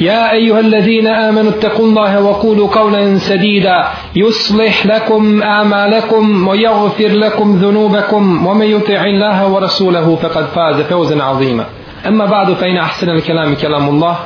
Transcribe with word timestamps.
يا 0.00 0.32
أيها 0.32 0.60
الذين 0.60 1.06
آمنوا 1.06 1.50
اتقوا 1.50 1.86
الله 1.86 2.22
وقولوا 2.22 2.68
قولا 2.68 3.18
سديدا. 3.18 3.84
يصلح 4.16 4.86
لكم 4.86 5.42
أعمالكم 5.42 6.48
ويغفر 6.48 7.08
لكم 7.08 7.56
ذنوبكم. 7.56 8.46
ومن 8.46 8.66
يطع 8.66 9.04
الله 9.04 9.48
ورسوله 9.48 10.16
فقد 10.16 10.44
فاز 10.44 10.80
فوزا 10.80 11.22
عظيما. 11.22 11.64
أما 12.06 12.24
بعد 12.26 12.52
فإن 12.52 12.76
أحسن 12.76 13.10
الكلام 13.10 13.54
كلام 13.54 13.88
الله 13.88 14.16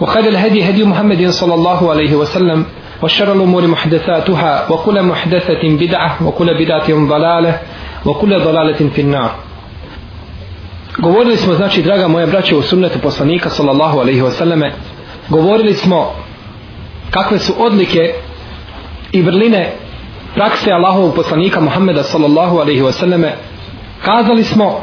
وخير 0.00 0.24
الهدي 0.28 0.70
هدي 0.70 0.84
محمد 0.84 1.28
صلى 1.28 1.54
الله 1.54 1.90
عليه 1.90 2.14
وسلم 2.14 2.64
وشر 3.02 3.32
الأمور 3.32 3.66
محدثاتها 3.66 4.72
وكل 4.72 5.02
محدثة 5.02 5.62
بدعة 5.64 6.26
وكل 6.26 6.54
بدعة 6.64 6.88
ضلالة 7.08 7.58
وكل 8.06 8.40
ضلالة 8.40 8.90
في 8.94 9.00
النار. 9.00 9.30
Govorili 10.98 11.36
smo, 11.36 11.54
znači, 11.54 11.82
draga 11.82 12.08
moja 12.08 12.26
braća, 12.26 12.56
u 12.56 12.62
sunnetu 12.62 12.98
poslanika, 12.98 13.50
sallallahu 13.50 14.00
alaihi 14.00 14.22
wasallame, 14.22 14.70
govorili 15.28 15.74
smo 15.74 16.12
kakve 17.10 17.38
su 17.38 17.52
odlike 17.58 18.14
i 19.12 19.22
vrline 19.22 19.72
prakse 20.34 20.72
Allahovog 20.72 21.14
poslanika 21.14 21.60
Muhammeda 21.60 22.02
sallallahu 22.02 22.58
alaihi 22.58 22.82
wasallame, 22.82 23.30
kazali 24.04 24.44
smo 24.44 24.80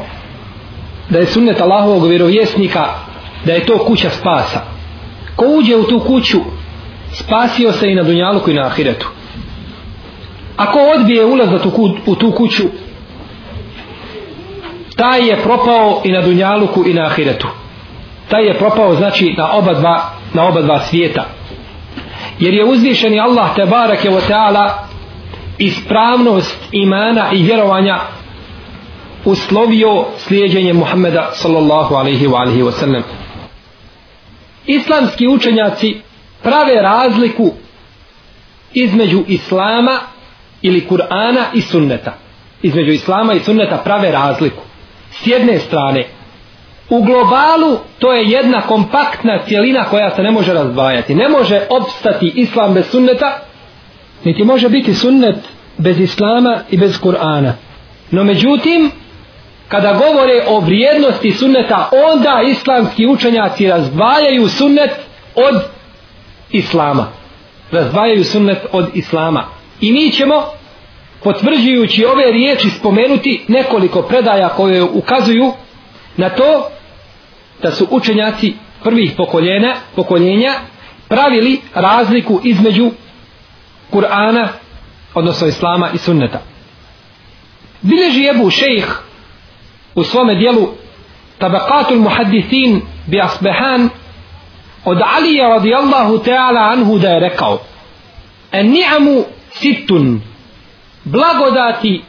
da 1.10 1.18
je 1.18 1.26
sunnet 1.26 1.60
Allahovog 1.60 2.06
vjerovjesnika 2.08 2.84
da 3.44 3.52
je 3.52 3.66
to 3.66 3.78
kuća 3.78 4.10
spasa. 4.10 4.60
Ko 5.36 5.44
uđe 5.46 5.76
u 5.76 5.84
tu 5.84 6.00
kuću, 6.00 6.38
spasio 7.12 7.72
se 7.72 7.90
i 7.90 7.94
na 7.94 8.02
dunjaluku 8.02 8.50
i 8.50 8.54
na 8.54 8.66
ahiretu. 8.66 9.08
Ako 10.56 10.78
odbije 10.98 11.24
ulazat 11.24 11.66
u 12.06 12.14
tu 12.14 12.32
kuću, 12.32 12.62
taj 14.96 15.28
je 15.28 15.42
propao 15.42 16.00
i 16.04 16.12
na 16.12 16.20
dunjaluku 16.20 16.88
i 16.88 16.94
na 16.94 17.06
ahiretu. 17.06 17.48
Taj 18.28 18.46
je 18.46 18.58
propao 18.58 18.94
znači 18.94 19.34
na 19.38 19.52
oba 19.52 19.74
dva, 19.74 20.10
na 20.34 20.48
oba 20.48 20.62
dva 20.62 20.80
svijeta. 20.80 21.24
Jer 22.38 22.54
je 22.54 22.64
uzvišeni 22.64 23.20
Allah 23.20 23.54
te 23.56 23.64
barake 23.64 24.10
wa 24.10 24.20
ta'ala 24.28 24.70
ispravnost 25.58 26.58
imana 26.72 27.30
i 27.32 27.42
vjerovanja 27.42 28.00
uslovio 29.24 30.04
slijedjenje 30.18 30.72
Muhammeda 30.72 31.30
sallallahu 31.32 31.94
alaihi 31.94 32.26
wa 32.26 32.40
alaihi 32.40 32.62
wa 32.62 32.72
sallam. 32.72 33.02
Islamski 34.66 35.28
učenjaci 35.28 36.00
prave 36.42 36.82
razliku 36.82 37.52
između 38.72 39.24
Islama 39.28 40.00
ili 40.62 40.86
Kur'ana 40.90 41.44
i 41.54 41.60
sunneta. 41.60 42.14
Između 42.62 42.90
Islama 42.90 43.34
i 43.34 43.40
sunneta 43.40 43.76
prave 43.76 44.10
razliku. 44.10 44.62
S 45.10 45.26
jedne 45.26 45.58
strane, 45.58 46.06
u 46.88 47.02
globalu 47.02 47.78
to 47.98 48.12
je 48.12 48.30
jedna 48.30 48.60
kompaktna 48.60 49.38
cijelina 49.48 49.84
koja 49.84 50.16
se 50.16 50.22
ne 50.22 50.30
može 50.30 50.52
razdvajati. 50.52 51.14
Ne 51.14 51.28
može 51.28 51.60
opstati 51.70 52.32
Islam 52.34 52.74
bez 52.74 52.86
sunneta, 52.90 53.38
niti 54.24 54.44
može 54.44 54.68
biti 54.68 54.94
sunnet 54.94 55.36
bez 55.78 56.00
Islama 56.00 56.60
i 56.70 56.76
bez 56.76 57.00
Kur'ana. 57.00 57.52
No 58.10 58.24
međutim, 58.24 58.90
kada 59.68 59.92
govore 59.92 60.44
o 60.48 60.60
vrijednosti 60.60 61.32
sunneta, 61.32 61.90
onda 62.10 62.42
islamski 62.50 63.06
učenjaci 63.06 63.66
razdvajaju 63.66 64.48
sunnet 64.48 64.90
od 65.34 65.62
islama. 66.50 67.06
Razdvajaju 67.70 68.24
sunnet 68.24 68.58
od 68.72 68.86
islama. 68.94 69.44
I 69.80 69.92
mi 69.92 70.10
ćemo, 70.10 70.42
potvrđujući 71.22 72.04
ove 72.04 72.32
riječi, 72.32 72.70
spomenuti 72.70 73.44
nekoliko 73.48 74.02
predaja 74.02 74.48
koje 74.48 74.82
ukazuju 74.82 75.52
na 76.16 76.30
to 76.30 76.68
da 77.62 77.70
su 77.70 77.86
učenjaci 77.90 78.54
prvih 78.82 79.12
pokoljena, 79.16 79.74
pokoljenja 79.96 80.54
pravili 81.08 81.60
razliku 81.74 82.40
između 82.44 82.90
Kur'ana, 83.92 84.48
odnosno 85.14 85.46
Islama 85.46 85.90
i 85.94 85.98
sunneta. 85.98 86.40
Bileži 87.82 88.28
Ebu 88.28 88.50
Šejh 88.50 88.86
u 89.94 90.04
svome 90.04 90.34
dijelu 90.34 90.68
Tabakatul 91.38 91.98
Muhaddithin 91.98 92.80
bi 93.06 93.20
Asbehan 93.20 93.88
od 94.84 94.98
Alija 95.16 95.48
radijallahu 95.48 96.18
ta'ala 96.18 96.72
anhu 96.72 96.98
da 96.98 97.08
je 97.08 97.20
rekao 97.20 97.58
en 98.52 98.70
ni'amu 98.70 99.24
situn 99.50 100.20
blagodati 101.04 102.02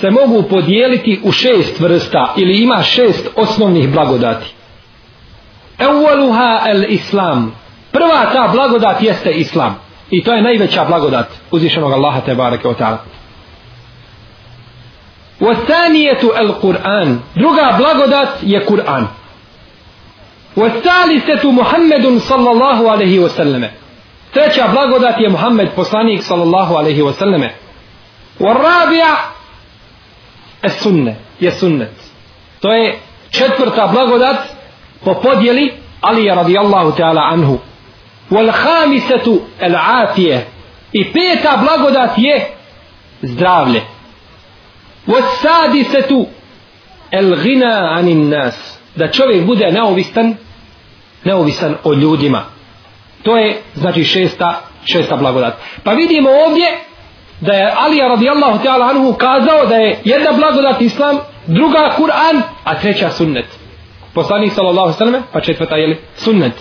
se 0.00 0.10
mogu 0.10 0.42
podijeliti 0.42 1.20
u 1.22 1.32
šest 1.32 1.80
vrsta 1.80 2.34
ili 2.36 2.62
ima 2.62 2.82
šest 2.82 3.28
osnovnih 3.36 3.92
blagodati. 3.92 4.54
Evoluha 5.78 6.60
el 6.66 6.84
islam. 6.88 7.54
Prva 7.92 8.32
ta 8.32 8.48
blagodat 8.52 9.02
jeste 9.02 9.30
islam. 9.30 9.78
I 10.10 10.24
to 10.24 10.32
je 10.32 10.42
najveća 10.42 10.84
blagodat 10.84 11.26
uzvišenog 11.50 11.92
Allaha 11.92 12.20
te 12.20 12.34
barake 12.34 12.68
o 12.68 12.74
ta'ala. 12.74 12.98
Vostanijetu 15.40 16.32
el 16.36 16.52
Kur'an. 16.60 17.18
Druga 17.34 17.74
blagodat 17.78 18.28
je 18.42 18.66
Kur'an. 18.66 19.06
Vostalisetu 20.56 21.52
Muhammedun 21.52 22.20
sallallahu 22.20 22.86
alaihi 22.86 23.18
wasallame. 23.18 23.68
Treća 24.32 24.68
blagodat 24.72 25.20
je 25.20 25.28
Muhammed 25.28 25.68
poslanik 25.76 26.22
sallallahu 26.22 26.74
alaihi 26.74 27.02
wasallame. 27.02 27.48
Vorabija 28.38 29.16
esunne, 30.62 31.16
je 31.40 31.50
sunnet. 31.50 31.92
To 32.60 32.72
je 32.72 32.98
četvrta 33.30 33.86
blagodat 33.86 34.36
po 35.04 35.14
podjeli 35.14 35.80
Ali 36.00 36.24
je 36.24 36.34
radijallahu 36.34 36.92
ta'ala 36.96 37.20
anhu. 37.32 37.58
Wal 38.30 38.50
hamisetu 38.50 39.40
el 39.60 39.76
atije. 39.76 40.46
I 40.92 41.12
peta 41.12 41.56
blagodat 41.56 42.10
je 42.18 42.46
zdravlje. 43.22 43.82
Wal 45.06 45.22
sadisetu 45.42 46.26
el 47.10 47.36
gina 47.42 47.94
anin 47.98 48.28
nas. 48.28 48.78
Da 48.96 49.10
čovjek 49.10 49.46
bude 49.46 49.72
neovisan, 49.72 50.34
neovisan 51.24 51.76
o 51.84 51.94
ljudima. 51.94 52.44
To 53.22 53.36
je 53.36 53.62
znači 53.74 54.04
šesta, 54.04 54.60
šesta 54.84 55.16
blagodat. 55.16 55.54
Pa 55.84 55.92
vidimo 55.92 56.30
ovdje 56.46 56.78
da 57.40 57.52
je 57.52 57.72
Alija 57.76 58.08
radijallahu 58.08 58.64
ta'ala 58.64 58.90
anhu 58.90 59.12
kazao 59.12 59.66
da 59.66 59.74
je 59.74 60.00
jedna 60.04 60.32
blagodat 60.32 60.80
islam 60.80 61.18
druga 61.46 61.92
Kur'an 61.96 62.42
a 62.64 62.80
treća 62.80 63.10
sunnet 63.10 63.46
poslanik 64.14 64.52
sallallahu 64.52 64.92
sallam 64.92 65.22
pa 65.32 65.40
četvrta 65.40 65.76
je 65.76 65.98
sunnet 66.16 66.52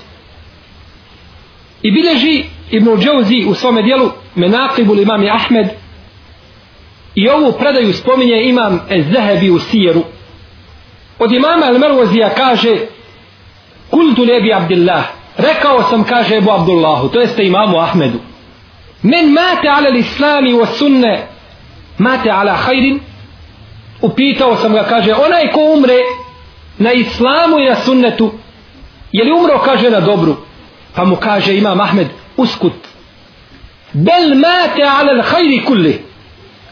i 1.81 1.91
bileži 1.91 2.43
Ibn 2.71 3.01
Džavzi 3.01 3.45
u 3.47 3.53
svome 3.53 3.81
dijelu 3.81 4.11
Menaqibul 4.35 5.01
imam 5.01 5.25
Ahmed 5.31 5.67
I 7.15 7.29
ovu 7.29 7.51
predaju 7.51 7.93
spominje 7.93 8.43
imam 8.43 8.81
Ezehebi 8.89 9.49
u 9.49 9.59
Sijeru. 9.59 10.03
Od 11.19 11.31
imama 11.31 11.65
El-Mervozija 11.65 12.29
kaže 12.29 12.77
Kultu 13.89 14.23
lebi 14.23 14.53
Abdillah. 14.53 15.03
Rekao 15.37 15.83
sam, 15.89 16.03
kaže 16.03 16.35
Ebu 16.35 16.51
Abdullahu, 16.51 17.09
to 17.09 17.19
jeste 17.19 17.43
imamu 17.43 17.79
Ahmedu. 17.79 18.19
Men 19.03 19.33
mate 19.33 19.67
ala 19.69 19.89
l'islami 19.89 20.53
wa 20.53 20.65
sunne 20.65 21.27
mate 21.97 22.29
ala 22.29 22.53
hajrin. 22.53 22.99
Upitao 24.01 24.57
sam 24.57 24.73
ga, 24.73 24.83
kaže, 24.83 25.13
onaj 25.13 25.51
ko 25.51 25.61
umre 25.73 25.97
na 26.77 26.93
islamu 26.93 27.59
i 27.59 27.65
na 27.65 27.75
sunnetu, 27.75 28.31
je 29.11 29.23
li 29.23 29.31
umro, 29.31 29.59
kaže, 29.59 29.89
na 29.89 29.99
dobru? 29.99 30.35
Pa 30.95 31.05
mu 31.05 31.15
kaže 31.15 31.57
imam 31.57 31.79
Ahmed, 31.81 32.07
uskut, 32.37 32.73
bel 33.93 34.35
mate 34.35 34.83
ala 34.83 35.13
l'hajri 35.13 35.63
kulli 35.65 36.01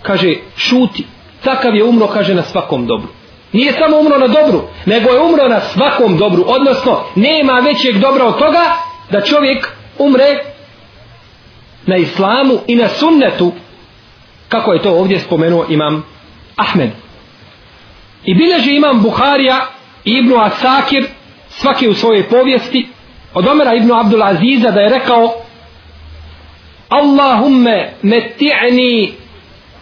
kaže 0.01 0.35
šuti 0.56 1.06
takav 1.44 1.75
je 1.75 1.83
umro 1.83 2.07
kaže 2.07 2.35
na 2.35 2.44
svakom 2.44 2.85
dobru 2.88 3.07
nije 3.53 3.74
samo 3.74 3.97
umro 3.97 4.18
na 4.18 4.27
dobru 4.27 4.62
nego 4.85 5.09
je 5.09 5.21
umro 5.21 5.47
na 5.47 5.62
svakom 5.62 6.18
dobru 6.18 6.44
odnosno 6.47 7.03
nema 7.15 7.53
većeg 7.53 7.97
dobra 7.97 8.25
od 8.25 8.38
toga 8.38 8.63
da 9.12 9.21
čovjek 9.21 9.69
umre 10.00 10.44
na 11.88 11.98
islamu 11.98 12.60
i 12.68 12.75
na 12.75 12.88
sunnetu 12.88 13.51
kako 14.50 14.74
je 14.74 14.81
to 14.81 14.92
ovdje 14.92 15.19
spomenuo 15.19 15.66
imam 15.69 16.06
Ahmed. 16.56 16.89
I 18.24 18.36
bileži 18.36 18.75
imam 18.75 19.01
Buharija 19.01 19.68
i 20.06 20.12
Ibnu 20.12 20.36
Asakir 20.39 21.06
svaki 21.50 21.88
u 21.88 21.94
svojoj 21.94 22.30
povijesti 22.30 22.88
od 23.34 23.48
Omera 23.48 23.75
Ibnu 23.75 24.00
Abdul 24.00 24.24
Aziza 24.24 24.72
da 24.72 24.81
je 24.81 24.89
rekao 24.89 25.34
Allahumme 26.89 27.94
meti'ni 28.04 29.12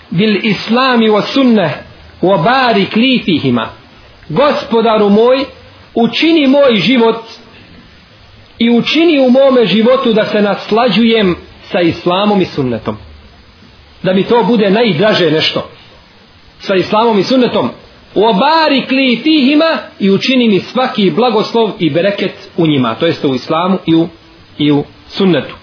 bil 0.10 0.46
islami 0.46 1.10
wa 1.10 1.22
sunnah 1.22 1.72
wa 2.22 2.44
barik 2.44 2.96
li 2.96 3.22
fihima. 3.26 3.70
Gospodaru 4.30 5.10
moj 5.10 5.46
učini 5.94 6.48
moj 6.48 6.76
život 6.76 7.24
i 8.60 8.70
učini 8.70 9.20
u 9.20 9.30
mome 9.30 9.66
životu 9.66 10.14
da 10.14 10.26
se 10.26 10.42
naslađujem 10.42 11.36
sa 11.72 11.82
islamom 11.82 12.42
i 12.42 12.46
sunnetom. 12.46 12.98
Da 14.04 14.14
mi 14.14 14.24
to 14.24 14.44
bude 14.44 14.70
najdraže 14.70 15.32
nešto. 15.32 15.70
Sa 16.60 16.76
islamom 16.76 17.20
i 17.20 17.24
sunnetom. 17.24 17.70
Obari 18.16 18.86
kli 18.88 19.20
fihima 19.24 19.78
i 20.00 20.10
učini 20.10 20.48
mi 20.48 20.60
svaki 20.60 21.12
blagoslov 21.12 21.72
i 21.80 21.90
bereket 21.90 22.50
u 22.58 22.68
njima 22.68 22.96
to 22.96 23.06
jest 23.06 23.26
u 23.26 23.36
islamu 23.36 23.78
i 23.86 23.96
u, 23.96 24.08
i 24.58 24.72
u 24.72 24.84
sunnetu. 25.08 25.56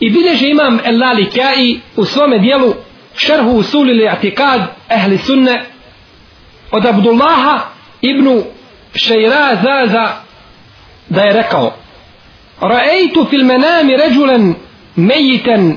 I 0.00 0.10
bileže 0.10 0.48
imam 0.48 0.78
El 0.84 1.00
Lalikai 1.00 1.80
u 1.96 2.04
svome 2.04 2.38
dijelu 2.38 2.74
šerhu 3.16 3.50
usuli 3.50 3.94
li 3.94 4.08
atikad 4.08 4.60
ehli 4.88 5.18
sunne 5.18 5.64
od 6.70 6.86
Abdullaha 6.86 7.60
ibn 8.00 8.42
Šeira 8.94 9.56
Zaza 9.62 10.08
da 11.08 11.22
je 11.22 11.32
rekao 11.32 11.72
Ra'ejtu 12.60 13.30
fil 13.30 13.44
menami 13.44 13.96
ređulen 13.96 14.54
ميتا 14.96 15.76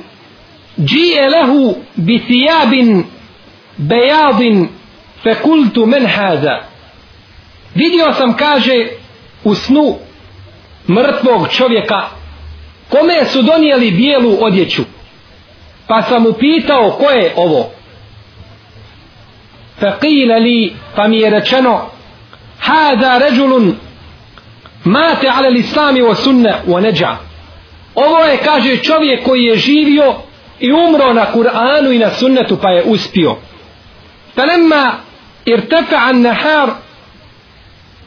جيء 0.79 1.27
له 1.27 1.75
بثياب 1.97 3.03
بياض 3.79 4.41
فقلت 5.25 5.77
من 5.77 6.05
هذا 6.05 6.63
فيديو 7.73 8.05
vidio 8.05 8.13
sam 8.13 8.33
kaže 8.37 8.87
u 9.43 9.55
snu 9.55 9.95
mrtvog 10.87 11.47
čovjeka 11.49 12.09
kome 12.89 13.25
su 13.25 13.41
donijeli 13.41 13.91
bijelu 13.91 14.37
odjeću. 14.41 14.83
Pa 15.87 16.01
sam 16.01 16.25
upitao 16.25 16.91
ko 16.91 17.09
je 17.11 17.33
ovo? 17.35 17.71
Faqila 19.81 20.43
li 20.43 20.73
pa 20.95 21.07
mi 21.07 21.19
je 21.19 21.29
rečeno 21.29 21.85
hada 22.59 23.17
ređulun 23.17 23.75
mate 24.83 25.27
ala 25.27 25.49
l'islami 25.49 26.01
wa 26.01 26.15
sunne 26.15 26.53
wa 26.67 26.81
neđa. 26.81 27.28
ovo 27.94 28.18
je 28.18 28.36
kaže 28.36 28.76
čovjek 28.76 29.24
koji 29.24 29.42
je 29.42 29.56
živio 29.56 30.14
i 30.60 30.72
umro 30.72 31.12
na 31.12 31.26
Kur'anu 31.32 31.92
i 31.92 31.98
na 31.98 32.10
sunnetu 32.10 32.58
pa 32.62 32.68
je 32.70 32.82
uspio 32.82 33.36
فلما 34.36 35.00
ارتفع 35.48 36.10
النهار 36.10 36.76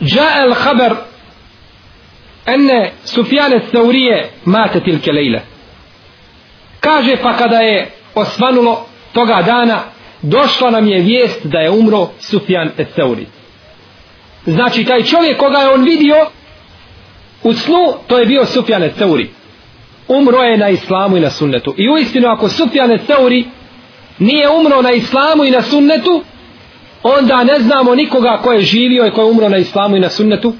جاء 0.01 0.45
الخبر 0.45 0.97
أن 2.49 2.91
سفيان 3.03 3.53
الثورية 3.53 4.29
مات 4.45 4.77
تلك 4.77 5.09
الليلة 5.09 5.41
kaže 6.81 7.17
pa 7.23 7.33
kada 7.33 7.59
je 7.61 7.88
osvanulo 8.15 8.85
toga 9.13 9.41
dana 9.41 9.83
došla 10.21 10.71
nam 10.71 10.88
je 10.88 11.01
vijest 11.01 11.45
da 11.45 11.59
je 11.59 11.69
umro 11.69 12.09
Sufjan 12.19 12.71
Etseuri 12.77 13.27
znači 14.45 14.85
taj 14.85 15.03
čovjek 15.03 15.38
koga 15.38 15.57
je 15.57 15.69
on 15.69 15.83
vidio 15.83 16.15
u 17.44 17.53
snu 17.53 17.94
to 18.07 18.17
je 18.17 18.25
bio 18.25 18.45
Sufjan 18.45 18.83
Etseuri 18.83 19.29
umro 20.08 20.43
je 20.43 20.56
na 20.56 20.69
islamu 20.69 21.16
i 21.16 21.20
na 21.20 21.31
sunnetu. 21.31 21.75
I 21.76 21.88
uistinu 21.88 22.28
ako 22.28 22.49
Sufjane 22.49 22.94
Etseuri 22.94 23.44
nije 24.19 24.49
umro 24.49 24.82
na 24.82 24.93
islamu 24.93 25.44
i 25.44 25.50
na 25.50 25.62
sunnetu 25.62 26.22
onda 27.02 27.44
ne 27.44 27.58
znamo 27.58 27.94
nikoga 27.94 28.38
ko 28.43 28.52
je 28.52 28.60
živio 28.60 29.06
i 29.06 29.10
ko 29.10 29.20
je 29.20 29.31
umro 29.31 29.49
na 29.49 29.56
islamu 29.56 29.96
i 29.96 30.00
na 30.00 30.08
sunnetu 30.08 30.54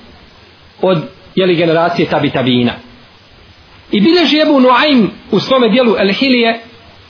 od 0.83 0.99
jeli 1.35 1.55
generacije 1.55 2.09
tabi 2.09 2.31
tabina. 2.31 2.73
I 3.91 4.01
bileži 4.01 4.41
Ebu 4.41 4.61
Nuaym 4.61 5.11
u 5.31 5.41
svome 5.41 5.69
dijelu 5.69 5.97
El 5.99 6.13
Hilije 6.13 6.61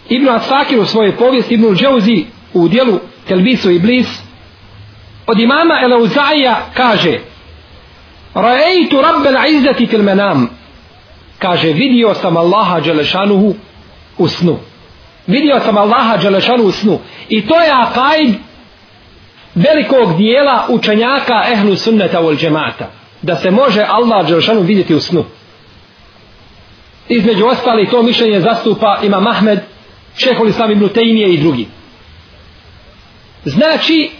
Ibn 0.08 0.28
Asakir 0.28 0.78
u 0.78 0.84
svojoj 0.84 1.16
povijesti 1.16 1.54
Ibn 1.54 1.74
Džauzi 1.74 2.24
u 2.54 2.68
dijelu 2.68 3.00
Telbisu 3.28 3.70
i 3.70 3.78
Blis 3.78 4.08
od 5.26 5.40
imama 5.40 5.80
Eleuzaija 5.84 6.66
kaže 6.74 7.18
Ra'eitu 8.34 9.00
rabbel 9.02 9.34
izzati 9.48 9.86
fil 9.86 10.02
menam 10.02 10.61
kaže 11.42 11.72
vidio 11.72 12.14
sam 12.14 12.36
Allaha 12.36 12.80
Đelešanuhu 12.80 13.54
u 14.18 14.28
snu. 14.28 14.58
Vidio 15.26 15.60
sam 15.64 15.78
Allaha 15.78 16.16
Đelešanuhu 16.16 16.68
u 16.68 16.72
snu. 16.72 16.98
I 17.28 17.46
to 17.46 17.60
je 17.60 17.70
akajd 17.70 18.34
velikog 19.54 20.16
dijela 20.16 20.66
učenjaka 20.68 21.44
ehlu 21.52 21.76
sunneta 21.76 22.20
wal 22.20 22.38
džemata 22.38 22.90
da 23.22 23.36
se 23.36 23.50
može 23.50 23.82
Allah 23.88 24.26
Đelešanuhu 24.26 24.66
vidjeti 24.66 24.94
u 24.94 25.00
snu. 25.00 25.24
Između 27.08 27.46
ostali 27.46 27.88
to 27.90 28.02
mišljenje 28.02 28.40
zastupa 28.40 28.98
ima 29.02 29.20
Mahmed 29.20 29.58
šehol 30.16 30.48
Islam 30.48 30.70
ibn 30.70 30.88
Tejmije 30.88 31.34
i 31.34 31.38
drugi. 31.38 31.66
Znači 33.44 34.10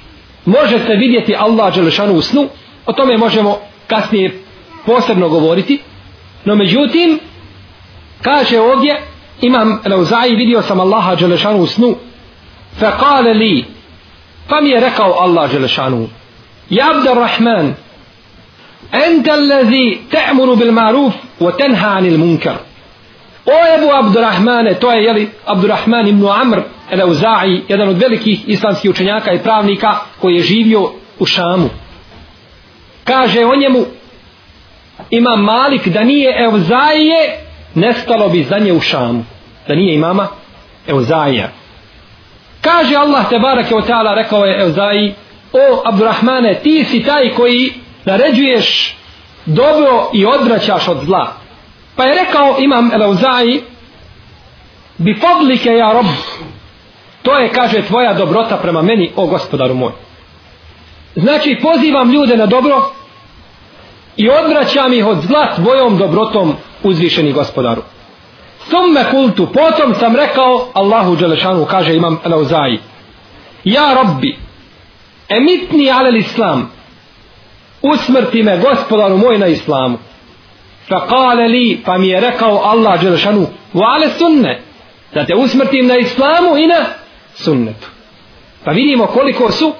može 0.44 0.78
se 0.78 0.94
vidjeti 0.94 1.36
Allah 1.38 1.74
Đelešanu 1.74 2.14
u 2.14 2.22
snu. 2.22 2.48
O 2.86 2.92
tome 2.92 3.16
možemo 3.16 3.58
kasnije 3.86 4.40
posebno 4.86 5.28
govoriti. 5.28 5.80
No 6.44 6.55
međutim, 6.55 7.19
kaže 8.23 8.61
ovdje, 8.61 9.03
imam 9.41 9.81
Rauzaji, 9.85 10.37
vidio 10.37 10.62
sam 10.62 10.81
Allaha 10.81 11.15
Đelešanu 11.15 11.59
u 11.59 11.67
snu, 11.67 11.97
fe 12.79 12.87
kale 13.00 13.35
li, 13.35 13.65
pa 14.49 14.61
mi 14.61 14.71
je 14.71 14.81
rekao 14.81 15.12
Allah 15.12 15.53
Đelešanu, 15.53 16.09
Jabdar 16.71 17.17
Rahman, 17.17 17.75
ente 18.93 19.31
allazi 19.31 19.99
te'muru 20.11 20.56
bil 20.56 20.73
maruf, 20.73 21.15
wa 21.41 21.56
tenha 21.56 21.89
anil 21.89 22.19
munkar. 22.19 22.56
O 23.47 23.77
Ebu 23.77 23.93
Abdurrahmane, 23.93 24.75
to 24.75 24.93
je 24.93 25.05
jeli, 25.05 25.31
Abdurrahman 25.47 26.08
ibn 26.08 26.27
Amr, 26.29 26.63
Rauzaji, 26.91 27.63
jedan 27.69 27.89
od 27.89 27.99
velikih 27.99 28.49
islamskih 28.49 28.91
učenjaka 28.91 29.32
i 29.32 29.39
pravnika 29.39 29.96
koji 30.20 30.34
je 30.34 30.43
živio 30.43 30.93
u 31.19 31.27
Šamu. 31.27 31.69
Kaže 33.05 33.44
o 33.44 33.56
njemu, 33.56 33.84
imam 35.11 35.44
Malik 35.44 35.89
da 35.89 36.05
nije 36.05 36.44
Evzaije 36.44 37.39
nestalo 37.75 38.29
bi 38.29 38.44
za 38.44 38.59
nje 38.59 38.73
u 38.73 38.81
Šamu. 38.81 39.25
Da 39.69 39.75
nije 39.75 39.94
imama 39.94 40.29
Evzaija 40.87 41.49
Kaže 42.61 42.97
Allah 42.97 43.29
te 43.29 43.39
barake 43.39 43.75
ta'ala, 43.75 44.15
rekao 44.15 44.44
je 44.44 44.63
Evzaji 44.63 45.15
o 45.53 45.82
Abdurrahmane, 45.85 46.55
ti 46.63 46.85
si 46.85 47.03
taj 47.03 47.31
koji 47.37 47.73
naređuješ 48.05 48.97
dobro 49.47 50.11
i 50.13 50.27
odvraćaš 50.27 50.89
od 50.89 50.99
zla. 51.05 51.32
Pa 51.97 52.05
je 52.05 52.15
rekao 52.15 52.56
imam 52.59 52.91
Evzaji 53.03 53.63
bi 54.99 55.15
fadlike 55.15 55.71
ja 55.71 55.93
rob 55.93 56.06
to 57.23 57.39
je 57.39 57.53
kaže 57.53 57.82
tvoja 57.82 58.15
dobrota 58.15 58.56
prema 58.56 58.82
meni 58.82 59.13
o 59.17 59.27
gospodaru 59.27 59.75
moj 59.75 59.93
znači 61.17 61.59
pozivam 61.63 62.13
ljude 62.13 62.37
na 62.37 62.47
dobro 62.47 62.93
i 64.16 64.31
odvraćam 64.31 64.92
ih 64.92 65.06
od 65.06 65.19
zla 65.26 65.54
svojom 65.54 65.98
dobrotom 65.98 66.54
uzvišeni 66.82 67.32
gospodaru. 67.32 67.82
Summe 68.70 69.04
kultu 69.10 69.46
potom 69.46 69.94
sam 70.00 70.16
rekao 70.16 70.69
Allahu 70.72 71.16
Đelešanu 71.16 71.64
kaže 71.64 71.94
imam 71.94 72.20
Elauzai 72.24 72.78
ja 73.64 73.94
robbi 73.94 74.38
emitni 75.28 75.90
alel 75.90 76.16
islam 76.16 76.72
usmrti 77.82 78.42
me 78.42 78.58
gospodaru 78.58 79.16
moj 79.19 79.38
na 79.38 79.46
islamu. 79.46 79.98
Fa 80.88 81.06
kale 81.06 81.48
li 81.48 81.81
pa 81.84 81.98
mi 81.98 82.08
je 82.08 82.20
rekao 82.20 82.60
Allah 82.64 83.00
Đelešanu 83.00 83.46
wa 83.74 83.94
ale 83.94 84.10
sunne 84.19 84.60
da 85.14 85.26
te 85.26 85.34
usmrtim 85.34 85.86
na 85.86 85.96
islamu 85.96 86.56
i 86.56 86.66
na 86.66 86.84
sunnetu. 87.34 87.88
Pa 88.64 88.70
vidimo 88.70 89.06
koliko 89.06 89.52
su 89.52 89.72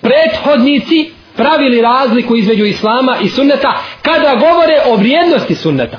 prethodnici 0.00 1.10
pravili 1.36 1.80
razliku 1.80 2.36
između 2.36 2.64
islama 2.64 3.16
i 3.22 3.28
sunneta 3.28 3.78
kada 4.02 4.34
govore 4.34 4.82
o 4.86 4.96
vrijednosti 4.96 5.54
sunneta 5.54 5.98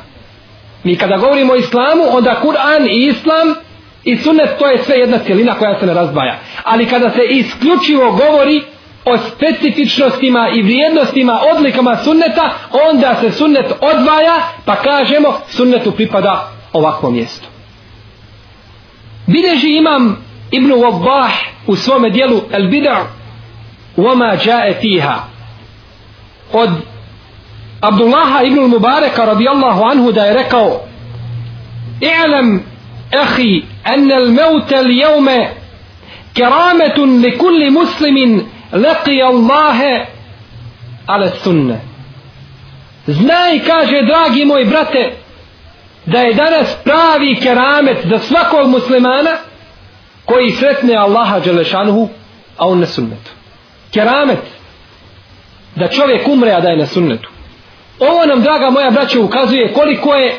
mi 0.83 0.95
kada 0.95 1.17
govorimo 1.17 1.53
o 1.53 1.55
islamu 1.55 2.03
onda 2.09 2.41
Kur'an 2.41 2.87
i 2.89 3.05
islam 3.05 3.55
i 4.03 4.17
sunnet 4.17 4.49
to 4.59 4.67
je 4.67 4.83
sve 4.83 4.95
jedna 4.95 5.17
cijelina 5.25 5.53
koja 5.53 5.79
se 5.79 5.85
ne 5.85 5.93
razdvaja 5.93 6.39
ali 6.63 6.85
kada 6.85 7.09
se 7.09 7.21
isključivo 7.29 8.11
govori 8.11 8.63
o 9.07 9.17
specifičnostima 9.17 10.49
i 10.55 10.61
vrijednostima 10.61 11.39
odlikama 11.55 11.97
sunneta, 11.97 12.53
onda 12.89 13.15
se 13.21 13.31
sunnet 13.31 13.65
odvaja, 13.81 14.39
pa 14.65 14.75
kažemo 14.75 15.33
sunnetu 15.49 15.91
pripada 15.91 16.51
ovakvo 16.73 17.11
mjesto. 17.11 17.47
Bileži 19.27 19.77
imam 19.77 20.25
Ibn 20.51 20.71
Wabbah 20.71 21.29
u 21.67 21.75
svome 21.75 22.09
dijelu 22.09 22.41
El 22.51 22.61
Bid'a 22.61 23.03
Jae 24.45 24.73
fiha 24.81 25.23
od 26.53 26.69
Abdullaha 27.81 28.43
ibn 28.43 28.59
Mubareka 28.59 29.25
radijallahu 29.25 29.83
anhu 29.83 30.11
da 30.11 30.25
je 30.25 30.33
rekao 30.33 30.81
I'lam 32.01 32.63
ahi 33.21 33.65
an 33.83 34.11
al-maut 34.11 34.71
al-yawma 34.71 35.47
kerametun 36.33 37.21
li 37.21 37.37
kulli 37.37 37.69
muslimin 37.69 38.41
laqi 38.71 39.21
Allah 39.21 40.07
ala 41.07 41.29
sunna 41.43 41.77
Znaj, 43.07 43.59
kaže, 43.67 44.01
dragi 44.01 44.45
moj 44.45 44.65
brate, 44.65 45.13
da 46.05 46.19
je 46.19 46.33
danas 46.33 46.75
pravi 46.83 47.35
keramet 47.35 47.97
za 48.05 48.19
svakog 48.19 48.69
muslimana 48.69 49.37
koji 50.25 50.51
sretne 50.51 50.95
Allaha 50.95 51.39
Đelešanuhu, 51.39 52.09
a 52.57 52.67
on 52.67 52.79
na 52.79 52.85
sunnetu. 52.85 53.36
Keramet. 53.97 54.39
Da 55.75 55.87
čovjek 55.87 56.27
umre, 56.27 56.51
a 56.51 56.61
da 56.61 56.69
je 56.69 56.77
na 56.77 56.85
sunnetu. 56.85 57.29
Ovo 57.99 58.25
nam, 58.25 58.41
draga 58.41 58.69
moja 58.69 58.91
braća, 58.91 59.19
ukazuje 59.19 59.73
koliko 59.73 60.13
je 60.13 60.35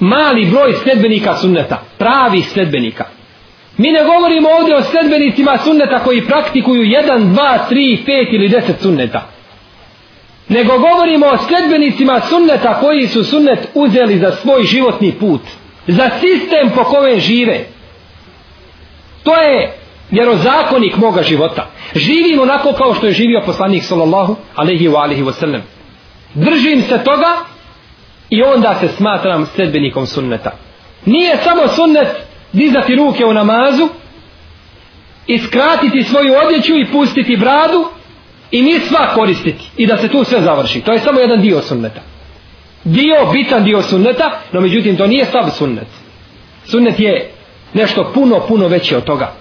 mali 0.00 0.46
broj 0.46 0.74
sledbenika 0.82 1.36
sunneta. 1.36 1.82
Pravi 1.98 2.42
sledbenika. 2.42 3.04
Mi 3.76 3.92
ne 3.92 4.04
govorimo 4.04 4.48
ovdje 4.48 4.76
o 4.76 4.82
sledbenicima 4.82 5.58
sunneta 5.58 5.98
koji 6.04 6.26
praktikuju 6.26 6.82
1, 6.82 7.04
2, 7.06 7.58
3, 7.70 8.04
5 8.06 8.34
ili 8.34 8.48
10 8.48 8.62
sunneta. 8.82 9.28
Nego 10.48 10.78
govorimo 10.78 11.26
o 11.26 11.38
sledbenicima 11.38 12.20
sunneta 12.20 12.80
koji 12.80 13.06
su 13.06 13.24
sunnet 13.24 13.68
uzeli 13.74 14.18
za 14.18 14.32
svoj 14.32 14.62
životni 14.62 15.12
put. 15.12 15.40
Za 15.86 16.10
sistem 16.20 16.70
po 16.74 16.84
kojem 16.84 17.20
žive. 17.20 17.64
To 19.22 19.36
je 19.36 19.85
vjerozakonik 20.10 20.96
moga 20.96 21.22
života. 21.22 21.66
Živim 21.94 22.40
onako 22.40 22.72
kao 22.72 22.94
što 22.94 23.06
je 23.06 23.12
živio 23.12 23.42
poslanik 23.46 23.84
sallallahu 23.84 24.36
alaihi 24.54 24.88
wa 24.88 25.02
alihi 25.02 25.22
wa 25.22 25.32
sallam. 25.32 25.62
Držim 26.34 26.82
se 26.82 27.04
toga 27.04 27.36
i 28.30 28.42
onda 28.42 28.74
se 28.80 28.88
smatram 28.88 29.46
sledbenikom 29.46 30.06
sunneta. 30.06 30.50
Nije 31.04 31.36
samo 31.36 31.68
sunnet 31.68 32.08
dizati 32.52 32.94
ruke 32.94 33.24
u 33.24 33.32
namazu, 33.32 33.88
iskratiti 35.26 36.02
svoju 36.02 36.34
odjeću 36.46 36.72
i 36.76 36.86
pustiti 36.92 37.36
bradu 37.36 37.84
i 38.50 38.62
mi 38.62 38.80
sva 38.80 39.14
koristiti 39.14 39.64
i 39.76 39.86
da 39.86 39.96
se 39.96 40.08
tu 40.08 40.24
sve 40.24 40.40
završi. 40.40 40.80
To 40.80 40.92
je 40.92 40.98
samo 40.98 41.20
jedan 41.20 41.40
dio 41.40 41.62
sunneta. 41.62 42.00
Dio, 42.84 43.30
bitan 43.32 43.64
dio 43.64 43.82
sunneta, 43.82 44.40
no 44.52 44.60
međutim 44.60 44.96
to 44.96 45.06
nije 45.06 45.24
sav 45.24 45.50
sunnet. 45.50 45.86
Sunnet 46.64 47.00
je 47.00 47.30
nešto 47.74 48.10
puno, 48.14 48.40
puno 48.48 48.68
veće 48.68 48.96
od 48.96 49.04
toga. 49.04 49.32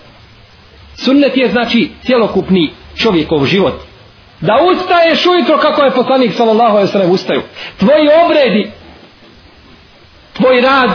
Sunnet 0.96 1.38
je 1.38 1.52
znači 1.52 1.90
cjelokupni 2.06 2.74
čovjekov 2.96 3.46
život. 3.46 3.74
Da 4.42 4.54
ustaješ 4.72 5.26
ujutro 5.26 5.58
kako 5.58 5.84
je 5.84 5.92
poslanik 5.92 6.34
sallallahu 6.34 6.72
alaihi 6.72 6.92
sallam 6.92 7.12
ustaju. 7.12 7.42
Tvoji 7.78 8.08
obredi, 8.26 8.72
tvoj 10.34 10.62
rad, 10.62 10.90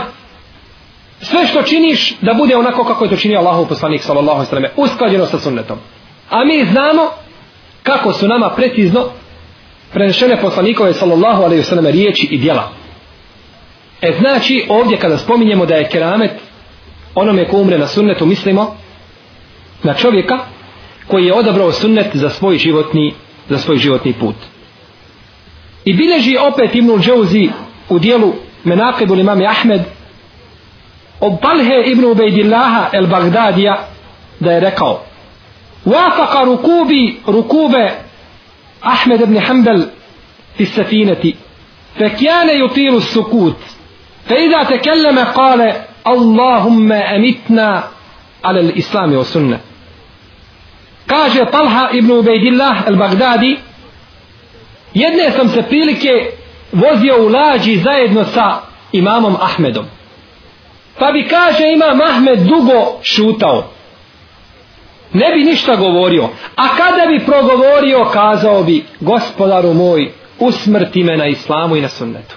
sve 1.21 1.47
što 1.47 1.63
činiš 1.63 2.15
da 2.21 2.33
bude 2.33 2.55
onako 2.55 2.83
kako 2.83 3.03
je 3.03 3.09
to 3.09 3.17
činio 3.17 3.39
Allahov 3.39 3.65
poslanik 3.65 4.03
sallallahu 4.03 4.37
alejhi 4.37 4.55
ve 4.55 4.55
sellem, 4.55 4.71
Usklađeno 4.75 5.25
sa 5.25 5.39
sunnetom. 5.39 5.77
A 6.29 6.45
mi 6.45 6.65
znamo 6.65 7.09
kako 7.83 8.13
su 8.13 8.27
nama 8.27 8.49
precizno 8.49 9.05
prenešene 9.93 10.41
poslanikove 10.41 10.93
sallallahu 10.93 11.43
alejhi 11.43 11.61
ve 11.61 11.65
sellem 11.65 11.85
riječi 11.85 12.27
i 12.31 12.37
djela. 12.37 12.69
E 14.01 14.13
znači 14.19 14.65
ovdje 14.69 14.97
kada 14.97 15.17
spominjemo 15.17 15.65
da 15.65 15.75
je 15.75 15.89
keramet 15.89 16.31
onome 17.15 17.47
ko 17.47 17.57
umre 17.57 17.77
na 17.77 17.87
sunnetu 17.87 18.25
mislimo 18.25 18.75
na 19.82 19.94
čovjeka 19.94 20.38
koji 21.06 21.26
je 21.26 21.34
odabrao 21.34 21.72
sunnet 21.72 22.16
za 22.16 22.30
svoj 22.30 22.58
životni 22.58 23.14
za 23.48 23.58
svoj 23.58 23.76
životni 23.76 24.12
put. 24.12 24.34
I 25.84 25.94
bileži 25.94 26.36
opet 26.36 26.74
Ibnul 26.74 27.00
Džauzi 27.00 27.50
u 27.88 27.98
dijelu 27.98 28.32
Menakibul 28.64 29.18
imam 29.18 29.42
Ahmed 29.46 29.80
od 31.20 31.32
Balhe 31.42 31.82
ibn 31.86 32.04
Ubejdillaha 32.04 32.88
el 32.92 33.06
Bagdadija 33.06 33.88
da 34.40 34.52
je 34.52 34.60
rekao 34.60 35.02
Wafaka 35.84 36.44
rukubi 36.44 37.16
rukube 37.26 37.90
Ahmed 38.80 39.20
ibn 39.20 39.38
Hanbal 39.38 39.82
fi 40.56 40.66
safinati 40.66 41.36
فكان 41.98 42.64
يطيل 42.64 42.96
السكوت 42.96 43.56
فإذا 44.28 44.62
تكلم 44.62 45.18
قال 45.18 45.72
اللهم 46.06 46.92
أمتنا 46.92 47.84
على 48.44 48.60
الإسلام 48.60 49.12
والسنة 49.12 49.60
kaže 51.05 51.45
Talha 51.51 51.89
ibn 51.93 52.11
Ubejdillah 52.11 52.87
al-Baghdadi 52.87 53.57
jedne 54.93 55.31
sam 55.31 55.49
se 55.49 55.61
prilike 55.61 56.31
vozio 56.71 57.25
u 57.25 57.27
lađi 57.27 57.77
zajedno 57.77 58.25
sa 58.25 58.59
imamom 58.91 59.35
Ahmedom. 59.41 59.85
Pa 60.99 61.11
bi 61.11 61.27
kaže 61.27 61.71
imam 61.73 62.01
Ahmed 62.01 62.39
dugo 62.39 62.99
šutao. 63.03 63.63
Ne 65.13 65.35
bi 65.35 65.43
ništa 65.43 65.75
govorio. 65.75 66.29
A 66.55 66.67
kada 66.77 67.05
bi 67.07 67.25
progovorio 67.25 68.05
kazao 68.05 68.63
bi 68.63 68.85
gospodaru 68.99 69.73
moj 69.73 70.11
usmrti 70.39 71.03
me 71.03 71.17
na 71.17 71.27
islamu 71.27 71.75
i 71.75 71.81
na 71.81 71.89
sunnetu. 71.89 72.35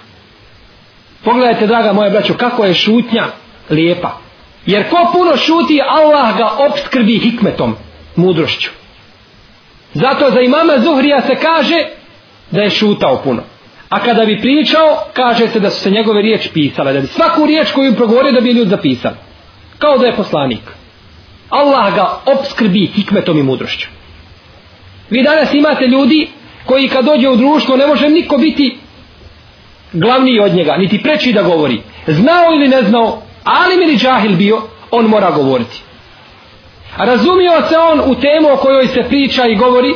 Pogledajte 1.23 1.67
draga 1.67 1.93
moja 1.93 2.09
braćo 2.09 2.33
kako 2.33 2.65
je 2.65 2.73
šutnja 2.73 3.25
lijepa. 3.69 4.17
Jer 4.65 4.89
ko 4.89 5.09
puno 5.13 5.37
šuti 5.37 5.81
Allah 5.87 6.37
ga 6.37 6.49
obskrbi 6.57 7.17
hikmetom 7.17 7.75
mudrošću. 8.15 8.69
Zato 9.93 10.31
za 10.31 10.41
imama 10.41 10.73
Zuhrija 10.83 11.21
se 11.21 11.35
kaže 11.35 11.85
da 12.51 12.61
je 12.61 12.69
šutao 12.69 13.21
puno. 13.23 13.43
A 13.89 13.99
kada 13.99 14.25
bi 14.25 14.41
pričao, 14.41 14.97
kaže 15.13 15.47
se 15.47 15.59
da 15.59 15.69
su 15.69 15.81
se 15.81 15.91
njegove 15.91 16.21
riječi 16.21 16.49
pisale, 16.53 16.93
da 16.93 16.99
bi 16.99 17.07
svaku 17.07 17.45
riječ 17.45 17.71
koju 17.71 17.95
progovorio 17.95 18.31
da 18.31 18.41
bi 18.41 18.51
ljud 18.51 18.67
zapisali. 18.67 19.15
Kao 19.77 19.97
da 19.97 20.05
je 20.05 20.15
poslanik. 20.15 20.61
Allah 21.49 21.95
ga 21.95 22.21
obskrbi 22.25 22.91
hikmetom 22.95 23.39
i 23.39 23.43
mudrošću. 23.43 23.87
Vi 25.09 25.23
danas 25.23 25.53
imate 25.53 25.87
ljudi 25.87 26.29
koji 26.65 26.87
kad 26.87 27.05
dođe 27.05 27.29
u 27.29 27.35
društvo 27.35 27.77
ne 27.77 27.87
može 27.87 28.09
niko 28.09 28.37
biti 28.37 28.77
glavniji 29.93 30.39
od 30.39 30.53
njega, 30.53 30.77
niti 30.77 31.01
preći 31.03 31.33
da 31.33 31.43
govori. 31.43 31.81
Znao 32.07 32.53
ili 32.55 32.67
ne 32.67 32.83
znao, 32.83 33.21
ali 33.43 33.77
mi 33.77 33.85
li 33.85 33.97
džahil 33.97 34.35
bio, 34.35 34.61
on 34.91 35.05
mora 35.05 35.31
govoriti. 35.31 35.81
Razumio 36.97 37.51
se 37.69 37.77
on 37.77 37.99
u 38.11 38.15
temu 38.15 38.53
o 38.53 38.57
kojoj 38.57 38.87
se 38.87 39.03
priča 39.03 39.45
i 39.45 39.55
govori 39.55 39.93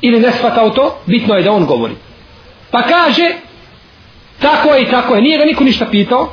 ili 0.00 0.20
ne 0.20 0.32
shvatao 0.32 0.70
to, 0.70 0.98
bitno 1.06 1.34
je 1.34 1.42
da 1.42 1.52
on 1.52 1.66
govori. 1.66 1.94
Pa 2.70 2.82
kaže, 2.82 3.28
tako 4.38 4.74
je 4.74 4.82
i 4.82 4.90
tako 4.90 5.14
je, 5.14 5.22
nije 5.22 5.38
ga 5.38 5.44
niko 5.44 5.64
ništa 5.64 5.86
pitao, 5.90 6.32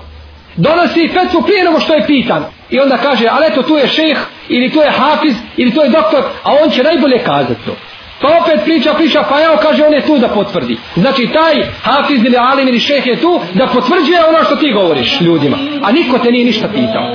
donosi 0.56 1.08
fetvu 1.14 1.42
prije 1.42 1.64
nego 1.64 1.80
što 1.80 1.94
je 1.94 2.08
pitan. 2.08 2.46
I 2.70 2.80
onda 2.80 2.98
kaže, 2.98 3.28
ali 3.32 3.46
eto 3.48 3.62
tu 3.62 3.78
je 3.78 3.88
šeh, 3.88 4.18
ili 4.50 4.70
tu 4.70 4.80
je 4.80 4.92
hafiz, 4.92 5.36
ili 5.58 5.72
tu 5.72 5.82
je 5.82 5.90
doktor, 5.90 6.24
a 6.44 6.54
on 6.64 6.70
će 6.70 6.84
najbolje 6.84 7.24
kazati 7.24 7.66
to. 7.66 7.76
Pa 8.22 8.28
opet 8.42 8.64
priča, 8.64 8.94
priča, 8.94 9.24
pa 9.30 9.44
evo 9.44 9.58
kaže, 9.62 9.86
on 9.86 9.94
je 9.94 10.06
tu 10.06 10.18
da 10.18 10.28
potvrdi. 10.28 10.78
Znači 10.96 11.28
taj 11.28 11.56
hafiz 11.82 12.26
ili 12.26 12.38
alim 12.38 12.68
ili 12.68 12.80
šeh 12.80 13.08
je 13.08 13.22
tu 13.22 13.40
da 13.54 13.68
potvrđuje 13.68 14.26
ono 14.30 14.44
što 14.44 14.56
ti 14.56 14.72
govoriš 14.74 15.22
ljudima. 15.22 15.58
A 15.84 15.92
niko 15.92 16.18
te 16.20 16.32
nije 16.32 16.46
ništa 16.46 16.68
pitao. 16.68 17.10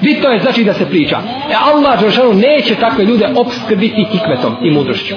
Bitno 0.00 0.28
je 0.28 0.40
znači 0.40 0.64
da 0.64 0.74
se 0.74 0.86
priča. 0.86 1.18
E 1.50 1.54
Allah 1.72 2.00
Đeršanu 2.00 2.32
neće 2.34 2.74
takve 2.74 3.04
ljude 3.04 3.28
obskrbiti 3.36 4.06
hikmetom 4.12 4.56
i 4.62 4.70
mudrošću. 4.70 5.14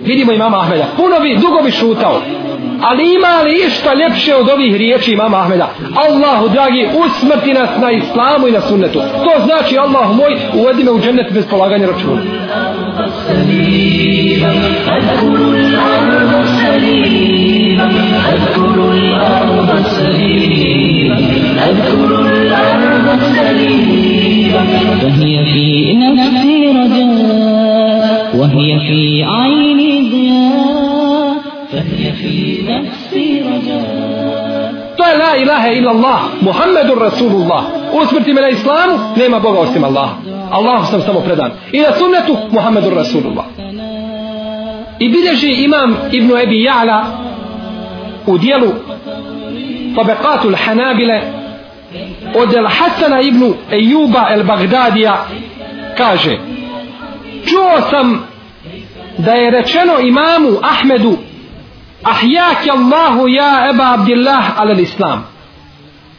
Vidimo 0.00 0.32
imama 0.32 0.60
Ahmeda. 0.60 0.86
Puno 0.96 1.20
bi, 1.20 1.36
dugo 1.36 1.62
bi 1.62 1.70
šutao. 1.70 2.22
Ali 2.82 3.14
ima 3.14 3.42
li 3.44 3.66
išta 3.66 3.94
ljepše 3.94 4.34
od 4.36 4.48
ovih 4.48 4.76
riječi 4.76 5.12
imama 5.12 5.40
Ahmeda? 5.40 5.70
Allahu 5.94 6.48
dragi, 6.48 6.88
usmrti 7.04 7.52
nas 7.52 7.70
na 7.80 7.90
islamu 7.90 8.48
i 8.48 8.52
na 8.52 8.60
sunnetu. 8.60 8.98
To 8.98 9.44
znači 9.44 9.78
Allah 9.78 10.16
moj, 10.16 10.36
uvedi 10.54 10.84
me 10.84 10.90
u 10.90 11.00
džennet 11.00 11.32
bez 11.32 11.46
polaganja 11.50 11.86
računa. 11.86 12.22
أذكر 18.32 18.88
الأرض 18.88 19.86
سليما 19.86 21.18
أذكر 21.68 22.20
الأرض 22.20 23.20
سليما 23.22 24.66
فهي 25.00 25.44
في 25.52 25.94
نفسي 25.94 26.66
رجاء 26.66 28.36
وهي 28.36 28.78
في 28.88 29.24
عيني 29.24 30.10
ضياء 30.10 31.34
فهي 31.72 32.12
في 32.12 32.62
نفسي 32.68 33.40
رجاء 33.40 34.22
je 35.12 35.18
la 35.18 35.36
ilaha 35.36 35.68
illa 35.72 35.90
Allah, 35.90 36.20
Muhammedur 36.40 36.98
Rasulullah. 37.08 37.62
Usmrti 37.92 38.32
me 38.32 38.40
na 38.40 38.50
islamu, 38.50 38.94
nema 39.16 39.40
Boga 39.40 39.60
osim 39.60 39.84
Allah. 39.84 40.08
Allahu 40.50 40.86
sam 40.90 41.00
samo 41.02 41.20
predan. 41.20 41.50
I 41.72 41.80
na 41.80 41.92
sunnetu, 41.92 42.32
Muhammedur 42.52 42.94
Rasulullah. 43.02 43.61
I 45.02 45.08
bilježi 45.08 45.52
imam 45.64 45.96
Ibn 46.12 46.36
Ebi 46.36 46.64
Ja'la 46.64 47.04
u 48.26 48.38
dijelu 48.38 48.72
Tabekatul 49.96 50.54
Hanabile 50.64 51.22
od 52.34 52.54
El 52.54 52.66
Hasana 52.66 53.20
ibn 53.20 53.54
Ejuba 53.70 54.26
El 54.30 54.44
Bagdadija 54.44 55.26
kaže 55.96 56.38
čuo 57.46 57.80
sam 57.90 58.26
da 59.18 59.32
je 59.32 59.50
rečeno 59.50 60.00
imamu 60.00 60.58
Ahmedu 60.62 61.16
ahjaki 62.02 62.70
Allahu 62.70 63.28
ja 63.28 63.70
Eba 63.74 63.92
Abdillah 63.92 64.60
alel 64.60 64.80
Islam. 64.80 65.26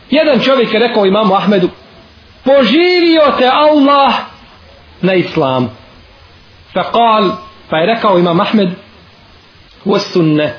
Jedan 0.09 0.39
čovjek 0.39 0.73
je 0.73 0.79
rekao 0.79 1.05
imamu 1.05 1.33
Ahmedu 1.33 1.69
poživio 2.43 3.21
te 3.37 3.47
Allah 3.53 4.13
na 5.01 5.13
Islamu. 5.13 5.69
Fa 6.73 6.83
kal 6.83 7.31
pa 7.73 7.77
je 7.77 7.85
rekao 7.85 8.19
imam 8.19 8.39
Ahmed 8.39 8.69
u 9.85 9.99
sunne 9.99 10.53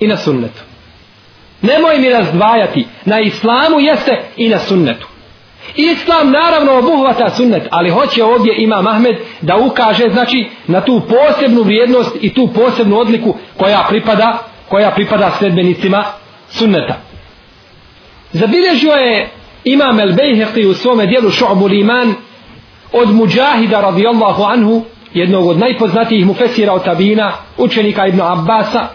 i 0.00 0.06
na 0.06 0.16
sunnetu 0.16 0.62
nemoj 1.62 1.98
mi 1.98 2.08
razdvajati 2.08 2.86
na 3.04 3.20
Islamu 3.20 3.80
jeste 3.80 4.22
i 4.36 4.48
na 4.48 4.58
sunnetu 4.58 5.06
Islam 5.76 6.30
naravno 6.30 6.78
obuhvata 6.78 7.30
sunnet, 7.30 7.62
ali 7.70 7.90
hoće 7.90 8.24
ovdje 8.24 8.54
ima 8.58 8.82
Mahmed 8.82 9.16
da 9.40 9.56
ukaže 9.56 10.04
znači 10.12 10.48
na 10.66 10.80
tu 10.80 11.02
posebnu 11.08 11.62
vrijednost 11.62 12.16
i 12.20 12.34
tu 12.34 12.48
posebnu 12.54 12.98
odliku 12.98 13.34
koja 13.56 13.86
pripada 13.88 14.38
koja 14.68 14.90
pripada 14.90 15.30
sledbenicima 15.38 16.04
sunneta. 16.48 16.96
Zabilježio 18.32 18.92
je 18.92 19.28
Imam 19.64 20.00
El 20.00 20.12
Bejheqi 20.12 20.66
u 20.66 20.74
svome 20.74 21.06
dijelu 21.06 21.30
Šu'bul 21.30 21.80
Iman 21.80 22.14
od 22.92 23.14
Mujahida 23.14 23.80
radijallahu 23.80 24.42
anhu, 24.42 24.82
jednog 25.14 25.46
od 25.46 25.58
najpoznatijih 25.58 26.26
mufesira 26.26 26.72
od 26.72 26.84
tabina, 26.84 27.32
učenika 27.56 28.06
Ibn 28.06 28.20
Abbasa, 28.20 28.88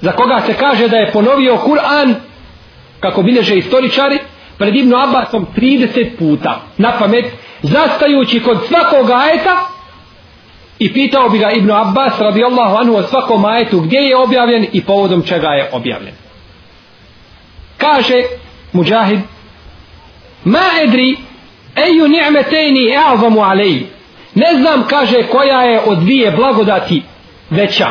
za 0.00 0.12
koga 0.12 0.42
se 0.46 0.54
kaže 0.54 0.88
da 0.88 0.96
je 0.96 1.12
ponovio 1.12 1.56
Kur'an, 1.56 2.14
kako 3.00 3.22
bilježe 3.22 3.56
istoričari, 3.56 4.18
pred 4.58 4.76
Ibn 4.76 4.94
Abbasom 4.94 5.46
30 5.56 6.16
puta 6.18 6.60
na 6.76 6.92
pamet, 6.98 7.24
zastajući 7.62 8.40
kod 8.40 8.58
svakog 8.68 9.10
ajeta 9.10 9.66
i 10.78 10.92
pitao 10.92 11.28
bi 11.28 11.38
ga 11.38 11.50
Ibn 11.50 11.70
Abbas 11.70 12.20
radijallahu 12.20 12.76
anhu 12.76 12.96
o 12.96 13.02
svakom 13.02 13.44
ajetu 13.44 13.80
gdje 13.80 13.98
je 13.98 14.16
objavljen 14.16 14.66
i 14.72 14.84
povodom 14.84 15.22
čega 15.22 15.48
je 15.48 15.70
objavljen. 15.72 16.14
Kaže 17.78 18.22
Mujahid 18.72 19.18
Ma 20.44 20.64
edri 20.82 21.16
eju 21.76 22.08
ni'metejni 22.08 22.90
e'azamu 22.90 23.40
alejih 23.40 23.82
Ne 24.34 24.54
znam, 24.60 24.86
kaže, 24.88 25.22
koja 25.22 25.62
je 25.62 25.80
od 25.80 25.98
dvije 25.98 26.30
blagodati 26.30 27.02
veća. 27.50 27.88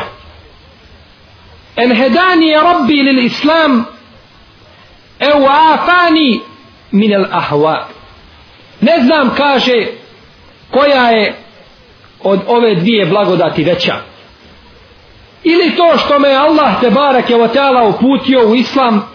Enhedani 1.76 2.48
je 2.48 2.60
rabbi 2.60 3.02
lil 3.02 3.24
islam 3.24 3.84
eu 5.18 5.46
afani 5.46 6.40
min 6.90 7.14
al 7.14 7.24
ahwa. 7.30 7.86
Ne 8.80 9.00
znam 9.00 9.34
kaže 9.36 9.86
koja 10.70 11.10
je 11.10 11.34
od 12.22 12.40
ove 12.46 12.74
dvije 12.74 13.06
blagodati 13.06 13.64
veća. 13.64 13.94
Ili 15.44 15.76
to 15.76 15.98
što 15.98 16.18
me 16.18 16.34
Allah 16.34 16.80
te 16.80 16.90
barak 16.90 17.30
je 17.30 17.42
otala 17.42 17.84
uputio 17.84 18.48
u 18.48 18.54
islam 18.54 19.08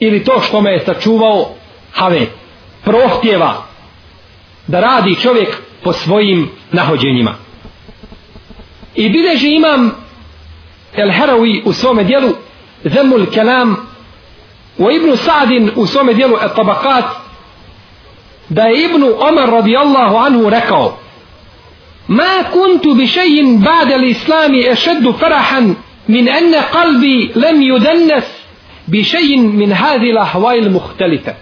ili 0.00 0.24
to 0.24 0.40
što 0.40 0.60
me 0.60 0.70
je 0.70 0.84
sačuvao 0.84 1.48
have 1.92 2.26
prohtjeva 2.84 3.66
da 4.66 4.80
radi 4.80 5.20
čovjek 5.22 5.65
po 5.82 5.92
svojim 5.92 6.50
nahođenjima 6.72 7.34
i 8.94 9.08
bileži 9.08 9.48
imam 9.48 9.90
El 10.96 11.10
Harawi 11.10 11.62
u 11.64 11.72
svome 11.72 12.04
dijelu 12.04 12.28
Zemul 12.84 13.26
Kelam 13.26 13.76
u 14.78 14.90
Ibnu 14.90 15.16
Sa'din 15.16 15.70
u 15.76 15.86
svome 15.86 16.14
dijelu 16.14 16.36
Et 16.44 16.54
Tabakat 16.56 17.04
da 18.48 18.62
je 18.62 18.84
Ibnu 18.84 19.06
Omar 19.18 19.50
radijallahu 19.50 20.16
anhu 20.16 20.50
rekao 20.50 20.98
ما 22.08 22.42
كنت 22.42 22.86
بشيء 22.88 23.58
بعد 23.58 23.92
الإسلام 23.92 24.54
أشد 24.54 25.10
فرحا 25.10 25.74
من 26.08 26.28
أن 26.28 26.54
قلبي 26.54 27.32
لم 27.36 27.62
يدنس 27.62 28.24
بشيء 28.88 29.38
من 29.38 29.72
هذه 29.72 30.10
الأحوال 30.10 30.66
المختلفة 30.66 31.34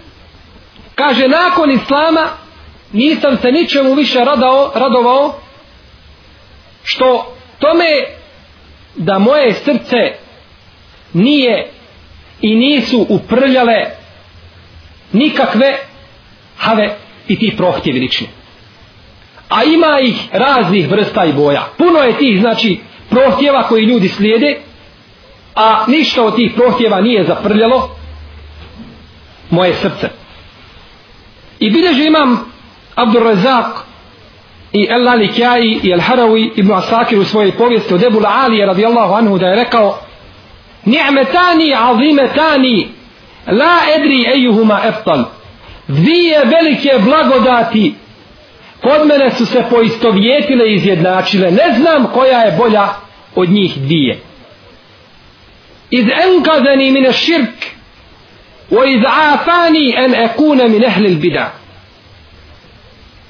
nakon 1.27 1.69
Islama 1.71 2.44
nisam 2.95 3.37
se 3.37 3.51
ničemu 3.51 3.93
više 3.93 4.19
radao, 4.19 4.71
radovao 4.75 5.35
što 6.83 7.35
tome 7.59 7.85
da 8.95 9.19
moje 9.19 9.53
srce 9.53 9.97
nije 11.13 11.71
i 12.41 12.55
nisu 12.55 13.05
uprljale 13.09 13.85
nikakve 15.11 15.77
have 16.57 16.95
i 17.27 17.39
ti 17.39 17.53
prohtjevi 17.57 17.99
lični. 17.99 18.27
A 19.49 19.63
ima 19.63 19.99
ih 20.01 20.15
raznih 20.31 20.89
vrsta 20.89 21.25
i 21.25 21.33
boja. 21.33 21.67
Puno 21.77 21.99
je 21.99 22.17
tih, 22.17 22.39
znači, 22.39 22.79
prohtjeva 23.09 23.63
koji 23.63 23.85
ljudi 23.85 24.07
slijede, 24.07 24.59
a 25.55 25.85
ništa 25.87 26.23
od 26.23 26.35
tih 26.35 26.51
prohtjeva 26.55 27.01
nije 27.01 27.23
zaprljalo 27.23 27.95
moje 29.49 29.75
srce. 29.75 30.09
I 31.59 31.69
bilježi 31.69 32.05
imam 32.05 32.54
Abdur 32.95 33.23
Razak 33.23 33.85
i 34.71 34.87
El 34.89 35.03
Lali 35.03 35.27
Kjai 35.27 35.79
i 35.83 35.91
El 35.91 35.99
Harawi 35.99 36.51
ibn 36.55 36.73
Asakir 36.73 37.19
u 37.19 37.25
svojoj 37.25 37.51
povijesti 37.51 37.93
od 37.93 38.03
Ebu 38.03 38.21
Alije 38.25 38.65
radijallahu 38.65 39.13
anhu 39.13 39.37
da 39.37 39.47
je 39.47 39.55
rekao 39.55 39.99
ni'metani 40.85 41.75
azimetani 41.75 42.87
la 43.47 43.79
edri 43.95 44.25
ejuhuma 44.35 44.81
eftal. 44.85 45.23
Dvije 45.87 46.41
velike 46.45 46.91
blagodati 46.99 47.93
kod 48.81 49.07
mene 49.07 49.31
su 49.31 49.45
se 49.45 49.63
poistovjetile 49.69 50.69
i 50.69 50.75
izjednačile. 50.75 51.51
Ne 51.51 51.75
znam 51.77 52.07
koja 52.13 52.39
je 52.39 52.51
bolja 52.57 52.87
od 53.35 53.49
njih 53.49 53.77
dvije. 53.77 54.19
Iz 55.89 56.05
enkazani 56.05 56.91
mine 56.91 57.13
širk 57.13 57.65
o 58.71 58.83
iz 58.83 59.01
afani 59.33 59.93
en 59.97 60.15
ekune 60.15 60.67
min 60.67 60.83
ehlil 60.83 61.19
bidah 61.19 61.64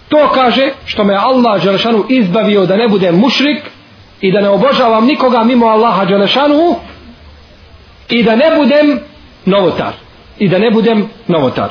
to 0.10 0.30
kaže 0.34 0.70
što 0.86 1.04
me 1.04 1.15
Allah 1.15 1.63
Đelešanu 1.63 2.06
izbavio 2.10 2.65
da 2.65 2.78
ne 2.78 2.88
budem 2.88 3.15
mušrik 3.15 3.63
i 4.22 4.32
da 4.32 4.41
ne 4.41 4.50
obožavam 4.50 5.06
nikoga 5.06 5.44
mimo 5.44 5.65
Allaha 5.65 6.06
Đelešanu 6.06 6.76
i 8.10 8.24
da 8.24 8.36
ne 8.36 8.56
budem 8.56 9.00
novotar. 9.46 9.94
I 10.39 10.50
da 10.50 10.58
ne 10.58 10.72
budem 10.72 11.10
novotar. 11.28 11.70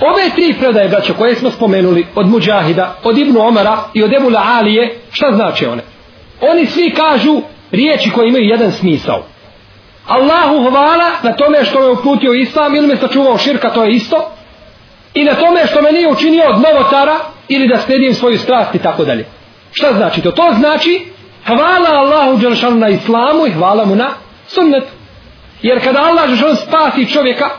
Ove 0.00 0.30
tri 0.34 0.54
predaje 0.60 0.88
braćo 0.88 1.14
koje 1.14 1.34
smo 1.34 1.50
spomenuli 1.50 2.06
od 2.14 2.28
Muđahida, 2.28 2.96
od 3.04 3.18
Ibnu 3.18 3.40
Omara 3.40 3.78
i 3.94 4.02
od 4.02 4.12
Ebula 4.12 4.42
Alije 4.44 4.98
šta 5.12 5.32
znači 5.34 5.66
one? 5.66 5.82
Oni 6.40 6.66
svi 6.66 6.90
kažu 6.90 7.40
riječi 7.70 8.10
koje 8.10 8.28
imaju 8.28 8.44
jedan 8.44 8.72
smisao. 8.72 9.22
Allahu 10.06 10.70
hvala 10.70 11.10
na 11.22 11.32
tome 11.32 11.64
što 11.64 11.80
me 11.80 11.90
uputio 11.90 12.32
Islam 12.32 12.74
ili 12.74 12.86
me 12.86 12.96
sačuvao 12.96 13.38
širka 13.38 13.70
to 13.70 13.84
je 13.84 13.92
isto. 13.92 14.30
I 15.14 15.24
na 15.24 15.34
tome 15.34 15.66
što 15.66 15.82
me 15.82 15.92
nije 15.92 16.08
učinio 16.08 16.44
od 16.48 16.60
novotara 16.60 17.16
ili 17.48 17.68
da 17.68 17.78
sledim 17.78 18.14
svoju 18.14 18.38
strast 18.38 18.74
i 18.74 18.78
tako 18.78 19.04
dalje 19.04 19.26
šta 19.72 19.92
znači 19.92 20.20
to? 20.20 20.30
to 20.30 20.54
znači 20.58 21.06
hvala 21.46 21.88
Allahu 21.90 22.36
Đelšanu 22.38 22.76
na 22.76 22.88
Islamu 22.88 23.46
i 23.46 23.50
hvala 23.50 23.84
mu 23.84 23.96
na 23.96 24.08
sunnetu 24.46 24.92
Jer 25.62 25.84
kada 25.84 26.02
Allah 26.02 26.28
Đelšanu 26.28 26.54
spasi 26.54 27.12
čovjeka 27.12 27.50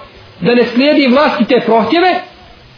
da 0.42 0.56
ne 0.56 0.66
slijedi 0.66 1.08
vlastite 1.08 1.62
prohtjeve, 1.66 2.16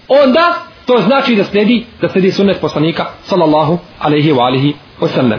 onda 0.08 0.54
to 0.86 1.02
znači 1.08 1.36
da 1.36 1.44
slijedi 1.44 1.86
da 2.02 2.10
slijedi 2.10 2.32
sunnet 2.32 2.62
poslanika 2.62 3.06
sallallahu 3.24 3.78
alaihi 4.00 4.32
wa 4.32 4.46
alihi 4.46 4.76
wasallam. 5.00 5.38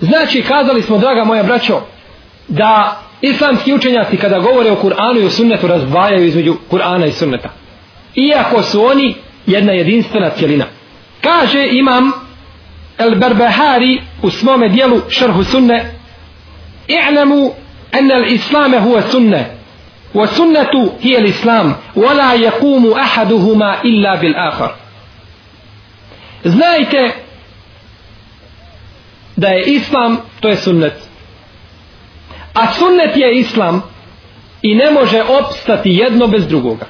Znači, 0.00 0.42
kazali 0.42 0.82
smo, 0.82 0.98
draga 0.98 1.24
moja 1.24 1.42
braćo, 1.42 1.80
da 2.48 3.00
islamski 3.20 3.74
učenjaci 3.74 4.16
kada 4.16 4.38
govore 4.38 4.70
o 4.70 4.76
Kur'anu 4.82 5.22
i 5.22 5.26
o 5.26 5.30
sunnetu 5.30 5.66
razdvajaju 5.66 6.26
između 6.26 6.56
Kur'ana 6.70 7.08
i 7.08 7.12
sunneta. 7.12 7.48
Iako 8.14 8.62
su 8.62 8.84
oni 8.84 9.14
jedna 9.46 9.72
jedinstvena 9.72 10.30
cijelina. 10.30 10.64
Kaže 11.23 11.67
imam 11.71 12.11
El 12.97 13.15
Berbehari 13.15 14.01
u 14.21 14.29
svome 14.29 14.69
dijelu 14.69 15.01
šarhu 15.09 15.43
sunne 15.43 15.91
i'lamu 16.87 17.51
أن 17.93 18.11
الإسلام 18.11 18.75
هو 18.75 19.01
سنة 19.01 19.51
والسنة 20.13 20.93
هي 21.01 21.17
الإسلام 21.17 21.75
ولا 21.95 22.33
يقوم 22.33 22.93
أحدهما 22.93 23.81
إلا 23.83 24.15
بالآخر 24.15 24.75
znajte 26.45 27.11
da 29.37 29.47
je 29.47 29.63
islam 29.65 30.17
to 30.39 30.47
je 30.47 30.55
sunnet 30.55 30.93
a 32.53 32.71
sunnet 32.73 33.17
je 33.17 33.39
islam 33.39 33.81
i 34.61 34.75
ne 34.75 34.91
može 34.91 35.23
opstati 35.23 35.89
jedno 35.89 36.27
bez 36.27 36.47
drugoga 36.47 36.85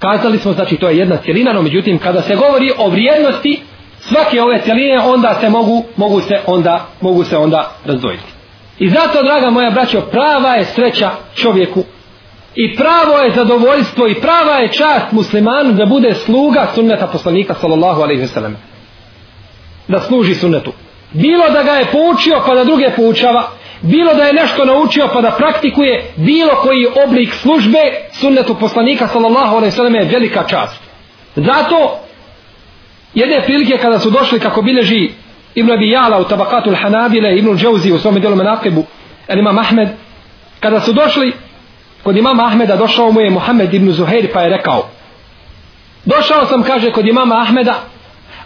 kazali 0.00 0.38
smo 0.38 0.52
znači 0.52 0.76
to 0.76 0.88
je 0.88 0.98
jedna 0.98 1.16
cijelina 1.16 1.52
no 1.52 1.62
međutim 1.62 1.98
kada 1.98 2.22
se 2.22 2.36
govori 2.36 2.70
o 2.78 2.88
vrijednosti 2.88 3.62
svake 4.00 4.42
ove 4.42 4.60
cijeline 4.62 5.00
onda 5.00 5.36
se 5.40 5.48
mogu 5.48 5.84
mogu 5.96 6.20
se 6.20 6.40
onda 6.46 6.86
mogu 7.00 7.24
se 7.24 7.36
onda 7.36 7.70
razdvojiti. 7.84 8.40
I 8.80 8.88
zato, 8.88 9.22
draga 9.22 9.50
moja 9.50 9.70
braćo, 9.70 10.00
prava 10.00 10.54
je 10.54 10.64
sreća 10.64 11.10
čovjeku. 11.34 11.84
I 12.54 12.76
pravo 12.76 13.18
je 13.18 13.32
zadovoljstvo 13.34 14.08
i 14.08 14.14
prava 14.14 14.54
je 14.54 14.72
čast 14.72 15.12
muslimanu 15.12 15.72
da 15.72 15.86
bude 15.86 16.14
sluga 16.14 16.66
sunneta 16.74 17.06
poslanika 17.06 17.54
sallallahu 17.60 18.02
alaihi 18.02 18.22
wasallam. 18.22 18.52
Da 19.88 20.00
služi 20.00 20.34
sunnetu. 20.34 20.72
Bilo 21.12 21.50
da 21.52 21.62
ga 21.62 21.72
je 21.72 21.86
poučio 21.92 22.42
pa 22.46 22.54
da 22.54 22.64
druge 22.64 22.90
poučava 22.96 23.48
bilo 23.82 24.14
da 24.14 24.24
je 24.24 24.32
nešto 24.32 24.64
naučio 24.64 25.08
pa 25.12 25.20
da 25.20 25.30
praktikuje 25.30 26.12
bilo 26.16 26.54
koji 26.54 26.86
oblik 27.06 27.34
službe 27.34 27.78
sunnetu 28.12 28.54
poslanika 28.54 29.08
sallallahu 29.08 29.56
alaihi 29.56 29.76
wasallam 29.76 29.96
je 29.96 30.04
velika 30.04 30.44
čast. 30.46 30.82
Zato 31.36 31.98
jedne 33.14 33.42
prilike 33.42 33.78
kada 33.78 33.98
su 33.98 34.10
došli 34.10 34.40
kako 34.40 34.62
bileži 34.62 35.10
Ibn 35.54 35.70
Abi 35.70 35.90
Jala 35.90 36.18
u 36.18 36.24
tabakatul 36.24 36.74
Hanabile 36.82 37.36
Ibn 37.36 37.56
Džauzi 37.56 37.92
u 37.92 37.98
svom 37.98 38.20
dijelu 38.20 38.36
menakibu 38.36 38.84
El 39.28 39.38
Imam 39.38 39.58
Ahmed 39.58 39.88
kada 40.60 40.80
su 40.80 40.92
došli 40.92 41.32
kod 42.02 42.16
imama 42.16 42.46
Ahmeda 42.46 42.76
došao 42.76 43.12
mu 43.12 43.20
je 43.20 43.30
Muhammed 43.30 43.74
ibn 43.74 43.92
Zuhair 43.92 44.32
pa 44.32 44.40
je 44.40 44.48
rekao 44.48 44.88
došao 46.04 46.46
sam 46.46 46.62
kaže 46.62 46.92
kod 46.92 47.06
imama 47.06 47.40
Ahmeda 47.40 47.74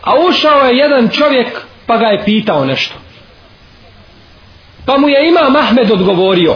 a 0.03 0.13
ušao 0.29 0.65
je 0.65 0.77
jedan 0.77 1.09
čovjek 1.09 1.61
pa 1.87 1.97
ga 1.97 2.07
je 2.07 2.25
pitao 2.25 2.65
nešto 2.65 2.95
pa 4.87 4.99
mu 4.99 5.09
je 5.09 5.29
imam 5.29 5.57
Ahmed 5.57 5.91
odgovorio. 5.91 6.55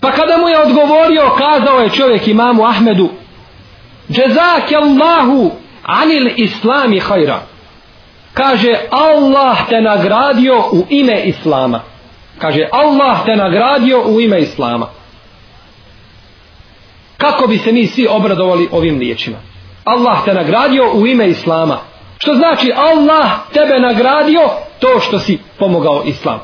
Pa 0.00 0.12
kada 0.12 0.36
mu 0.36 0.48
je 0.48 0.58
odgovorio 0.58 1.30
kazao 1.38 1.80
je 1.80 1.90
čovjek 1.90 2.28
imamu 2.28 2.64
Ahmedu 2.64 3.08
Džezak 4.10 4.72
Allahu 4.82 5.50
anil 5.82 6.28
islami 6.36 7.00
hajra. 7.00 7.40
Kaže 8.34 8.74
Allah 8.90 9.58
te 9.68 9.80
nagradio 9.80 10.58
u 10.72 10.86
ime 10.88 11.22
islama. 11.22 11.80
Kaže 12.38 12.68
Allah 12.72 13.24
te 13.24 13.36
nagradio 13.36 14.02
u 14.06 14.20
ime 14.20 14.40
islama. 14.40 14.86
Kako 17.16 17.46
bi 17.46 17.58
se 17.58 17.72
mi 17.72 17.86
svi 17.86 18.06
obradovali 18.10 18.68
ovim 18.72 18.98
riječima? 18.98 19.36
Allah 19.84 20.24
te 20.24 20.34
nagradio 20.34 20.92
u 20.92 21.06
ime 21.06 21.28
islama. 21.28 21.78
Što 22.18 22.34
znači 22.34 22.72
Allah 22.76 23.30
tebe 23.52 23.78
nagradio 23.80 24.40
to 24.78 25.00
što 25.00 25.18
si 25.18 25.38
pomogao 25.58 26.02
Islamu 26.04 26.40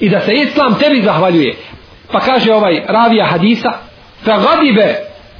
i 0.00 0.08
da 0.08 0.20
se 0.20 0.32
islam 0.32 0.78
tebi 0.78 1.02
zahvaljuje. 1.02 1.56
Pa 2.12 2.20
kaže 2.20 2.54
ovaj 2.54 2.82
ravija 2.88 3.26
hadisa 3.26 3.72
fa 4.24 4.38
gadibe 4.38 4.96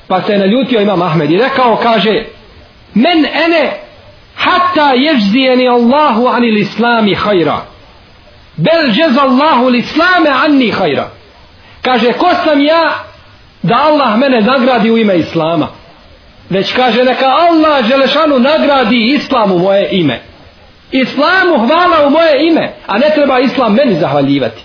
pa 0.09 0.23
se 0.23 0.33
je 0.33 0.39
naljutio 0.39 0.81
imam 0.81 1.03
Ahmed. 1.03 1.31
I 1.31 1.39
rekao 1.39 1.77
kaže 1.77 2.25
men 2.95 3.19
ene 3.19 3.71
hatta 4.37 4.93
ježzijeni 4.93 5.69
Allahu 5.69 6.27
anil 6.27 6.59
islami 6.59 7.15
hajra 7.15 7.61
bel 8.57 8.93
džez 8.93 9.19
Allahu 9.19 9.71
l'islame 9.71 10.31
anni 10.45 10.71
hajra 10.71 11.11
kaže 11.83 12.13
ko 12.13 12.29
sam 12.45 12.61
ja 12.61 13.09
da 13.63 13.77
Allah 13.77 14.19
mene 14.19 14.41
nagradi 14.41 14.91
u 14.91 14.99
ime 14.99 15.17
Islama? 15.17 15.69
Već 16.51 16.73
kaže 16.73 17.05
neka 17.05 17.27
Allah 17.27 17.85
Želešanu 17.85 18.39
nagradi 18.39 19.15
Islamu 19.15 19.59
moje 19.59 19.89
ime. 19.91 20.21
Islamu 20.93 21.67
hvala 21.67 22.07
u 22.07 22.11
moje 22.11 22.49
ime 22.51 22.73
a 22.87 22.99
ne 22.99 23.11
treba 23.15 23.39
Islam 23.39 23.75
meni 23.75 24.01
zahvaljivati. 24.01 24.63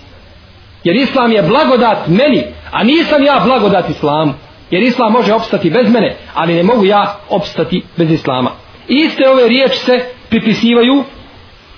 Jer 0.84 0.96
Islam 0.96 1.32
je 1.32 1.42
blagodat 1.42 2.08
meni 2.08 2.44
a 2.70 2.84
nisam 2.84 3.24
ja 3.24 3.42
blagodat 3.44 3.90
Islamu. 3.90 4.34
Jer 4.70 4.82
Islam 4.82 5.12
može 5.12 5.32
opstati 5.32 5.70
bez 5.70 5.90
mene 5.90 6.16
ali 6.34 6.54
ne 6.54 6.62
mogu 6.62 6.84
ja 6.84 7.18
opstati 7.28 7.82
bez 7.96 8.10
Islama. 8.10 8.50
Iste 8.88 9.28
ove 9.28 9.48
riječi 9.48 9.78
se 9.78 10.04
pripisivaju 10.28 11.04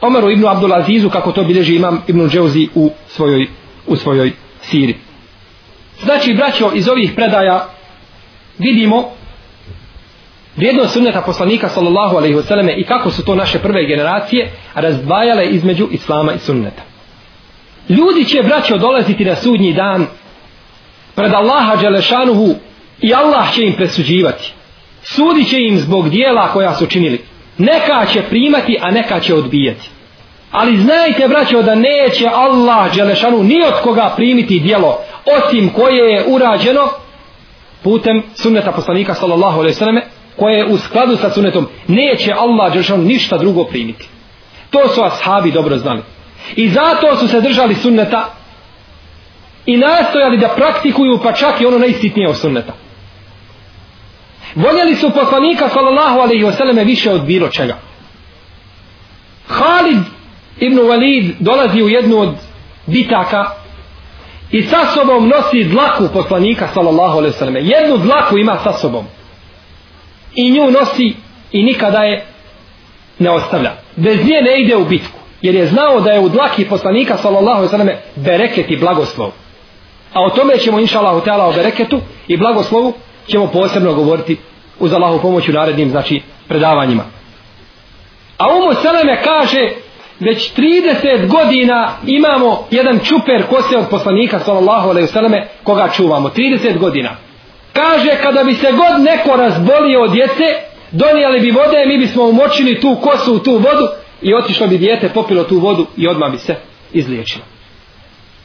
Omeru 0.00 0.30
ibn 0.30 0.46
Abdulazizu 0.46 1.10
kako 1.10 1.32
to 1.32 1.44
bilježi 1.44 1.74
imam 1.74 2.02
ibn 2.06 2.28
Džeuzi 2.28 2.68
u 2.74 2.90
svojoj, 3.08 3.46
u 3.86 3.96
svojoj 3.96 4.32
siri. 4.62 4.96
Znači, 6.04 6.34
braćo, 6.34 6.70
iz 6.74 6.88
ovih 6.88 7.12
predaja 7.14 7.68
vidimo 8.58 9.15
vrijednost 10.56 10.92
sunneta 10.92 11.20
poslanika 11.20 11.68
sallallahu 11.68 12.16
alaihi 12.16 12.34
wasallam 12.34 12.74
i 12.76 12.84
kako 12.84 13.10
su 13.10 13.24
to 13.24 13.34
naše 13.34 13.58
prve 13.58 13.86
generacije 13.86 14.50
razdvajale 14.74 15.46
između 15.46 15.88
islama 15.90 16.32
i 16.32 16.38
sunneta. 16.38 16.82
Ljudi 17.88 18.24
će, 18.24 18.42
braćo, 18.42 18.78
dolaziti 18.78 19.24
na 19.24 19.36
sudnji 19.36 19.72
dan 19.72 20.06
pred 21.14 21.34
Allaha 21.34 21.76
Đelešanuhu 21.76 22.54
i 23.00 23.14
Allah 23.14 23.52
će 23.54 23.62
im 23.62 23.72
presuđivati. 23.76 24.52
Sudi 25.02 25.44
će 25.44 25.60
im 25.60 25.78
zbog 25.78 26.10
dijela 26.10 26.52
koja 26.52 26.74
su 26.74 26.86
činili. 26.86 27.20
Neka 27.58 28.06
će 28.12 28.22
primati, 28.22 28.78
a 28.82 28.90
neka 28.90 29.20
će 29.20 29.34
odbijati. 29.34 29.90
Ali 30.50 30.76
znajte, 30.76 31.28
braćo, 31.28 31.62
da 31.62 31.74
neće 31.74 32.28
Allah 32.32 32.94
Đelešanu 32.94 33.42
ni 33.42 33.62
od 33.62 33.74
koga 33.82 34.12
primiti 34.16 34.60
dijelo, 34.60 34.98
osim 35.38 35.72
koje 35.72 36.12
je 36.12 36.24
urađeno 36.26 36.88
putem 37.82 38.22
sunneta 38.34 38.72
poslanika 38.72 39.14
sallallahu 39.14 39.58
alaihi 39.58 39.74
sallam, 39.74 39.96
koje 40.36 40.58
je 40.58 40.66
u 40.66 40.78
skladu 40.78 41.16
sa 41.16 41.30
sunnetom, 41.30 41.68
neće 41.88 42.32
Allah 42.32 42.72
Đelešanu 42.72 43.02
ništa 43.02 43.38
drugo 43.38 43.64
primiti. 43.64 44.08
To 44.70 44.88
su 44.88 45.02
ashabi 45.02 45.50
dobro 45.50 45.76
znali. 45.78 46.02
I 46.56 46.68
zato 46.68 47.16
su 47.16 47.28
se 47.28 47.40
držali 47.40 47.74
sunneta 47.74 48.34
i 49.66 49.76
nastojali 49.76 50.38
da 50.38 50.48
praktikuju 50.48 51.20
pa 51.22 51.32
čak 51.32 51.60
i 51.60 51.66
ono 51.66 51.78
najsitnije 51.78 52.28
od 52.28 52.36
sunneta. 52.36 52.72
Voljeli 54.54 54.94
su 54.94 55.10
poslanika 55.10 55.68
sallallahu 55.68 56.18
alaihi 56.18 56.44
wasallam 56.44 56.84
više 56.84 57.10
od 57.12 57.22
bilo 57.22 57.48
čega. 57.48 57.78
Halid 59.48 60.02
Ibn 60.60 60.78
Walid 60.78 61.32
dolazi 61.38 61.82
u 61.82 61.88
jednu 61.88 62.18
od 62.20 62.34
bitaka 62.86 63.50
i 64.50 64.62
sa 64.62 64.86
sobom 64.94 65.28
nosi 65.28 65.64
dlaku 65.64 66.08
poslanika 66.12 66.68
sallallahu 66.74 67.18
alaihi 67.18 67.34
wasallam. 67.34 67.56
jednu 67.56 67.96
dlaku 67.96 68.38
ima 68.38 68.58
sa 68.64 68.72
sobom 68.72 69.04
i 70.36 70.50
nju 70.50 70.70
nosi 70.70 71.14
i 71.52 71.62
nikada 71.62 71.98
je 71.98 72.24
ne 73.18 73.30
ostavlja. 73.30 73.72
Bez 73.96 74.16
nje 74.16 74.40
ne 74.42 74.60
ide 74.60 74.76
u 74.76 74.84
bitku. 74.84 75.18
Jer 75.42 75.54
je 75.54 75.66
znao 75.66 76.00
da 76.00 76.10
je 76.10 76.20
u 76.20 76.28
dlaki 76.28 76.64
poslanika 76.64 77.16
sallallahu 77.16 77.56
alejhi 77.56 77.62
ve 77.62 77.78
selleme 77.78 77.98
bereket 78.16 78.70
i 78.70 78.76
blagoslov. 78.76 79.30
A 80.12 80.22
o 80.22 80.30
tome 80.30 80.58
ćemo 80.58 80.80
inshallah 80.80 81.10
Allahu 81.10 81.24
teala 81.24 81.48
o 81.48 81.52
bereketu 81.52 82.00
i 82.28 82.36
blagoslovu 82.36 82.94
ćemo 83.26 83.46
posebno 83.46 83.94
govoriti 83.94 84.36
uz 84.80 84.92
Allahu 84.92 85.28
u 85.28 85.52
narednim 85.52 85.90
znači 85.90 86.22
predavanjima. 86.48 87.04
A 88.38 88.56
umu 88.56 88.74
Seleme 88.82 89.22
kaže 89.22 89.70
već 90.20 90.52
30 90.56 91.26
godina 91.28 91.92
imamo 92.06 92.66
jedan 92.70 92.98
čuper 93.04 93.46
kose 93.46 93.78
od 93.78 93.88
poslanika 93.90 94.38
sallallahu 94.38 94.88
alejhi 94.88 95.06
ve 95.06 95.12
selleme 95.12 95.46
koga 95.62 95.88
čuvamo. 95.88 96.28
30 96.28 96.78
godina 96.78 97.10
kaže 97.76 98.10
kada 98.22 98.44
bi 98.44 98.54
se 98.54 98.72
god 98.72 99.02
neko 99.02 99.36
razbolio 99.36 100.02
od 100.02 100.12
djece 100.12 100.44
donijeli 100.90 101.40
bi 101.40 101.50
vode 101.50 101.86
mi 101.86 101.98
bismo 101.98 102.24
umočili 102.24 102.80
tu 102.80 102.96
kosu 103.02 103.34
u 103.34 103.38
tu 103.38 103.52
vodu 103.52 103.88
i 104.22 104.34
otišlo 104.34 104.66
bi 104.66 104.78
dijete 104.78 105.08
popilo 105.08 105.44
tu 105.44 105.58
vodu 105.58 105.86
i 105.96 106.08
odmah 106.08 106.32
bi 106.32 106.38
se 106.38 106.54
izliječilo. 106.92 107.44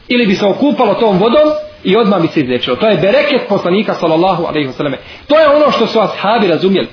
Ili 0.07 0.25
bi 0.27 0.35
se 0.35 0.45
okupalo 0.45 0.93
tom 0.93 1.17
vodom 1.17 1.49
i 1.83 1.97
odmah 1.97 2.21
bi 2.21 2.27
se 2.27 2.39
izliječilo. 2.39 2.75
To 2.75 2.87
je 2.87 2.97
bereket 2.97 3.41
poslanika 3.49 3.93
sallallahu 3.93 4.45
alejhi 4.45 4.67
ve 4.67 4.73
selleme 4.73 4.97
to 5.27 5.39
je 5.39 5.47
ono 5.47 5.71
što 5.71 5.87
su 5.87 5.99
ashabi 5.99 6.47
razumjeli. 6.47 6.87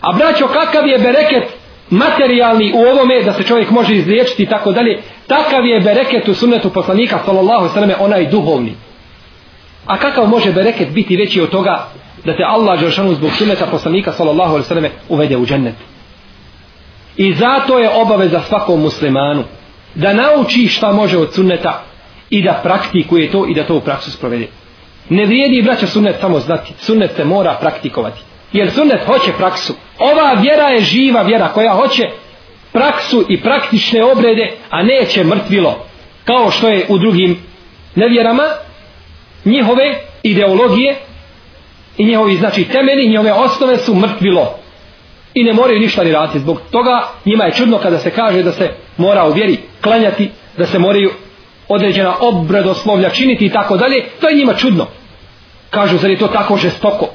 A 0.00 0.12
braćo 0.12 0.46
kakav 0.46 0.86
je 0.86 0.98
bereket 0.98 1.44
materijalni 1.90 2.72
u 2.74 2.78
ovome 2.78 3.22
da 3.22 3.32
se 3.32 3.42
čovjek 3.42 3.70
može 3.70 3.94
izliječiti 3.94 4.42
i 4.42 4.46
tako 4.46 4.72
dalje? 4.72 5.02
Takav 5.26 5.66
je 5.66 5.80
bereket 5.80 6.28
u 6.28 6.34
sunnetu 6.34 6.70
poslanika 6.70 7.18
sallallahu 7.24 7.68
sallam 7.74 7.90
onaj 8.00 8.26
duhovni 8.26 8.74
a 9.86 9.98
kakav 9.98 10.28
može 10.28 10.52
bereket 10.52 10.88
biti 10.92 11.16
veći 11.16 11.40
od 11.40 11.50
toga 11.50 11.88
da 12.24 12.36
te 12.36 12.42
Allah 12.46 12.80
Đeršanu 12.80 13.14
zbog 13.14 13.30
sunneta 13.38 13.66
poslanika 13.66 14.12
sallallahu 14.12 14.62
sallam 14.62 14.84
uvede 15.08 15.36
u 15.36 15.46
džennet 15.46 15.74
i 17.16 17.34
zato 17.34 17.78
je 17.78 17.90
obaveza 17.90 18.40
svakom 18.40 18.80
muslimanu 18.80 19.44
da 19.94 20.12
nauči 20.12 20.68
šta 20.68 20.92
može 20.92 21.18
od 21.18 21.34
sunneta 21.34 21.82
i 22.30 22.42
da 22.42 22.60
praktikuje 22.62 23.30
to 23.30 23.46
i 23.48 23.54
da 23.54 23.66
to 23.66 23.76
u 23.76 23.80
praksu 23.80 24.10
sprovede 24.12 24.46
ne 25.08 25.26
vrijedi 25.26 25.62
braća 25.62 25.86
sunnet 25.86 26.16
samo 26.20 26.40
znati 26.40 26.72
sunnet 26.78 27.10
se 27.16 27.24
mora 27.24 27.56
praktikovati 27.60 28.20
Jer 28.52 28.70
sunnet 28.70 29.00
hoće 29.06 29.32
praksu. 29.38 29.74
Ova 29.98 30.32
vjera 30.32 30.68
je 30.68 30.80
živa 30.80 31.22
vjera 31.22 31.48
koja 31.48 31.72
hoće 31.72 32.02
praksu 32.72 33.26
i 33.28 33.40
praktične 33.40 34.04
obrede, 34.04 34.52
a 34.70 34.82
neće 34.82 35.24
mrtvilo. 35.24 35.86
Kao 36.24 36.50
što 36.50 36.68
je 36.68 36.86
u 36.88 36.98
drugim 36.98 37.38
nevjerama, 37.94 38.42
njihove 39.46 40.00
ideologije 40.22 40.96
i 41.98 42.04
njihovi 42.04 42.36
znači 42.36 42.64
temeli, 42.64 43.08
njihove 43.08 43.32
osnove 43.32 43.78
su 43.78 43.94
mrtvilo. 43.94 44.54
I 45.34 45.44
ne 45.44 45.52
moraju 45.52 45.80
ništa 45.80 46.04
ni 46.04 46.12
raditi. 46.12 46.38
Zbog 46.38 46.60
toga 46.70 47.08
njima 47.24 47.44
je 47.44 47.52
čudno 47.52 47.78
kada 47.78 47.98
se 47.98 48.10
kaže 48.10 48.42
da 48.42 48.52
se 48.52 48.70
mora 48.96 49.26
u 49.26 49.32
vjeri 49.32 49.58
klanjati, 49.82 50.30
da 50.56 50.66
se 50.66 50.78
moraju 50.78 51.10
određena 51.68 52.14
obredoslovlja 52.20 53.10
činiti 53.10 53.46
i 53.46 53.52
tako 53.52 53.76
dalje. 53.76 54.04
To 54.20 54.28
je 54.28 54.36
njima 54.36 54.54
čudno. 54.54 54.86
Kažu, 55.70 55.98
zar 55.98 56.10
je 56.10 56.18
to 56.18 56.28
tako 56.28 56.56
žestoko? 56.56 57.08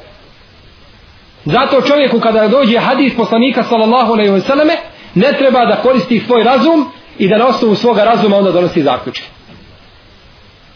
Zato 1.45 1.81
čovjeku 1.81 2.19
kada 2.19 2.47
dođe 2.47 2.77
hadis 2.77 3.15
poslanika 3.15 3.63
sallallahu 3.63 4.13
alejhi 4.13 4.31
ve 4.31 4.41
selleme 4.41 4.73
ne 5.15 5.33
treba 5.37 5.65
da 5.65 5.81
koristi 5.81 6.23
svoj 6.27 6.43
razum 6.43 6.85
i 7.17 7.27
da 7.27 7.37
na 7.37 7.47
osnovu 7.47 7.75
svoga 7.75 8.03
razuma 8.03 8.37
onda 8.37 8.51
donosi 8.51 8.83
zaključke. 8.83 9.27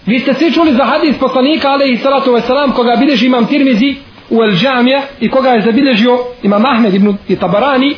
Vi 0.05 0.19
ste 0.19 0.33
svi 0.33 0.51
čuli 0.51 0.73
za 0.73 0.85
hadis 0.85 1.17
poslanika 1.19 1.69
alaihi 1.69 1.97
salatu 1.97 2.31
wasalam 2.31 2.73
koga 2.73 2.95
bilježi 2.95 3.25
imam 3.25 3.47
Tirmizi 3.47 3.95
u 4.29 4.43
El 4.43 4.51
Džamija 4.51 5.01
i 5.19 5.29
koga 5.29 5.49
je 5.49 5.61
zabilježio 5.61 6.19
imam 6.43 6.65
Ahmed 6.65 6.93
ibn 6.93 7.17
Tabarani 7.39 7.95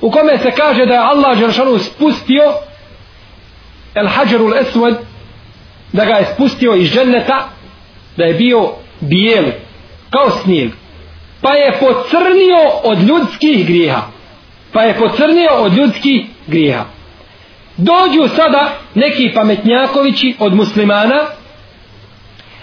u 0.00 0.10
kome 0.10 0.38
se 0.38 0.50
kaže 0.50 0.86
da 0.86 0.94
je 0.94 1.00
Allah 1.00 1.38
Đeršanu 1.38 1.78
spustio 1.78 2.42
El 3.94 4.06
Hajarul 4.06 4.54
Eswed 4.54 4.94
da 5.92 6.04
ga 6.04 6.12
je 6.12 6.26
spustio 6.34 6.74
iz 6.74 6.90
dženneta 6.90 7.48
da 8.16 8.24
je 8.24 8.34
bio 8.34 8.70
bijel 9.00 9.44
kao 10.10 10.30
snijeg. 10.30 10.70
Pa 11.40 11.52
je 11.52 11.72
pocrnio 11.80 12.58
od 12.84 13.02
ljudskih 13.02 13.66
grijeha. 13.66 14.02
Pa 14.72 14.82
je 14.82 14.94
pocrnio 14.94 15.50
od 15.52 15.72
ljudskih 15.72 16.26
grijeha 16.46 16.84
dođu 17.78 18.28
sada 18.36 18.72
neki 18.94 19.32
pametnjakovići 19.34 20.36
od 20.38 20.54
muslimana 20.54 21.20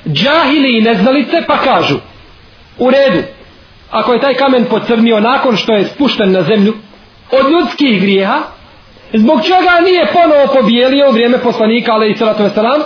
džahili 0.08 0.78
i 0.78 0.82
neznalice 0.82 1.44
pa 1.48 1.58
kažu 1.58 1.96
u 2.78 2.90
redu 2.90 3.24
ako 3.92 4.14
je 4.14 4.22
taj 4.22 4.34
kamen 4.34 4.66
pocrnio 4.66 5.20
nakon 5.20 5.58
što 5.58 5.74
je 5.74 5.86
spušten 5.86 6.32
na 6.32 6.42
zemlju 6.42 6.74
od 7.32 7.52
ljudskih 7.52 8.02
grijeha 8.02 8.42
zbog 9.14 9.42
čega 9.44 9.82
nije 9.86 10.08
ponovo 10.14 10.48
pobijelio 10.54 11.10
u 11.10 11.12
vrijeme 11.12 11.38
poslanika 11.38 11.94
ali 11.94 12.12
i 12.12 12.16
salatu 12.16 12.44
veselam, 12.44 12.82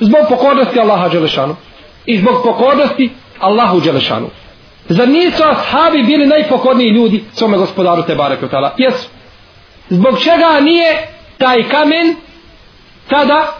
zbog 0.00 0.20
pokornosti 0.28 0.80
Allaha 0.80 1.08
Đelešanu 1.08 1.56
i 2.06 2.18
zbog 2.18 2.34
pokornosti 2.44 3.10
Allahu 3.38 3.80
Đelešanu. 3.80 4.28
Zar 4.88 5.08
nisu 5.08 5.42
ashabi 5.44 6.02
bili 6.02 6.26
najpokorniji 6.26 6.88
ljudi 6.88 7.24
svome 7.32 7.58
gospodaru 7.58 8.02
Tebare 8.02 8.36
Kotala 8.36 8.74
jesu. 8.78 9.08
Zbog 9.90 10.18
čega 10.20 10.60
nije 10.60 11.08
taj 11.42 11.68
kamen 11.68 12.16
tada 13.08 13.54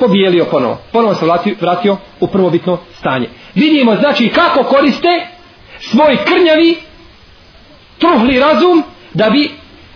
pobijelio 0.00 0.44
ponovo. 0.44 0.78
Ponovo 0.92 1.14
se 1.14 1.24
vratio, 1.24 1.54
vratio 1.60 1.96
u 2.20 2.26
prvobitno 2.26 2.78
stanje. 2.98 3.28
Vidimo 3.54 3.96
znači 3.96 4.28
kako 4.28 4.64
koriste 4.64 5.26
svoj 5.80 6.18
krnjavi 6.24 6.76
truhli 7.98 8.38
razum 8.38 8.82
da 9.14 9.30
bi 9.30 9.50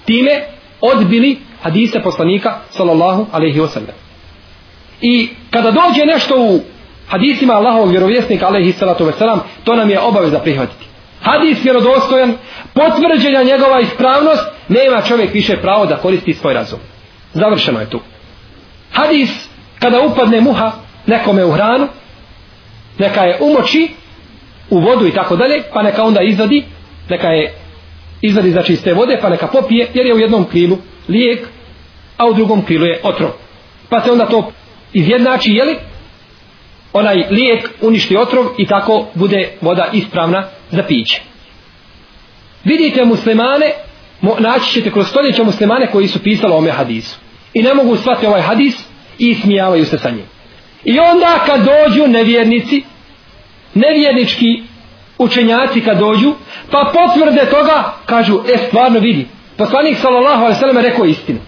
time 0.04 0.44
odbili 0.80 1.38
hadise 1.62 2.02
poslanika 2.02 2.58
sallallahu 2.70 3.26
alaihi 3.32 3.60
wasallam. 3.60 3.96
I 5.00 5.28
kada 5.50 5.70
dođe 5.70 6.04
nešto 6.06 6.34
u 6.38 6.60
hadisima 7.08 7.54
Allahovog 7.54 7.90
vjerovjesnika 7.90 8.46
alaihi 8.46 8.72
salatu 8.72 9.04
wasallam 9.04 9.38
to 9.64 9.76
nam 9.76 9.90
je 9.90 10.00
obaveza 10.00 10.38
prihvatiti. 10.38 10.84
Hadis 11.22 11.64
vjerodostojan 11.64 12.34
potvrđenja 12.74 13.42
njegova 13.42 13.80
ispravnost 13.80 14.42
nema 14.68 15.02
čovjek 15.02 15.34
više 15.34 15.56
pravo 15.56 15.86
da 15.86 15.96
koristi 15.96 16.34
svoj 16.34 16.54
razum 16.54 16.78
završeno 17.32 17.80
je 17.80 17.90
tu. 17.90 18.00
Hadis 18.92 19.30
kada 19.78 20.00
upadne 20.00 20.40
muha 20.40 20.72
nekome 21.06 21.44
u 21.44 21.50
hranu 21.50 21.88
neka 22.98 23.24
je 23.24 23.38
umoči 23.40 23.88
u 24.70 24.78
vodu 24.78 25.06
i 25.06 25.12
tako 25.12 25.36
dalje 25.36 25.62
pa 25.72 25.82
neka 25.82 26.02
onda 26.02 26.20
izvadi 26.22 26.64
neka 27.08 27.28
je 27.28 27.54
izvadi 28.20 28.50
za 28.50 28.62
čiste 28.62 28.94
vode 28.94 29.18
pa 29.22 29.28
neka 29.28 29.46
popije 29.46 29.88
jer 29.94 30.06
je 30.06 30.14
u 30.14 30.18
jednom 30.18 30.44
krilu 30.44 30.78
lijek 31.08 31.48
a 32.16 32.26
u 32.26 32.34
drugom 32.34 32.64
krilu 32.64 32.86
je 32.86 33.00
otrov. 33.02 33.30
Pa 33.88 34.00
se 34.00 34.10
onda 34.10 34.26
to 34.26 34.52
izjednači 34.92 35.50
jeli 35.50 35.76
onaj 36.92 37.24
lijek 37.30 37.70
uništi 37.80 38.16
otrov 38.16 38.44
i 38.58 38.66
tako 38.66 39.06
bude 39.14 39.48
voda 39.60 39.88
ispravna 39.92 40.48
za 40.70 40.82
piće. 40.82 41.22
Vidite 42.64 43.04
muslimane 43.04 43.72
naći 44.38 44.72
ćete 44.72 44.90
kroz 44.90 45.08
stoljeća 45.08 45.44
muslimane 45.44 45.86
koji 45.86 46.08
su 46.08 46.22
pisali 46.22 46.52
o 46.52 46.56
ome 46.56 46.70
hadisu. 46.70 47.18
I 47.54 47.62
ne 47.62 47.74
mogu 47.74 47.96
shvatiti 47.96 48.26
ovaj 48.26 48.40
hadis 48.40 48.74
i 49.18 49.34
smijavaju 49.34 49.86
se 49.86 49.98
sa 49.98 50.10
njim. 50.10 50.26
I 50.84 50.98
onda 50.98 51.38
kad 51.46 51.60
dođu 51.60 52.06
nevjernici 52.06 52.82
nevjernički 53.74 54.62
učenjaci 55.18 55.80
kad 55.80 55.98
dođu 55.98 56.34
pa 56.70 56.92
potvrde 56.92 57.46
toga 57.50 57.92
kažu 58.06 58.40
e 58.54 58.58
stvarno 58.66 59.00
vidi 59.00 59.26
poslanik 59.56 59.98
sallallahu 59.98 60.44
alejhi 60.44 60.76
ve 60.76 60.82
rekao 60.82 61.04
istinu. 61.04 61.38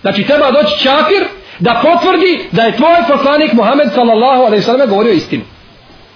Znači 0.00 0.22
treba 0.22 0.50
doći 0.50 0.82
čafir 0.82 1.24
da 1.58 1.82
potvrdi 1.82 2.40
da 2.52 2.62
je 2.62 2.76
tvoj 2.76 2.96
poslanik 3.08 3.52
Muhammed 3.52 3.88
sallallahu 3.94 4.42
alejhi 4.42 4.70
ve 4.78 4.86
govorio 4.86 5.12
istinu. 5.12 5.42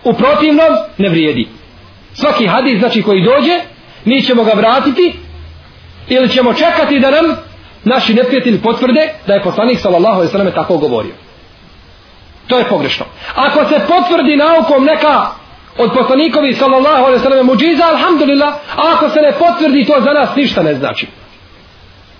U 0.04 0.12
protivnom 0.12 0.72
ne 0.98 1.08
vrijedi. 1.08 1.48
Svaki 2.12 2.46
hadis 2.46 2.78
znači 2.78 3.02
koji 3.02 3.24
dođe 3.24 3.60
mi 4.04 4.22
ćemo 4.22 4.44
ga 4.44 4.52
vratiti 4.52 5.12
ili 6.08 6.28
ćemo 6.28 6.54
čekati 6.54 7.00
da 7.00 7.10
nam 7.10 7.36
naši 7.84 8.14
neprijatelji 8.14 8.62
potvrde 8.62 9.08
da 9.26 9.34
je 9.34 9.42
poslanik 9.42 9.80
sallallahu 9.80 10.14
alejhi 10.14 10.32
ve 10.32 10.38
sellem 10.38 10.54
tako 10.54 10.78
govorio. 10.78 11.14
To 12.46 12.58
je 12.58 12.64
pogrešno. 12.64 13.06
Ako 13.34 13.64
se 13.68 13.80
potvrdi 13.88 14.36
naukom 14.36 14.84
neka 14.84 15.26
od 15.78 15.90
poslanikovi 15.94 16.54
sallallahu 16.54 17.04
alejhi 17.04 17.22
ve 17.22 17.30
sellem 17.30 17.46
muciza 17.46 17.84
alhamdulillah 17.84 18.54
a 18.76 18.82
ako 18.94 19.08
se 19.08 19.20
ne 19.20 19.32
potvrdi 19.32 19.84
to 19.84 20.00
za 20.00 20.12
nas 20.12 20.36
ništa 20.36 20.62
ne 20.62 20.74
znači. 20.74 21.06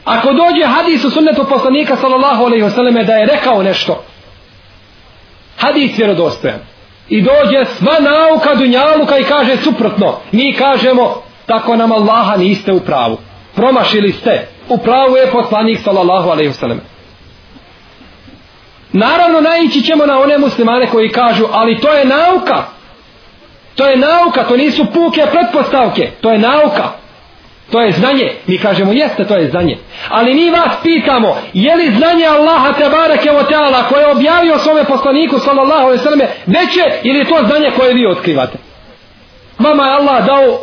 Ako 0.04 0.28
dođe 0.32 0.66
hadis 0.66 1.04
u 1.04 1.10
sunnetu 1.10 1.44
poslanika 1.48 1.96
sallallahu 1.96 2.44
alejhi 2.44 2.64
ve 2.64 2.70
selleme 2.70 3.04
da 3.04 3.12
je 3.12 3.26
rekao 3.26 3.62
nešto 3.62 4.04
hadis 5.58 5.98
vjerodostojan. 5.98 6.60
I 7.08 7.22
dođe 7.22 7.64
sva 7.78 7.94
nauka 8.00 8.54
dunjaluka 8.54 9.18
i 9.18 9.24
kaže 9.24 9.56
suprotno. 9.56 10.20
Mi 10.32 10.52
kažemo 10.52 11.22
tako 11.46 11.76
nam 11.76 11.92
Allaha 11.92 12.36
niste 12.36 12.72
u 12.72 12.80
pravu 12.80 13.18
promašili 13.58 14.12
ste 14.12 14.46
u 14.68 14.78
pravu 14.78 15.16
je 15.16 15.30
poslanik 15.32 15.78
sallallahu 15.84 16.30
alejhi 16.30 16.48
ve 16.48 16.54
sellem 16.54 16.80
Naravno, 18.92 19.40
naići 19.40 19.82
ćemo 19.82 20.06
na 20.06 20.18
one 20.18 20.38
muslimane 20.38 20.86
koji 20.86 21.08
kažu, 21.08 21.44
ali 21.52 21.80
to 21.80 21.92
je 21.92 22.04
nauka. 22.04 22.64
To 23.74 23.86
je 23.86 23.96
nauka, 23.96 24.44
to 24.44 24.56
nisu 24.56 24.86
puke 24.94 25.26
pretpostavke, 25.32 26.10
to 26.20 26.30
je 26.30 26.38
nauka. 26.38 26.88
To 27.70 27.80
je 27.80 27.92
znanje. 27.92 28.32
Mi 28.46 28.58
kažemo 28.58 28.92
jeste, 28.92 29.24
to 29.24 29.36
je 29.36 29.50
znanje. 29.50 29.78
Ali 30.08 30.34
mi 30.34 30.50
vas 30.50 30.72
pitamo, 30.82 31.36
je 31.52 31.76
li 31.76 31.94
znanje 31.98 32.26
Allaha 32.26 32.72
te 32.72 32.88
bareke 32.88 33.30
o 33.30 33.42
teala 33.42 33.82
koje 33.88 34.00
je 34.00 34.12
objavio 34.12 34.58
svome 34.58 34.84
poslaniku 34.84 35.38
sallallahu 35.38 35.82
alaihi 35.82 36.02
selleme 36.02 36.28
veće 36.46 36.84
ili 37.02 37.18
je 37.18 37.28
to 37.28 37.38
znanje 37.46 37.70
koje 37.76 37.94
vi 37.94 38.06
otkrivate? 38.06 38.58
Vama 39.58 39.86
je 39.86 39.94
Allah 39.94 40.26
dao 40.26 40.58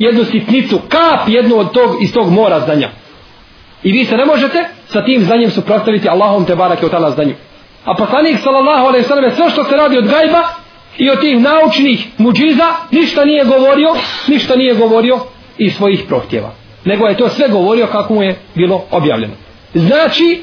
jednu 0.00 0.24
sitnicu, 0.24 0.78
kap 0.88 1.28
jednu 1.28 1.58
od 1.58 1.72
tog, 1.72 2.02
iz 2.02 2.12
tog 2.12 2.32
mora 2.32 2.60
znanja. 2.60 2.90
I 3.82 3.92
vi 3.92 4.04
se 4.04 4.16
ne 4.16 4.24
možete 4.24 4.68
sa 4.86 5.04
tim 5.04 5.24
znanjem 5.24 5.50
suprostaviti 5.50 6.08
Allahom 6.08 6.44
te 6.44 6.54
bareke 6.54 6.86
od 6.86 6.90
tala 6.90 7.10
znanju. 7.10 7.34
A 7.84 7.94
poslanik 7.94 8.38
sallallahu 8.42 8.86
alaihi 8.86 9.06
sallam 9.06 9.30
sve 9.36 9.50
što 9.50 9.64
se 9.64 9.76
radi 9.76 9.98
od 9.98 10.08
gajba 10.08 10.42
i 10.98 11.10
od 11.10 11.20
tih 11.20 11.40
naučnih 11.40 12.06
muđiza 12.18 12.66
ništa 12.90 13.24
nije 13.24 13.44
govorio, 13.44 13.94
ništa 14.28 14.56
nije 14.56 14.74
govorio 14.74 15.18
iz 15.58 15.74
svojih 15.74 16.04
prohtjeva. 16.08 16.50
Nego 16.84 17.06
je 17.06 17.16
to 17.16 17.28
sve 17.28 17.48
govorio 17.48 17.86
kako 17.86 18.14
mu 18.14 18.22
je 18.22 18.38
bilo 18.54 18.84
objavljeno. 18.90 19.34
Znači, 19.74 20.42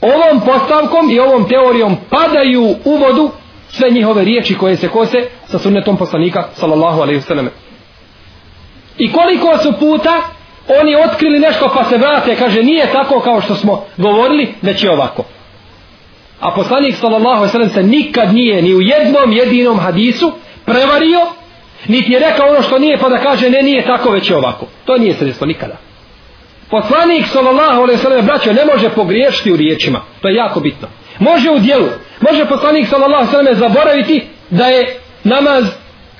ovom 0.00 0.40
postavkom 0.46 1.10
i 1.10 1.20
ovom 1.20 1.48
teorijom 1.48 1.96
padaju 2.10 2.74
u 2.84 2.96
vodu 2.96 3.30
sve 3.68 3.90
njihove 3.90 4.24
riječi 4.24 4.58
koje 4.58 4.76
se 4.76 4.88
kose 4.88 5.18
sa 5.46 5.58
sunnetom 5.58 5.96
poslanika 5.96 6.44
sallallahu 6.54 7.00
alaihi 7.00 7.20
sallam. 7.20 7.48
I 8.98 9.12
koliko 9.12 9.58
su 9.58 9.72
puta 9.80 10.22
oni 10.80 10.96
otkrili 10.96 11.38
nešto 11.38 11.70
pa 11.74 11.84
se 11.84 11.96
vrate, 11.96 12.36
kaže 12.36 12.62
nije 12.62 12.92
tako 12.92 13.20
kao 13.20 13.40
što 13.40 13.54
smo 13.54 13.84
govorili, 13.96 14.54
već 14.62 14.84
je 14.84 14.90
ovako. 14.90 15.24
A 16.40 16.50
poslanik 16.50 16.96
sallallahu 16.96 17.36
alejhi 17.36 17.46
ve 17.46 17.52
sellem 17.52 17.70
se 17.70 17.82
nikad 17.82 18.34
nije 18.34 18.62
ni 18.62 18.74
u 18.74 18.80
jednom 18.80 19.32
jedinom 19.32 19.78
hadisu 19.78 20.32
prevario, 20.64 21.20
niti 21.86 22.12
je 22.12 22.18
rekao 22.18 22.48
ono 22.48 22.62
što 22.62 22.78
nije 22.78 22.98
pa 22.98 23.08
da 23.08 23.18
kaže 23.18 23.50
ne 23.50 23.62
nije 23.62 23.86
tako 23.86 24.10
već 24.10 24.30
je 24.30 24.36
ovako. 24.36 24.66
To 24.84 24.98
nije 24.98 25.14
se 25.14 25.24
desilo 25.24 25.46
nikada. 25.46 25.76
Poslanik 26.70 27.26
sallallahu 27.26 27.82
alejhi 27.82 27.96
ve 27.96 28.02
sellem 28.02 28.26
braćo 28.26 28.52
ne 28.52 28.64
može 28.64 28.90
pogriješiti 28.90 29.52
u 29.52 29.56
riječima. 29.56 30.00
To 30.22 30.28
je 30.28 30.34
jako 30.34 30.60
bitno. 30.60 30.88
Može 31.18 31.50
u 31.50 31.58
djelu. 31.58 31.86
Može 32.20 32.44
poslanik 32.44 32.88
sallallahu 32.88 33.14
alejhi 33.14 33.36
ve 33.36 33.44
sellem 33.44 33.58
zaboraviti 33.58 34.24
da 34.50 34.66
je 34.66 35.00
namaz 35.24 35.64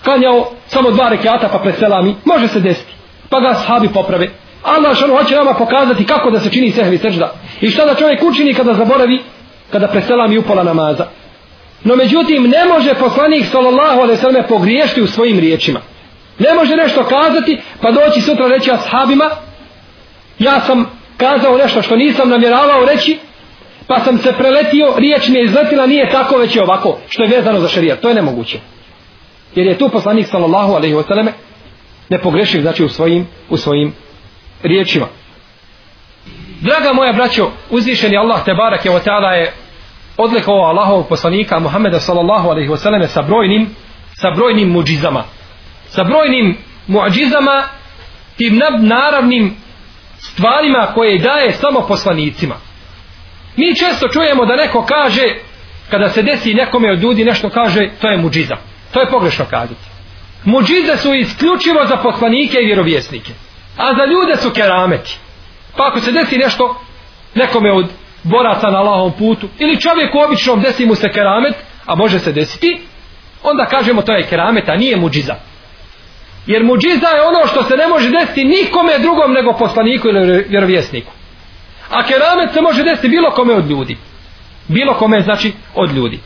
klanjao 0.06 0.46
samo 0.66 0.90
dva 0.90 1.08
rekiata 1.08 1.48
pa 1.48 1.58
preselami. 1.58 2.14
Može 2.24 2.48
se 2.48 2.60
desiti. 2.60 2.92
Pa 3.30 3.40
ga 3.40 3.54
sahabi 3.54 3.88
poprave. 3.88 4.28
Allah 4.62 4.96
što 4.96 5.16
hoće 5.16 5.34
nama 5.36 5.54
pokazati 5.54 6.06
kako 6.06 6.30
da 6.30 6.40
se 6.40 6.50
čini 6.50 6.70
sehvi 6.70 6.98
sežda. 6.98 7.32
I 7.60 7.70
šta 7.70 7.84
da 7.84 7.94
čovjek 7.94 8.22
učini 8.22 8.54
kada 8.54 8.74
zaboravi 8.74 9.22
kada 9.72 9.88
preselami 9.88 10.34
i 10.34 10.38
upala 10.38 10.62
namaza. 10.62 11.06
No 11.84 11.96
međutim, 11.96 12.42
ne 12.42 12.64
može 12.64 12.94
poslanik 12.94 13.46
sallallahu 13.46 14.00
alaihi 14.00 14.20
sallam 14.20 14.42
pogriješiti 14.48 15.02
u 15.02 15.06
svojim 15.06 15.38
riječima. 15.38 15.80
Ne 16.38 16.54
može 16.54 16.76
nešto 16.76 17.04
kazati, 17.04 17.60
pa 17.82 17.90
doći 17.90 18.20
sutra 18.20 18.46
reći 18.46 18.70
ashabima, 18.70 19.30
ja 20.38 20.60
sam 20.60 20.90
kazao 21.16 21.58
nešto 21.58 21.82
što 21.82 21.96
nisam 21.96 22.28
namjeravao 22.28 22.84
reći, 22.84 23.18
pa 23.86 24.00
sam 24.00 24.18
se 24.18 24.32
preletio, 24.32 24.94
riječ 24.96 25.28
mi 25.28 25.38
je 25.38 25.44
izletila, 25.44 25.86
nije 25.86 26.10
tako, 26.10 26.38
već 26.38 26.56
je 26.56 26.62
ovako, 26.62 26.98
što 27.08 27.22
je 27.22 27.36
vezano 27.36 27.60
za 27.60 27.68
šarijat. 27.68 28.00
To 28.00 28.08
je 28.08 28.14
nemoguće. 28.14 28.58
Jer 29.56 29.66
je 29.66 29.78
tu 29.78 29.88
poslanik 29.88 30.26
sallallahu 30.26 30.72
alaihi 30.72 30.94
wasallam 30.94 31.28
ne 32.08 32.18
pogrešiv, 32.18 32.60
znači 32.60 32.84
u 32.84 32.88
svojim, 32.88 33.26
u 33.48 33.56
svojim 33.56 33.92
riječima. 34.62 35.06
Draga 36.60 36.92
moja 36.92 37.12
braćo, 37.12 37.50
uzvišeni 37.70 38.16
Allah 38.16 38.44
te 38.44 38.54
barake 38.54 38.90
o 38.90 38.98
ta'ala 38.98 39.30
je 39.30 39.52
odlikovao 40.16 40.68
Allahovog 40.68 41.08
poslanika 41.08 41.58
Muhammeda 41.58 42.00
sallallahu 42.00 42.48
alaihi 42.48 42.68
wasallam 42.68 43.06
sa 43.06 43.22
brojnim 43.22 43.68
sa 44.12 44.30
brojnim 44.30 44.68
muđizama. 44.68 45.24
Sa 45.88 46.04
brojnim 46.04 46.56
muđizama 46.86 47.62
tim 48.36 48.60
naravnim 48.78 49.56
stvarima 50.18 50.86
koje 50.94 51.18
daje 51.18 51.52
samo 51.52 51.80
poslanicima. 51.88 52.54
Mi 53.56 53.76
često 53.76 54.08
čujemo 54.08 54.46
da 54.46 54.56
neko 54.56 54.84
kaže 54.84 55.24
kada 55.90 56.08
se 56.08 56.22
desi 56.22 56.54
nekome 56.54 56.92
od 56.92 57.02
ljudi 57.02 57.24
nešto 57.24 57.50
kaže 57.50 57.88
to 58.00 58.08
je 58.08 58.18
muđiza 58.18 58.56
to 58.96 59.00
je 59.00 59.10
pogrešno 59.10 59.44
kazati. 59.50 59.86
Muđize 60.44 60.96
su 60.96 61.14
isključivo 61.14 61.86
za 61.86 61.96
poslanike 61.96 62.58
i 62.60 62.66
vjerovjesnike 62.66 63.32
a 63.76 63.94
za 63.94 64.04
ljude 64.04 64.36
su 64.36 64.50
kerameti. 64.50 65.18
Pa 65.76 65.86
ako 65.86 66.00
se 66.00 66.12
desi 66.12 66.38
nešto 66.38 66.80
nekome 67.34 67.72
od 67.72 67.86
boraca 68.22 68.70
na 68.70 68.80
lahom 68.80 69.12
putu 69.18 69.48
ili 69.58 69.80
čovjeku 69.80 70.18
običnom 70.18 70.60
desi 70.60 70.86
mu 70.86 70.94
se 70.94 71.08
keramet 71.08 71.54
a 71.86 71.94
može 71.94 72.18
se 72.18 72.32
desiti 72.32 72.80
onda 73.42 73.66
kažemo 73.66 74.02
to 74.02 74.12
je 74.12 74.26
keramet 74.26 74.68
a 74.68 74.76
nije 74.76 74.96
muđiza. 74.96 75.34
Jer 76.46 76.64
muđiza 76.64 77.08
je 77.08 77.22
ono 77.22 77.46
što 77.46 77.62
se 77.62 77.76
ne 77.76 77.88
može 77.88 78.10
desiti 78.10 78.44
nikome 78.44 78.98
drugom 78.98 79.32
nego 79.32 79.52
poslaniku 79.52 80.08
ili 80.08 80.44
vjerovjesniku. 80.48 81.12
A 81.90 82.02
keramet 82.02 82.52
se 82.52 82.60
može 82.60 82.82
desiti 82.82 83.08
bilo 83.08 83.30
kome 83.30 83.54
od 83.54 83.70
ljudi. 83.70 83.96
Bilo 84.68 84.94
kome 84.94 85.22
znači 85.22 85.52
od 85.74 85.92
ljudi 85.92 86.20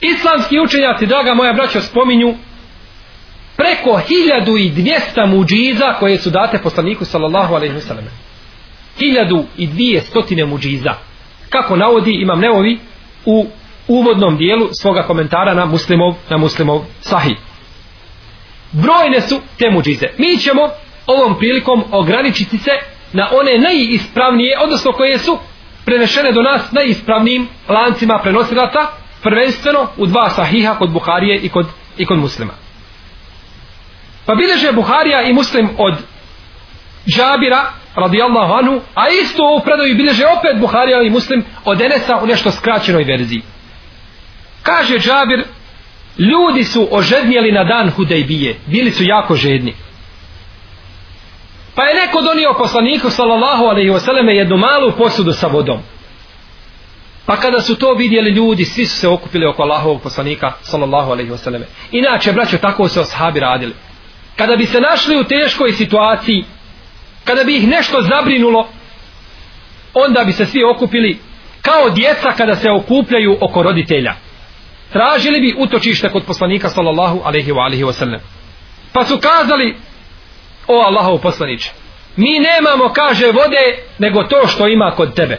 islamski 0.00 0.60
učenjaci 0.60 1.06
draga 1.06 1.34
moja 1.34 1.52
braća 1.52 1.80
spominju 1.80 2.34
preko 3.56 4.00
1200 4.08 5.26
muđiza 5.26 5.94
koje 5.98 6.18
su 6.18 6.30
date 6.30 6.58
poslaniku 6.58 7.04
sallallahu 7.04 7.54
alaihi 7.54 7.74
wasallam. 7.74 8.04
1200 9.00 10.46
muđiza. 10.46 10.94
Kako 11.48 11.76
navodi 11.76 12.12
imam 12.22 12.40
neovi 12.40 12.78
u 13.24 13.46
uvodnom 13.88 14.36
dijelu 14.36 14.68
svoga 14.72 15.02
komentara 15.02 15.54
na 15.54 15.64
muslimov, 15.64 16.14
na 16.30 16.36
muslimov 16.36 16.84
sahih. 17.00 17.36
Brojne 18.72 19.20
su 19.20 19.40
te 19.58 19.70
muđize. 19.70 20.06
Mi 20.18 20.36
ćemo 20.36 20.62
ovom 21.06 21.38
prilikom 21.38 21.84
ograničiti 21.90 22.58
se 22.58 22.70
na 23.12 23.28
one 23.32 23.58
najispravnije 23.58 24.58
odnosno 24.58 24.92
koje 24.92 25.18
su 25.18 25.38
prenešene 25.84 26.32
do 26.32 26.42
nas 26.42 26.72
najispravnijim 26.72 27.48
lancima 27.68 28.18
prenosilaca 28.22 28.80
prvenstveno 29.22 29.86
u 29.96 30.06
dva 30.06 30.30
sahiha 30.30 30.74
kod 30.74 30.90
Buharije 30.90 31.40
i 31.40 31.48
kod, 31.48 31.66
i 31.98 32.06
kod 32.06 32.18
muslima. 32.18 32.52
Pa 34.26 34.34
bileže 34.34 34.72
Buharija 34.72 35.22
i 35.22 35.32
muslim 35.32 35.68
od 35.78 35.94
Džabira 37.06 37.72
radijallahu 37.94 38.52
anhu 38.52 38.80
a 38.94 39.08
isto 39.22 39.42
u 39.56 39.60
predovi 39.64 39.94
bileže 39.94 40.26
opet 40.26 40.60
Buharija 40.60 41.02
i 41.02 41.10
muslim 41.10 41.44
od 41.64 41.80
Enesa 41.80 42.16
u 42.22 42.26
nešto 42.26 42.50
skraćenoj 42.50 43.04
verziji. 43.04 43.42
Kaže 44.62 44.98
Džabir 44.98 45.44
ljudi 46.18 46.64
su 46.64 46.88
ožednjeli 46.90 47.52
na 47.52 47.64
dan 47.64 47.90
Hudejbije 47.90 48.56
bili 48.66 48.90
su 48.90 49.04
jako 49.04 49.34
žedni. 49.34 49.74
Pa 51.74 51.82
je 51.84 51.94
neko 51.94 52.22
donio 52.22 52.54
poslaniku 52.58 53.10
sallallahu 53.10 53.64
alaihi 53.64 53.90
wasallam 53.90 54.28
jednu 54.28 54.56
malu 54.56 54.92
posudu 54.98 55.32
sa 55.32 55.46
vodom 55.46 55.78
pa 57.26 57.36
kada 57.36 57.60
su 57.60 57.74
to 57.74 57.94
vidjeli 57.94 58.30
ljudi 58.30 58.64
svi 58.64 58.86
su 58.86 58.96
se 58.96 59.08
okupili 59.08 59.46
oko 59.46 59.62
Allahovog 59.62 60.02
poslanika 60.02 60.52
sallallahu 60.62 61.10
alaihi 61.10 61.30
wasallam 61.30 61.62
inače 61.92 62.32
braćo 62.32 62.58
tako 62.58 62.88
su 62.88 63.00
ashabi 63.00 63.40
radili. 63.40 63.74
Kada 64.36 64.56
bi 64.56 64.66
se 64.66 64.80
našli 64.80 65.16
u 65.16 65.24
teškoj 65.24 65.72
situaciji 65.72 66.44
kada 67.24 67.44
bi 67.44 67.56
ih 67.56 67.68
nešto 67.68 68.02
zabrinulo 68.02 68.68
onda 69.94 70.24
bi 70.24 70.32
se 70.32 70.46
svi 70.46 70.64
okupili 70.64 71.18
kao 71.62 71.90
djeca 71.90 72.32
kada 72.36 72.56
se 72.56 72.70
okupljaju 72.70 73.38
oko 73.40 73.62
roditelja. 73.62 74.14
Tražili 74.92 75.40
bi 75.40 75.54
utočište 75.58 76.08
kod 76.08 76.24
poslanika 76.24 76.68
sallallahu 76.68 77.20
alaihi 77.24 77.52
wa 77.52 77.64
alihi 77.64 77.84
wasallam. 77.84 78.18
Pa 78.92 79.04
su 79.04 79.18
kazali 79.18 79.76
o 80.68 80.80
Allahov 80.80 81.18
poslaniče 81.18 81.72
mi 82.16 82.38
nemamo 82.38 82.92
kaže 82.92 83.26
vode 83.26 83.78
nego 83.98 84.22
to 84.22 84.46
što 84.46 84.68
ima 84.68 84.92
kod 84.96 85.14
tebe 85.14 85.38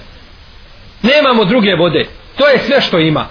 nemamo 1.02 1.46
druge 1.46 1.76
vode. 1.76 2.08
To 2.38 2.48
je 2.48 2.60
sve 2.60 2.82
što 2.82 3.00
ima. 3.00 3.28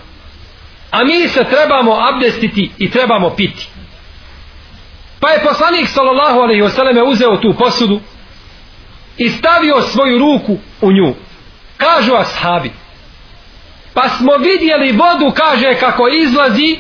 A 0.91 1.05
mi 1.05 1.29
se 1.29 1.45
trebamo 1.45 1.97
abdestiti 2.13 2.71
i 2.79 2.91
trebamo 2.91 3.31
piti. 3.31 3.69
Pa 5.21 5.31
je 5.31 5.45
poslanik 5.45 5.89
sallallahu 5.89 6.39
alaihi 6.39 6.63
wasallam 6.63 7.03
uzeo 7.07 7.37
tu 7.37 7.55
posudu 7.59 8.01
i 9.19 9.29
stavio 9.29 9.83
svoju 9.83 10.19
ruku 10.19 10.59
u 10.81 10.93
nju. 10.93 11.15
Kažu 11.77 12.15
ashabi 12.15 12.71
pa 13.97 14.09
smo 14.09 14.33
vidjeli 14.37 14.93
vodu 14.93 15.33
kaže 15.37 15.75
kako 15.81 16.09
izlazi 16.09 16.79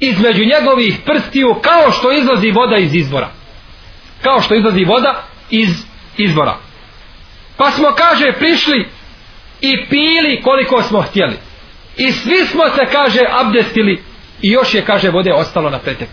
između 0.00 0.44
njegovih 0.44 0.98
prstiju 1.06 1.54
kao 1.62 1.92
što 1.92 2.12
izlazi 2.12 2.50
voda 2.50 2.76
iz 2.76 2.94
izvora. 2.94 3.30
Kao 4.22 4.40
što 4.40 4.54
izlazi 4.54 4.84
voda 4.84 5.22
iz 5.50 5.84
izvora. 6.16 6.56
Pa 7.56 7.70
smo 7.70 7.88
kaže 7.96 8.32
prišli 8.32 8.88
i 9.62 9.86
pili 9.90 10.40
koliko 10.42 10.82
smo 10.82 11.02
htjeli. 11.02 11.36
I 11.96 12.12
svi 12.12 12.46
smo 12.46 12.62
se 12.64 12.86
kaže 12.92 13.20
abdestili 13.30 14.02
i 14.42 14.50
još 14.50 14.74
je 14.74 14.84
kaže 14.84 15.10
vode 15.10 15.32
ostalo 15.32 15.70
na 15.70 15.78
pretek. 15.78 16.08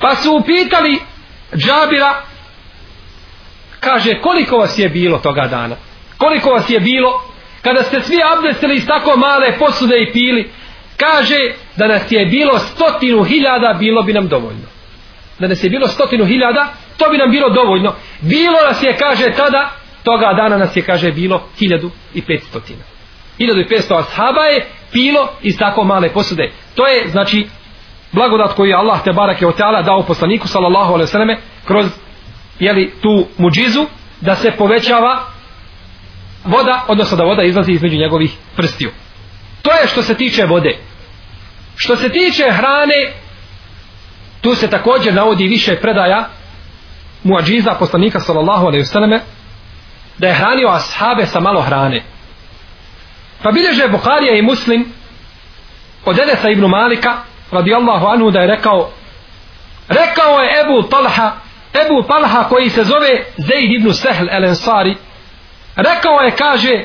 Pa 0.00 0.16
su 0.16 0.32
upitali 0.32 0.98
džabira 1.56 2.22
kaže 3.80 4.20
koliko 4.22 4.56
vas 4.56 4.78
je 4.78 4.88
bilo 4.88 5.18
toga 5.18 5.46
dana? 5.50 5.76
Koliko 6.18 6.50
vas 6.50 6.70
je 6.70 6.80
bilo 6.80 7.22
kada 7.62 7.82
ste 7.82 8.00
svi 8.00 8.16
abdestili 8.36 8.76
iz 8.76 8.86
tako 8.86 9.16
male 9.16 9.58
posude 9.58 10.02
i 10.02 10.12
pili? 10.12 10.50
Kaže 10.96 11.38
da 11.76 11.86
nas 11.86 12.02
je 12.10 12.26
bilo 12.26 12.58
stotinu 12.58 13.24
hiljada 13.24 13.76
bilo 13.78 14.02
bi 14.02 14.12
nam 14.12 14.28
dovoljno. 14.28 14.68
Da 15.38 15.48
nas 15.48 15.64
je 15.64 15.70
bilo 15.70 15.88
stotinu 15.88 16.26
hiljada 16.26 16.72
to 16.96 17.10
bi 17.10 17.18
nam 17.18 17.30
bilo 17.30 17.50
dovoljno. 17.50 17.94
Bilo 18.20 18.58
nas 18.68 18.82
je 18.82 18.96
kaže 18.96 19.32
tada 19.36 19.70
toga 20.02 20.32
dana 20.36 20.58
nas 20.58 20.76
je 20.76 20.82
kaže 20.82 21.12
bilo 21.12 21.42
hiljadu 21.58 21.90
i 22.14 22.22
petstotina 22.22 22.82
hiljadu 23.38 23.60
i 23.60 23.68
petsto 23.68 23.94
ashaba 23.94 24.42
je 24.42 24.66
pilo 24.92 25.28
iz 25.42 25.58
tako 25.58 25.84
male 25.84 26.12
posude 26.12 26.52
to 26.74 26.86
je 26.86 27.08
znači 27.08 27.48
blagodat 28.12 28.52
koju 28.56 28.68
je 28.68 28.74
Allah 28.74 29.04
te 29.04 29.12
barake 29.12 29.46
o 29.46 29.52
teala 29.52 29.82
dao 29.82 30.02
poslaniku 30.02 30.48
sallallahu 30.48 30.92
alaihi 30.92 31.10
sallame, 31.10 31.36
kroz 31.64 31.86
jeli, 32.58 32.92
tu 33.02 33.26
muđizu 33.38 33.86
da 34.20 34.34
se 34.34 34.50
povećava 34.50 35.24
voda, 36.44 36.84
odnosno 36.88 37.16
da 37.16 37.24
voda 37.24 37.42
izlazi 37.42 37.72
između 37.72 37.96
njegovih 37.96 38.36
prstiju. 38.56 38.90
To 39.62 39.70
je 39.70 39.86
što 39.86 40.02
se 40.02 40.14
tiče 40.14 40.44
vode. 40.44 40.78
Što 41.76 41.96
se 41.96 42.08
tiče 42.08 42.50
hrane, 42.50 43.12
tu 44.40 44.54
se 44.54 44.70
također 44.70 45.14
navodi 45.14 45.46
više 45.46 45.76
predaja 45.80 46.28
muadžiza 47.24 47.74
poslanika 47.74 48.20
sallallahu 48.20 48.66
alejhi 48.66 48.82
ve 48.82 48.86
selleme 48.86 49.20
da 50.18 50.28
je 50.28 50.34
hranio 50.34 50.68
ashabe 50.68 51.26
sa 51.26 51.40
malo 51.40 51.60
hrane. 51.60 52.02
Pa 53.42 53.50
bilježe 53.52 53.88
Bukharija 53.88 54.34
i 54.34 54.42
Muslim 54.42 54.92
od 56.04 56.18
Enesa 56.18 56.50
ibn 56.50 56.66
Malika 56.66 57.16
radijallahu 57.50 58.06
anhu 58.06 58.30
da 58.30 58.40
je 58.40 58.46
rekao 58.46 58.90
rekao 59.88 60.38
je 60.40 60.60
Ebu 60.60 60.88
Talha 60.88 61.32
Ebu 61.74 62.02
Talha 62.08 62.44
koji 62.48 62.70
se 62.70 62.84
zove 62.84 63.24
Zaid 63.36 63.72
ibn 63.72 63.92
Sehl 63.92 64.28
el 64.30 64.44
Ensari 64.44 64.96
rekao 65.76 66.20
je 66.20 66.30
kaže 66.30 66.84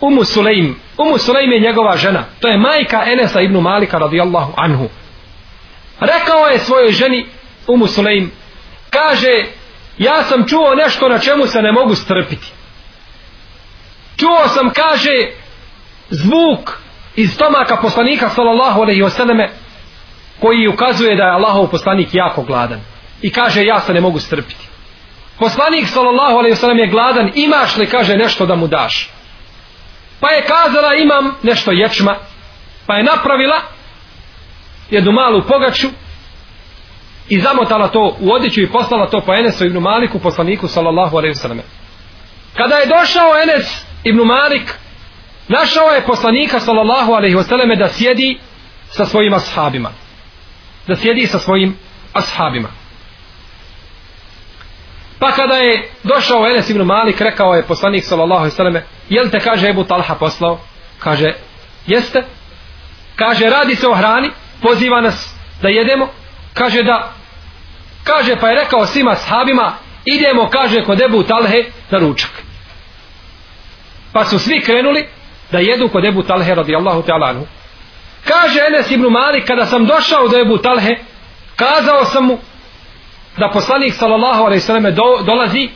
Umu 0.00 0.24
Sulejm 0.24 0.74
Umu 0.98 1.18
Sulejm 1.18 1.52
je 1.52 1.60
njegova 1.60 1.96
žena 1.96 2.24
to 2.40 2.48
je 2.48 2.58
majka 2.58 3.02
Enesa 3.06 3.40
ibn 3.40 3.56
Malika 3.60 3.98
radijallahu 3.98 4.52
anhu 4.56 4.88
rekao 6.00 6.46
je 6.46 6.58
svojoj 6.58 6.90
ženi 6.92 7.26
Umu 7.66 7.86
Sulejm 7.86 8.30
kaže 8.90 9.44
ja 9.98 10.22
sam 10.22 10.48
čuo 10.48 10.74
nešto 10.74 11.08
na 11.08 11.18
čemu 11.18 11.46
se 11.46 11.62
ne 11.62 11.72
mogu 11.72 11.94
strpiti. 11.94 12.52
Čuo 14.16 14.48
sam 14.48 14.70
kaže 14.70 15.30
zvuk 16.10 16.78
iz 17.16 17.34
stomaka 17.34 17.76
poslanika 17.76 18.28
sallallahu 18.28 18.80
alaihi 18.80 19.10
selleme 19.10 19.50
koji 20.40 20.68
ukazuje 20.68 21.16
da 21.16 21.22
je 21.22 21.32
Allahov 21.32 21.66
poslanik 21.66 22.08
jako 22.12 22.42
gladan. 22.42 22.80
I 23.22 23.32
kaže 23.32 23.64
ja 23.64 23.80
se 23.80 23.92
ne 23.94 24.00
mogu 24.00 24.18
strpiti. 24.18 24.68
Poslanik 25.38 25.88
sallallahu 25.88 26.38
alaihi 26.38 26.56
wasallam 26.56 26.78
je 26.78 26.90
gladan 26.90 27.30
imaš 27.34 27.76
li 27.76 27.86
kaže 27.86 28.16
nešto 28.16 28.46
da 28.46 28.54
mu 28.54 28.66
daš? 28.66 29.10
Pa 30.20 30.30
je 30.30 30.42
kazala 30.42 30.94
imam 30.94 31.34
nešto 31.42 31.72
ječma. 31.72 32.16
Pa 32.86 32.94
je 32.94 33.04
napravila 33.04 33.62
jednu 34.90 35.12
malu 35.12 35.42
pogaču 35.42 35.88
i 37.28 37.40
zamotala 37.40 37.88
to 37.88 38.16
u 38.20 38.32
odjeću 38.32 38.60
i 38.60 38.72
poslala 38.72 39.10
to 39.10 39.20
po 39.20 39.34
Enesu 39.34 39.66
ibn 39.66 39.78
Maliku 39.78 40.18
poslaniku 40.18 40.68
sallallahu 40.68 41.16
alaihi 41.16 41.34
wasallam 41.34 41.60
kada 42.56 42.76
je 42.76 42.86
došao 42.86 43.42
Enes 43.42 43.84
ibn 44.04 44.18
Malik 44.18 44.74
našao 45.48 45.88
je 45.88 46.06
poslanika 46.06 46.60
sallallahu 46.60 47.12
alaihi 47.12 47.36
wasallam 47.36 47.78
da 47.78 47.88
sjedi 47.88 48.38
sa 48.88 49.06
svojim 49.06 49.34
ashabima 49.34 49.90
da 50.86 50.96
sjedi 50.96 51.26
sa 51.26 51.38
svojim 51.38 51.76
ashabima 52.12 52.68
Pa 55.18 55.32
kada 55.32 55.54
je 55.54 55.88
došao 56.04 56.46
Enes 56.46 56.70
ibn 56.70 56.82
Malik, 56.82 57.20
rekao 57.20 57.54
je 57.54 57.62
poslanik 57.62 58.04
sallallahu 58.04 58.40
alejhi 58.40 58.52
ve 58.52 58.56
selleme, 58.56 58.84
jel 59.08 59.30
te 59.30 59.40
kaže 59.40 59.68
Ebu 59.68 59.84
Talha 59.84 60.14
poslao? 60.14 60.58
Kaže, 60.98 61.32
jeste? 61.86 62.24
Kaže, 63.16 63.50
radi 63.50 63.74
se 63.74 63.88
o 63.88 63.94
hrani, 63.94 64.30
poziva 64.62 65.00
nas 65.00 65.34
da 65.62 65.68
jedemo. 65.68 66.08
Kaže 66.58 66.82
da, 66.82 67.12
kaže 68.04 68.36
pa 68.40 68.48
je 68.48 68.54
rekao 68.54 68.86
svima 68.86 69.14
sahabima, 69.14 69.72
idemo, 70.04 70.48
kaže, 70.50 70.84
kod 70.84 71.00
Ebu 71.00 71.22
Talhe 71.22 71.64
na 71.90 71.98
ručak. 71.98 72.30
Pa 74.12 74.24
su 74.24 74.38
svi 74.38 74.60
krenuli 74.60 75.08
da 75.52 75.58
jedu 75.58 75.88
kod 75.88 76.04
Ebu 76.04 76.22
Talhe 76.22 76.54
radijallahu 76.54 77.02
ta'ala 77.02 77.26
anhu. 77.26 77.46
Kaže 78.24 78.60
Enes 78.68 78.90
ibn 78.90 79.06
Malik, 79.06 79.46
kada 79.46 79.66
sam 79.66 79.86
došao 79.86 80.28
do 80.28 80.38
Ebu 80.38 80.58
Talhe, 80.58 80.96
kazao 81.56 82.04
sam 82.04 82.24
mu 82.26 82.38
da 83.36 83.50
poslanik 83.52 83.94
sallallahu 83.94 84.42
alaihi 84.42 84.60
sallam 84.60 84.94
do, 84.94 85.22
dolazi 85.26 85.68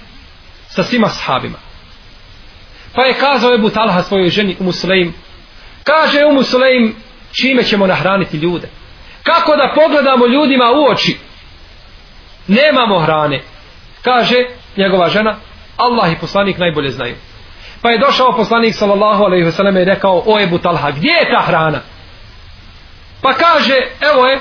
sa 0.69 0.83
svima 0.83 1.09
sahabima. 1.09 1.59
Pa 2.95 3.03
je 3.05 3.15
kazao 3.15 3.55
Ebu 3.55 3.71
Talha 3.71 4.03
svojoj 4.03 4.31
ženi 4.31 4.57
Umu 4.59 4.67
Musulejim, 4.67 5.15
kaže 5.85 6.25
Umu 6.25 6.35
Musulejim, 6.35 6.95
čime 7.33 7.63
ćemo 7.63 7.87
nahraniti 7.87 8.37
ljude? 8.37 8.69
Kako 9.23 9.57
da 9.57 9.73
pogledamo 9.75 10.27
ljudima 10.27 10.65
u 10.71 10.93
oči? 10.93 11.19
Nemamo 12.47 13.01
hrane. 13.01 13.41
Kaže 14.03 14.37
njegova 14.77 15.09
žena, 15.09 15.37
Allah 15.77 16.13
i 16.13 16.21
poslanik 16.21 16.59
najbolje 16.59 16.91
znaju. 16.91 17.15
Pa 17.83 17.91
je 17.91 17.99
došao 17.99 18.37
poslanik 18.37 18.75
sallallahu 18.75 19.25
alejhi 19.25 19.45
ve 19.45 19.53
selleme 19.53 19.83
i 19.83 19.85
rekao: 19.85 20.23
"O 20.27 20.41
Ebu 20.41 20.59
Talha, 20.59 20.91
gdje 20.91 21.11
je 21.11 21.31
ta 21.37 21.43
hrana?" 21.43 21.81
Pa 23.23 23.33
kaže: 23.33 23.75
"Evo 24.13 24.27
je." 24.27 24.41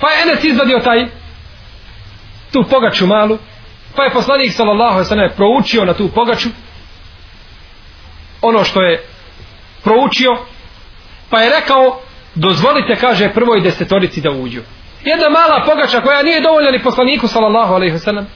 Pa 0.00 0.10
je 0.10 0.22
Enes 0.22 0.44
izvadio 0.44 0.78
taj 0.78 1.06
tu 2.52 2.64
pogaču 2.70 3.06
malu. 3.06 3.38
Pa 3.96 4.04
je 4.04 4.10
poslanik 4.12 4.52
sallallahu 4.52 4.92
alejhi 4.94 4.98
ve 4.98 5.04
selleme 5.08 5.34
proučio 5.36 5.84
na 5.84 5.94
tu 5.94 6.08
pogaču 6.08 6.48
ono 8.42 8.64
što 8.64 8.82
je 8.82 9.04
proučio. 9.84 10.36
Pa 11.30 11.40
je 11.40 11.50
rekao: 11.60 12.00
"Dozvolite," 12.34 12.96
kaže, 12.96 13.32
"prvoj 13.34 13.60
desetorici 13.60 14.20
da 14.20 14.30
uđu." 14.30 14.60
Jedna 15.04 15.28
mala 15.28 15.64
pogača 15.66 16.00
koja 16.00 16.22
nije 16.22 16.40
dovoljna 16.40 16.70
ni 16.70 16.82
poslaniku 16.82 17.28
sallallahu 17.28 17.74
alejhi 17.74 17.92
ve 17.92 17.98
sellem. 17.98 18.26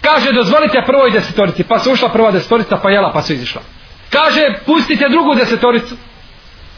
Kaže 0.00 0.32
dozvolite 0.32 0.82
prvoj 0.86 1.10
desetorici, 1.10 1.64
pa 1.64 1.78
su 1.78 1.92
ušla 1.92 2.08
prva 2.08 2.30
desetorica, 2.30 2.76
pa 2.82 2.90
jela, 2.90 3.12
pa 3.12 3.22
su 3.22 3.32
izišla 3.32 3.62
kaže 4.10 4.42
pustite 4.66 5.08
drugu 5.08 5.34
desetoricu 5.34 5.96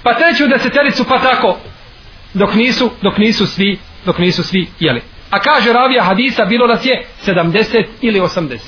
pa 0.02 0.14
treću 0.14 0.46
desetoricu 0.46 1.04
pa 1.04 1.18
tako 1.18 1.58
dok 2.34 2.54
nisu 2.54 2.90
dok 3.02 3.18
nisu 3.18 3.46
svi 3.46 3.78
dok 4.04 4.18
nisu 4.18 4.42
svi 4.42 4.68
jeli 4.80 5.02
a 5.30 5.38
kaže 5.38 5.72
ravija 5.72 6.02
hadisa 6.02 6.44
bilo 6.44 6.66
nas 6.66 6.86
je 6.86 7.06
70 7.26 7.84
ili 8.00 8.20
80 8.20 8.58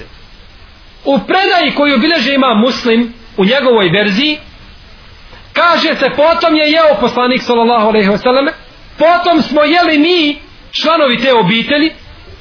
u 1.05 1.19
predaji 1.19 1.75
koju 1.77 1.99
bileže 1.99 2.35
ima 2.35 2.55
muslim 2.55 3.13
u 3.37 3.45
njegovoj 3.45 3.89
verziji 3.89 4.39
kaže 5.61 5.97
se 5.97 6.09
potom 6.17 6.55
je 6.55 6.71
jeo 6.71 7.01
poslanik 7.01 7.43
sallallahu 7.43 7.89
alejhi 7.89 8.11
ve 8.11 8.19
selleme 8.19 8.53
potom 8.99 9.43
smo 9.43 9.63
jeli 9.63 9.99
mi 9.99 10.39
članovi 10.73 11.19
te 11.19 11.35
obitelji 11.35 11.93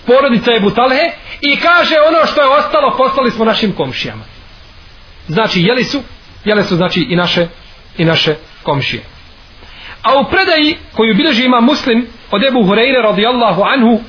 porodica 0.05 0.55
Ebu 0.55 0.71
Talhe 0.71 1.11
i 1.41 1.55
kaže 1.55 1.95
ono 2.09 2.25
što 2.25 2.41
je 2.41 2.47
ostalo 2.47 2.97
poslali 2.97 3.31
smo 3.31 3.45
našim 3.45 3.71
komšijama. 3.71 4.23
Znači 5.27 5.61
jeli 5.61 5.83
su 5.83 6.01
jele 6.45 6.63
su 6.63 6.75
znači 6.75 7.07
i 7.09 7.15
naše 7.15 7.47
i 7.97 8.05
naše 8.05 8.35
komšije. 8.63 9.03
A 10.03 10.19
u 10.19 10.29
predaji 10.29 10.77
koju 10.95 11.15
bilježi 11.15 11.45
ima 11.45 11.59
muslim 11.61 12.07
od 12.31 12.43
Ebu 12.43 12.59
Hureyre 12.59 13.01
radijallahu 13.03 13.63
anhu 13.63 14.01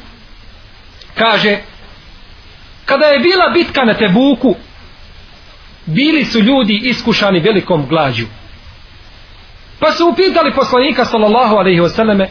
kaže 1.15 1.59
kada 2.85 3.07
je 3.07 3.19
bila 3.19 3.49
bitka 3.55 3.85
na 3.85 3.95
Tebuku 3.95 4.55
bili 5.87 6.25
su 6.25 6.41
ljudi 6.41 6.81
iskušani 6.85 7.41
velikom 7.41 7.87
glađu 7.89 8.27
pa 9.81 9.93
su 9.93 10.09
upitali 10.09 10.55
poslanika 10.55 11.05
sallallahu 11.05 11.57
alaihi 11.57 11.81
wasallame 11.81 12.27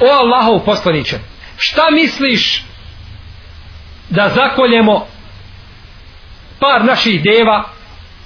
o 0.00 0.12
Allahov 0.12 0.64
poslaniće 0.64 1.18
šta 1.56 1.90
misliš 1.90 2.64
da 4.10 4.28
zakoljemo 4.28 5.06
par 6.60 6.84
naših 6.84 7.22
deva 7.22 7.64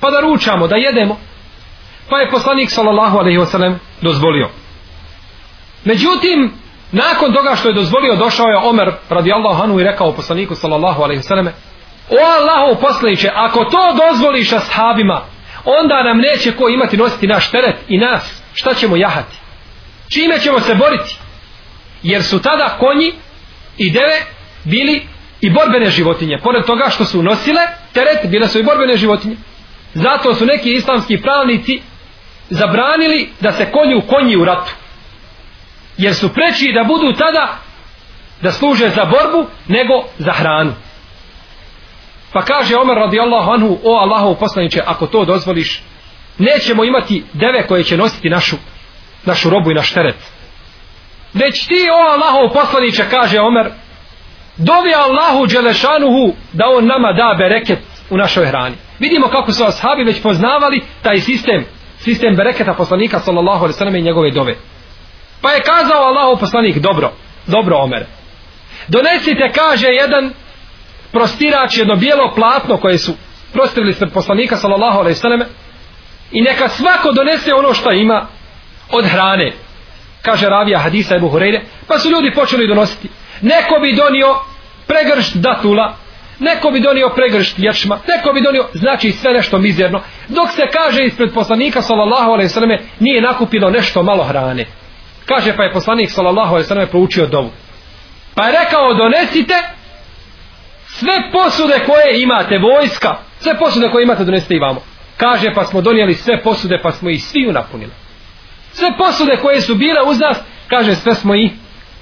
pa 0.00 0.10
da 0.10 0.20
ručamo, 0.20 0.66
da 0.66 0.76
jedemo? 0.76 1.16
Pa 2.10 2.18
je 2.18 2.30
poslanik 2.30 2.70
sallallahu 2.70 3.18
alaihi 3.18 3.38
wasallam 3.38 3.74
dozvolio. 4.00 4.50
Međutim 5.84 6.52
nakon 6.92 7.32
toga 7.32 7.56
što 7.56 7.68
je 7.68 7.74
dozvolio 7.74 8.16
došao 8.16 8.46
je 8.46 8.56
Omer 8.56 8.92
radijallahu 9.08 9.62
anhu 9.62 9.80
i 9.80 9.84
rekao 9.84 10.12
poslaniku 10.12 10.54
sallallahu 10.54 11.02
alaihi 11.02 11.22
wasallam 11.22 11.50
o 12.10 12.16
Allahov 12.38 12.80
poslaniće 12.80 13.30
ako 13.34 13.64
to 13.64 13.96
dozvoliš 14.08 14.52
ashabima 14.52 15.22
onda 15.64 16.02
nam 16.02 16.18
neće 16.18 16.52
ko 16.52 16.68
imati 16.68 16.96
nositi 16.96 17.26
naš 17.26 17.50
teret 17.50 17.76
i 17.88 17.98
nas 17.98 18.42
šta 18.54 18.74
ćemo 18.74 18.96
jahati 18.96 19.36
čime 20.08 20.38
ćemo 20.38 20.60
se 20.60 20.74
boriti 20.74 21.16
jer 22.02 22.22
su 22.22 22.42
tada 22.42 22.76
konji 22.78 23.12
i 23.78 23.90
deve 23.90 24.20
bili 24.64 25.06
i 25.40 25.50
borbene 25.50 25.90
životinje. 25.90 26.38
Pored 26.42 26.64
toga 26.64 26.90
što 26.90 27.04
su 27.04 27.22
nosile 27.22 27.60
teret, 27.92 28.30
bile 28.30 28.48
su 28.48 28.58
i 28.58 28.62
borbene 28.62 28.96
životinje. 28.96 29.36
Zato 29.94 30.34
su 30.34 30.46
neki 30.46 30.72
islamski 30.72 31.20
pravnici 31.22 31.82
zabranili 32.50 33.30
da 33.40 33.52
se 33.52 33.70
kolju 33.70 34.00
konji 34.00 34.36
u 34.36 34.44
ratu. 34.44 34.72
Jer 35.98 36.14
su 36.14 36.34
preči 36.34 36.72
da 36.74 36.84
budu 36.84 37.12
tada 37.12 37.58
da 38.42 38.52
služe 38.52 38.88
za 38.88 39.04
borbu 39.04 39.50
nego 39.68 40.04
za 40.18 40.32
hranu. 40.32 40.72
Pa 42.34 42.42
kaže 42.42 42.76
Omer 42.76 42.96
radijallahu 42.96 43.50
anhu, 43.50 43.78
o 43.84 43.96
Allahov 43.96 44.34
poslaniće, 44.34 44.80
ako 44.86 45.06
to 45.06 45.24
dozvoliš, 45.24 45.82
nećemo 46.38 46.84
imati 46.84 47.24
deve 47.32 47.66
koje 47.66 47.84
će 47.84 47.96
nositi 47.96 48.28
našu, 48.30 48.56
našu 49.24 49.50
robu 49.50 49.70
i 49.70 49.74
naš 49.74 49.92
teret. 49.92 50.16
Već 51.34 51.66
ti, 51.66 51.88
o 51.92 52.12
Allahov 52.12 52.52
poslaniće, 52.52 53.04
kaže 53.10 53.40
Omer, 53.40 53.70
dovi 54.56 54.94
Allahu 54.94 55.46
Đelešanuhu 55.46 56.34
da 56.52 56.64
on 56.78 56.86
nama 56.86 57.12
da 57.12 57.34
bereket 57.38 57.78
u 58.10 58.16
našoj 58.16 58.46
hrani. 58.46 58.76
Vidimo 58.98 59.28
kako 59.28 59.52
su 59.52 59.64
ashabi 59.64 60.04
već 60.04 60.22
poznavali 60.22 60.82
taj 61.02 61.20
sistem, 61.20 61.64
sistem 61.98 62.36
bereketa 62.36 62.74
poslanika 62.74 63.20
sallallahu 63.20 63.58
alaihi 63.58 63.78
sallam 63.78 63.96
i 63.96 64.02
njegove 64.02 64.30
dove. 64.30 64.54
Pa 65.40 65.50
je 65.50 65.62
kazao 65.62 66.04
Allahov 66.04 66.36
poslanik, 66.40 66.78
dobro, 66.78 67.12
dobro 67.46 67.76
Omer. 67.76 68.06
Donesite, 68.88 69.52
kaže 69.54 69.88
jedan 69.88 70.32
prostirač, 71.14 71.76
jedno 71.76 71.96
bijelo 71.96 72.32
platno 72.34 72.76
koje 72.76 72.98
su 72.98 73.12
prostirili 73.52 73.90
ispred 73.90 74.12
poslanika 74.12 74.56
sallallahu 74.56 74.98
alejhi 74.98 75.16
ve 75.16 75.20
selleme 75.20 75.46
i 76.32 76.42
neka 76.42 76.68
svako 76.68 77.12
donese 77.12 77.54
ono 77.54 77.74
što 77.74 77.92
ima 77.92 78.26
od 78.90 79.06
hrane. 79.06 79.52
Kaže 80.22 80.48
ravija 80.48 80.78
hadisa 80.78 81.16
Ebu 81.16 81.28
Hureyre, 81.28 81.60
pa 81.88 81.98
su 81.98 82.10
ljudi 82.10 82.32
počeli 82.34 82.68
donositi. 82.68 83.08
Neko 83.42 83.74
bi 83.82 83.96
donio 83.96 84.36
pregršt 84.86 85.36
datula 85.36 85.96
neko 86.38 86.70
bi 86.70 86.80
donio 86.80 87.08
pregršt 87.08 87.58
ječma 87.58 87.98
neko 88.08 88.32
bi 88.32 88.40
donio, 88.40 88.68
znači 88.74 89.12
sve 89.12 89.32
nešto 89.32 89.58
mizerno 89.58 90.00
dok 90.28 90.50
se 90.50 90.62
kaže 90.72 91.04
ispred 91.04 91.34
poslanika 91.34 91.82
sallallahu 91.82 92.30
alejhi 92.30 92.46
ve 92.46 92.54
selleme 92.54 92.78
nije 93.00 93.22
nakupilo 93.22 93.70
nešto 93.70 94.02
malo 94.02 94.24
hrane. 94.24 94.66
Kaže 95.26 95.56
pa 95.56 95.62
je 95.62 95.72
poslanik 95.72 96.10
sallallahu 96.10 96.48
alejhi 96.48 96.64
ve 96.64 96.68
selleme 96.68 96.90
proučio 96.90 97.26
dovu. 97.26 97.50
Pa 98.34 98.46
je 98.46 98.58
rekao 98.64 98.94
donesite 98.94 99.54
sve 100.98 101.30
posude 101.32 101.80
koje 101.86 102.22
imate 102.22 102.58
vojska 102.58 103.16
sve 103.38 103.58
posude 103.58 103.88
koje 103.88 104.02
imate 104.02 104.24
donesite 104.24 104.54
i 104.54 104.58
vamo 104.58 104.80
kaže 105.16 105.54
pa 105.54 105.64
smo 105.64 105.80
donijeli 105.80 106.14
sve 106.14 106.42
posude 106.42 106.78
pa 106.82 106.92
smo 106.92 107.10
ih 107.10 107.24
svi 107.24 107.52
napunili 107.52 107.92
sve 108.72 108.88
posude 108.98 109.36
koje 109.36 109.60
su 109.60 109.74
bile 109.74 110.00
uz 110.06 110.20
nas 110.20 110.38
kaže 110.68 110.94
sve 110.94 111.14
smo 111.14 111.34
ih 111.34 111.50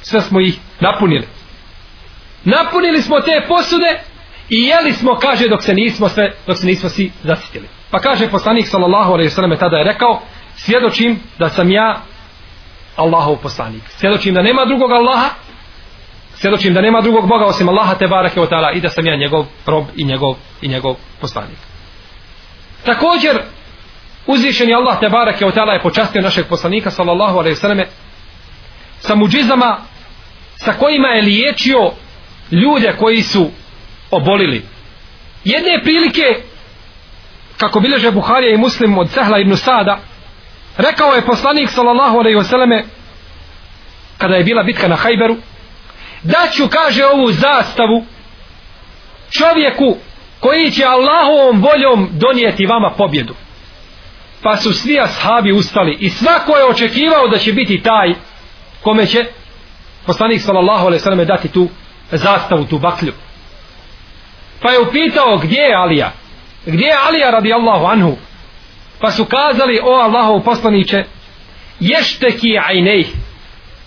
sve 0.02 0.20
smo 0.20 0.40
ih 0.40 0.58
napunili. 0.80 1.26
Napunili 2.44 3.02
smo 3.02 3.20
te 3.20 3.44
posude 3.48 4.00
i 4.48 4.62
jeli 4.62 4.92
smo, 4.92 5.14
kaže, 5.14 5.48
dok 5.48 5.62
se 5.62 5.74
nismo 5.74 6.08
sve, 6.08 6.32
dok 6.46 6.56
se 6.56 6.66
nismo 6.66 6.88
svi 6.88 7.12
zasitili. 7.22 7.68
Pa 7.90 7.98
kaže 7.98 8.30
poslanik 8.30 8.66
sallallahu 8.66 9.12
alejhi 9.12 9.28
ve 9.28 9.34
selleme 9.34 9.56
tada 9.56 9.76
je 9.76 9.84
rekao: 9.84 10.20
"Svjedočim 10.56 11.20
da 11.38 11.48
sam 11.48 11.70
ja 11.70 12.00
Allahov 12.96 13.36
poslanik. 13.36 13.82
Svjedočim 13.88 14.34
da 14.34 14.42
nema 14.42 14.64
drugog 14.64 14.92
Allaha. 14.92 15.28
Svjedočim 16.42 16.74
da 16.74 16.80
nema 16.80 17.00
drugog 17.00 17.28
Boga 17.28 17.44
osim 17.44 17.68
Allaha 17.68 17.94
te 17.94 18.06
barake 18.06 18.40
o 18.40 18.46
taala 18.46 18.72
i 18.72 18.80
da 18.80 18.88
sam 18.88 19.06
ja 19.06 19.16
njegov 19.16 19.46
rob 19.66 19.84
i 19.96 20.04
njegov 20.04 20.34
i 20.62 20.68
njegov 20.68 20.94
poslanik." 21.20 21.58
Također 22.84 23.42
uzvišeni 24.26 24.74
Allah 24.74 25.00
te 25.00 25.08
barake 25.08 25.46
o 25.46 25.50
taala 25.50 25.72
je 25.72 25.82
počastio 25.82 26.22
našeg 26.22 26.46
poslanika 26.46 26.90
sallallahu 26.90 27.38
alaihi 27.38 27.56
sallame 27.56 27.86
sa 28.98 29.14
muđizama 29.14 29.78
sa 30.56 30.72
kojima 30.72 31.08
je 31.08 31.22
liječio 31.22 31.92
ljude 32.50 32.94
koji 32.98 33.22
su 33.22 33.50
obolili. 34.10 34.64
Jedne 35.44 35.82
prilike, 35.82 36.42
kako 37.58 37.80
bileže 37.80 38.10
Buharija 38.10 38.54
i 38.54 38.58
Muslim 38.58 38.98
od 38.98 39.10
Sehla 39.10 39.38
ibn 39.38 39.56
Sada, 39.56 39.98
rekao 40.76 41.14
je 41.14 41.26
poslanik 41.26 41.70
sallallahu 41.70 42.18
alaihi 42.18 42.38
wasallame, 42.38 42.82
kada 44.18 44.34
je 44.34 44.44
bila 44.44 44.62
bitka 44.62 44.88
na 44.88 44.96
Hajberu, 44.96 45.36
da 46.22 46.48
ću, 46.52 46.68
kaže 46.68 47.06
ovu 47.06 47.32
zastavu, 47.32 48.04
čovjeku 49.30 49.96
koji 50.40 50.70
će 50.70 50.84
Allahovom 50.84 51.62
voljom 51.62 52.08
donijeti 52.12 52.66
vama 52.66 52.90
pobjedu. 52.96 53.34
pa 54.42 54.56
su 54.56 54.72
svi 54.72 55.00
ashabi 55.00 55.52
ustali 55.52 55.96
i 56.00 56.10
svako 56.10 56.56
je 56.56 56.64
očekivao 56.64 57.28
da 57.28 57.38
će 57.38 57.52
biti 57.52 57.82
taj 57.82 58.14
kome 58.82 59.06
će 59.06 59.24
poslanik 60.06 60.40
sallallahu 60.40 60.86
alaihi 60.86 61.02
sallam 61.02 61.26
dati 61.26 61.48
tu 61.48 61.68
zastavu, 62.10 62.64
tu 62.64 62.78
baklju. 62.78 63.12
Pa 64.62 64.70
je 64.70 64.80
upitao 64.80 65.38
gdje 65.38 65.60
je 65.60 65.74
Alija? 65.74 66.12
Gdje 66.66 66.86
je 66.86 66.96
Alija 67.06 67.30
radijallahu 67.30 67.86
anhu? 67.86 68.16
Pa 69.00 69.10
su 69.10 69.24
kazali 69.24 69.80
o 69.82 69.94
Allahov 69.94 70.40
poslaniće 70.40 71.04
ješteki 71.80 72.58
ajnej 72.58 73.06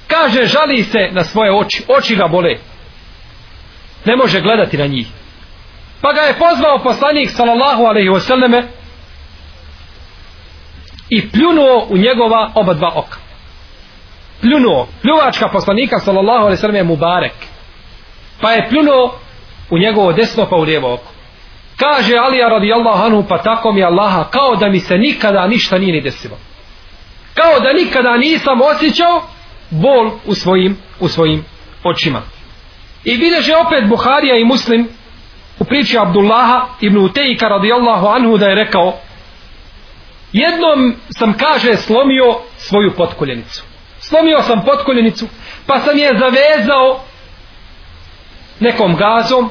kaže 0.08 0.46
žali 0.46 0.84
se 0.84 1.10
na 1.12 1.24
svoje 1.24 1.52
oči 1.52 1.84
oči 1.88 2.16
ga 2.16 2.28
bole. 2.28 2.56
Ne 4.06 4.16
može 4.16 4.42
gledati 4.42 4.78
na 4.78 4.86
njih. 4.86 5.08
Pa 6.02 6.14
ga 6.14 6.22
je 6.22 6.34
pozvao 6.34 6.80
poslanik 6.84 7.30
sallallahu 7.30 7.84
alaihi 7.84 8.10
wasallame 8.10 8.64
i 11.10 11.30
pljunuo 11.30 11.88
u 11.90 11.98
njegova 11.98 12.52
oba 12.56 12.74
dva 12.74 12.92
oka. 12.96 13.18
Pljunuo. 14.42 14.88
Pljuvačka 15.02 15.48
poslanika 15.48 16.00
sallallahu 16.00 16.46
alaihi 16.46 16.62
wasallam 16.62 16.76
je 16.76 16.84
Mubarek. 16.84 17.34
Pa 18.42 18.52
je 18.52 18.70
pljunuo 18.70 19.20
u 19.70 19.78
njegovo 19.78 20.14
desno 20.14 20.48
pa 20.50 20.56
u 20.56 20.62
lijevo 20.62 20.94
oko. 20.94 21.12
Kaže 21.78 22.18
Alija 22.18 22.50
radijallahu 22.50 23.04
anhu 23.04 23.24
pa 23.30 23.38
tako 23.38 23.72
mi 23.72 23.84
Allaha 23.84 24.24
kao 24.24 24.56
da 24.56 24.70
mi 24.70 24.80
se 24.80 24.98
nikada 24.98 25.48
ništa 25.48 25.78
nije 25.78 25.94
ni 25.94 26.02
desilo. 26.02 26.38
Kao 27.34 27.60
da 27.60 27.74
nikada 27.74 28.18
nisam 28.18 28.62
osjećao 28.62 29.22
bol 29.70 30.12
u 30.26 30.36
svojim 30.36 30.78
u 31.00 31.08
svojim 31.08 31.46
očima. 31.84 32.22
I 33.04 33.18
bideže 33.18 33.56
opet 33.56 33.90
Buharija 33.90 34.38
i 34.38 34.46
Muslim 34.46 34.88
u 35.60 35.66
priči 35.66 35.98
Abdullaha 35.98 36.68
ibn 36.82 36.98
Utejka 36.98 37.48
radijallahu 37.48 38.08
anhu 38.08 38.38
da 38.38 38.46
je 38.46 38.56
rekao 38.56 38.94
jednom 40.34 40.96
sam 41.10 41.34
kaže 41.34 41.78
slomio 41.78 42.38
svoju 42.58 42.94
potkoljenicu. 42.98 43.64
Slomio 44.00 44.42
sam 44.42 44.62
potkoljenicu 44.66 45.28
pa 45.68 45.80
sam 45.80 45.98
je 45.98 46.18
zavezao 46.20 47.00
nekom 48.60 48.96
gazom 48.96 49.50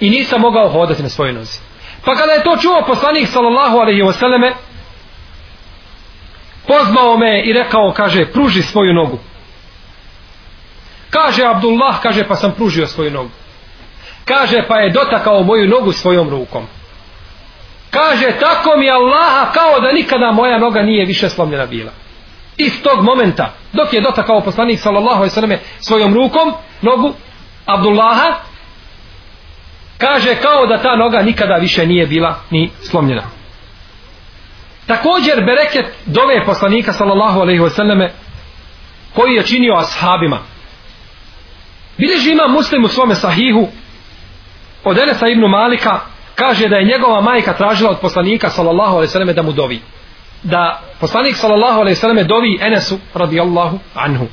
i 0.00 0.10
nisam 0.10 0.40
mogao 0.40 0.68
hodati 0.68 1.02
na 1.02 1.08
svojoj 1.08 1.32
nozi. 1.32 1.60
Pa 2.04 2.14
kada 2.14 2.32
je 2.32 2.42
to 2.42 2.56
čuo 2.56 2.84
poslanik 2.86 3.28
sallallahu 3.28 3.76
alaihi 3.78 4.02
wasallame 4.02 4.52
pozvao 6.72 7.16
me 7.16 7.42
i 7.44 7.52
rekao 7.52 7.92
kaže 7.96 8.26
pruži 8.32 8.62
svoju 8.62 8.94
nogu. 8.94 9.18
Kaže 11.10 11.44
Abdullah 11.44 12.02
kaže 12.02 12.28
pa 12.28 12.34
sam 12.34 12.52
pružio 12.52 12.86
svoju 12.86 13.10
nogu. 13.10 13.30
Kaže 14.24 14.64
pa 14.68 14.78
je 14.78 14.92
dotakao 14.92 15.42
moju 15.42 15.68
nogu 15.68 15.92
svojom 15.92 16.30
rukom. 16.30 16.66
Kaže 17.90 18.32
tako 18.40 18.76
mi 18.76 18.90
Allaha 18.90 19.52
kao 19.52 19.80
da 19.80 19.92
nikada 19.92 20.32
moja 20.32 20.58
noga 20.58 20.82
nije 20.82 21.06
više 21.06 21.28
slomljena 21.28 21.66
bila. 21.66 21.92
Iz 22.56 22.82
tog 22.82 23.04
momenta 23.04 23.52
dok 23.72 23.92
je 23.92 24.00
dotakao 24.00 24.40
poslanik 24.40 24.80
sallallahu 24.80 25.16
alejhi 25.16 25.30
ve 25.30 25.34
selleme 25.34 25.58
svojom 25.80 26.14
rukom 26.14 26.52
nogu 26.82 27.12
Abdullaha 27.66 28.34
kaže 29.98 30.34
kao 30.34 30.66
da 30.66 30.82
ta 30.82 30.96
noga 30.96 31.22
nikada 31.22 31.54
više 31.54 31.86
nije 31.86 32.06
bila 32.06 32.36
ni 32.50 32.70
slomljena 32.90 33.41
također 34.96 35.44
bereket 35.44 35.86
dove 36.06 36.44
poslanika 36.46 36.92
sallallahu 36.92 37.40
alejhi 37.40 37.62
ve 37.62 37.70
selleme 37.70 38.12
koji 39.14 39.34
je 39.34 39.46
činio 39.46 39.74
ashabima. 39.74 40.38
Bileži 41.98 42.32
ima 42.32 42.48
muslim 42.48 42.84
u 42.84 42.88
svome 42.88 43.14
sahihu 43.14 43.68
od 44.84 44.98
Enesa 44.98 45.28
ibn 45.28 45.40
Malika 45.40 46.00
kaže 46.34 46.68
da 46.68 46.76
je 46.76 46.84
njegova 46.84 47.20
majka 47.20 47.52
tražila 47.52 47.90
od 47.90 48.00
poslanika 48.00 48.50
sallallahu 48.50 48.96
alejhi 48.96 49.08
ve 49.08 49.12
selleme 49.12 49.32
da 49.32 49.42
mu 49.42 49.52
dovi. 49.52 49.80
Da 50.42 50.80
poslanik 51.00 51.36
sallallahu 51.36 51.80
alejhi 51.80 51.96
ve 51.96 52.00
selleme 52.00 52.24
dovi 52.24 52.58
Enesu 52.60 52.98
radijallahu 53.14 53.78
anhu. 53.94 54.26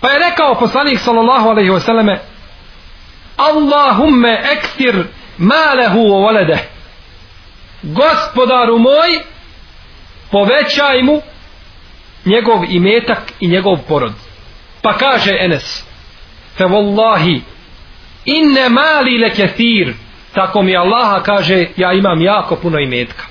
Pa 0.00 0.08
je 0.08 0.18
rekao 0.18 0.54
poslanik 0.54 0.98
sallallahu 0.98 1.48
alejhi 1.48 1.70
ve 1.70 1.80
selleme 1.80 2.20
Allahumma 3.36 4.28
ektir 4.28 5.04
malehu 5.38 5.98
wa 5.98 6.18
walade 6.26 6.71
gospodaru 7.82 8.78
moj 8.78 9.20
povećaj 10.30 11.02
mu 11.02 11.22
njegov 12.24 12.64
imetak 12.68 13.32
i 13.40 13.48
njegov 13.48 13.78
porod. 13.88 14.12
Pa 14.82 14.92
kaže 14.92 15.36
Enes 15.40 15.84
fe 16.56 16.64
wallahi 16.64 17.40
inne 18.24 18.68
mali 18.68 19.18
le 19.18 19.30
kethir 19.30 19.94
tako 20.34 20.62
mi 20.62 20.76
Allaha 20.76 21.22
kaže 21.22 21.66
ja 21.76 21.92
imam 21.92 22.22
jako 22.22 22.56
puno 22.56 22.78
imetka. 22.78 23.24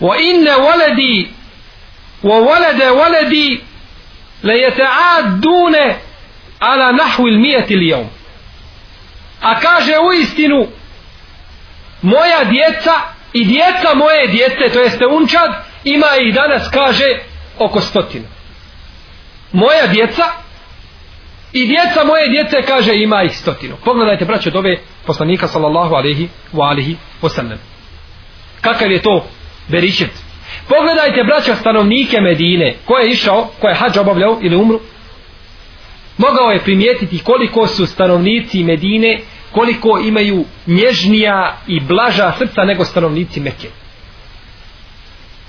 Wa 0.00 0.16
inne 0.20 0.50
waladi 0.50 1.28
wa 2.22 2.40
walede 2.40 2.90
waladi 2.90 3.60
le 4.42 4.54
yeta'adune 4.54 5.94
ala 6.60 6.92
nahu 6.92 7.28
il 7.28 7.38
mijeti 7.38 7.76
li 7.76 7.94
a 9.42 9.60
kaže 9.60 9.98
u 9.98 10.12
istinu 10.12 10.66
moja 12.02 12.44
djeca 12.44 13.11
i 13.32 13.44
djeca 13.44 13.94
moje 13.94 14.26
djece 14.26 14.72
to 14.72 14.80
jeste 14.80 15.06
unčad 15.06 15.50
ima 15.84 16.06
ih 16.20 16.34
danas 16.34 16.68
kaže 16.72 17.18
oko 17.58 17.80
stotinu. 17.80 18.24
Moja 19.52 19.86
djeca 19.86 20.24
i 21.52 21.66
djeca 21.66 22.04
moje 22.04 22.28
djece 22.28 22.62
kaže 22.66 22.92
ima 22.94 23.22
ih 23.22 23.38
stotinu. 23.38 23.76
Pogledajte 23.84 24.24
braćo 24.24 24.50
dove 24.50 24.78
poslanika 25.06 25.48
sallallahu 25.48 25.94
alaihi 25.94 26.28
wa 26.52 26.68
alihi 26.68 26.96
wasallam. 27.22 27.56
Kakav 28.60 28.92
je 28.92 29.02
to 29.02 29.26
beričet? 29.68 30.10
Pogledajte 30.68 31.24
braćo 31.24 31.54
stanovnike 31.54 32.20
Medine. 32.20 32.74
Ko 32.84 32.98
je 32.98 33.10
išao, 33.10 33.50
ko 33.60 33.68
je 33.68 33.74
hađa 33.74 34.00
obavljao 34.00 34.38
ili 34.42 34.56
umru? 34.56 34.80
Mogao 36.18 36.50
je 36.50 36.60
primijetiti 36.60 37.18
koliko 37.18 37.66
su 37.66 37.86
stanovnici 37.86 38.64
Medine 38.64 39.20
koliko 39.52 39.98
imaju 39.98 40.44
nježnija 40.66 41.56
i 41.66 41.80
blaža 41.80 42.32
srca 42.38 42.64
nego 42.64 42.84
stanovnici 42.84 43.40
Mekke. 43.40 43.68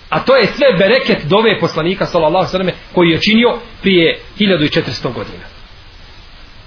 A 0.09 0.19
to 0.19 0.35
je 0.35 0.47
sve 0.47 0.67
bereket 0.77 1.25
dove 1.25 1.59
poslanika 1.59 2.05
sallallahu 2.05 2.51
sallam 2.51 2.69
koji 2.93 3.09
je 3.09 3.21
činio 3.21 3.57
prije 3.81 4.19
1400 4.39 5.13
godina. 5.13 5.43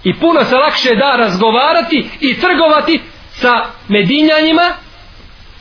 I 0.04 0.14
puno 0.14 0.44
se 0.44 0.54
lakše 0.54 0.94
da 0.94 1.16
razgovarati 1.16 2.08
i 2.20 2.40
trgovati 2.40 3.00
sa 3.32 3.64
medinjanjima 3.88 4.74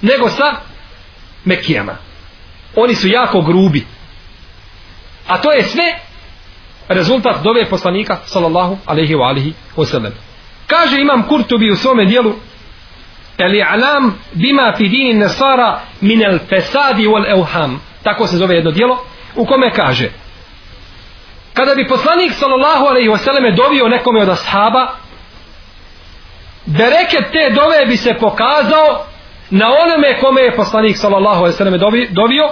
nego 0.01 0.29
sa 0.29 0.55
mekijama 1.45 1.97
oni 2.75 2.95
su 2.95 3.07
jako 3.07 3.41
grubi. 3.41 3.85
A 5.27 5.41
to 5.41 5.51
je 5.51 5.63
sve 5.63 5.99
rezultat 6.87 7.43
dove 7.43 7.69
poslanika 7.69 8.17
sallallahu 8.25 8.77
alaihi 8.85 9.15
wa 9.15 9.27
alihi 9.27 9.53
wasallam 9.75 10.11
kaže 10.67 11.01
imam 11.01 11.27
Kurtubi 11.27 11.71
u 11.71 11.75
svome 11.75 12.05
dijelu 12.05 12.33
El-alam 13.37 14.13
bima 14.33 14.73
fi 14.77 14.87
dini 14.87 15.13
nasara 15.13 15.79
min 16.01 16.25
al 16.25 16.39
fesadi 16.49 17.07
wal 17.07 17.39
evham 17.39 17.81
tako 18.03 18.27
se 18.27 18.37
zove 18.37 18.55
jedno 18.55 18.71
dijelo 18.71 18.97
u 19.35 19.45
kome 19.45 19.71
kaže 19.71 20.09
kada 21.53 21.75
bi 21.75 21.87
poslanik 21.87 22.33
sallallahu 22.33 22.85
alaihi 22.85 23.09
wasallam 23.09 23.55
dovio 23.55 23.87
nekome 23.87 24.21
od 24.21 24.29
ashaba 24.29 24.87
bereket 26.65 27.31
te 27.31 27.53
dove 27.55 27.85
bi 27.85 27.97
se 27.97 28.13
pokazao 28.19 29.05
na 29.49 29.67
onome 29.67 30.19
kome 30.19 30.41
je 30.41 30.55
poslanik 30.55 30.97
sallallahu 30.97 31.39
alaihi 31.39 31.57
wasallam 31.57 31.77
dovio 32.09 32.49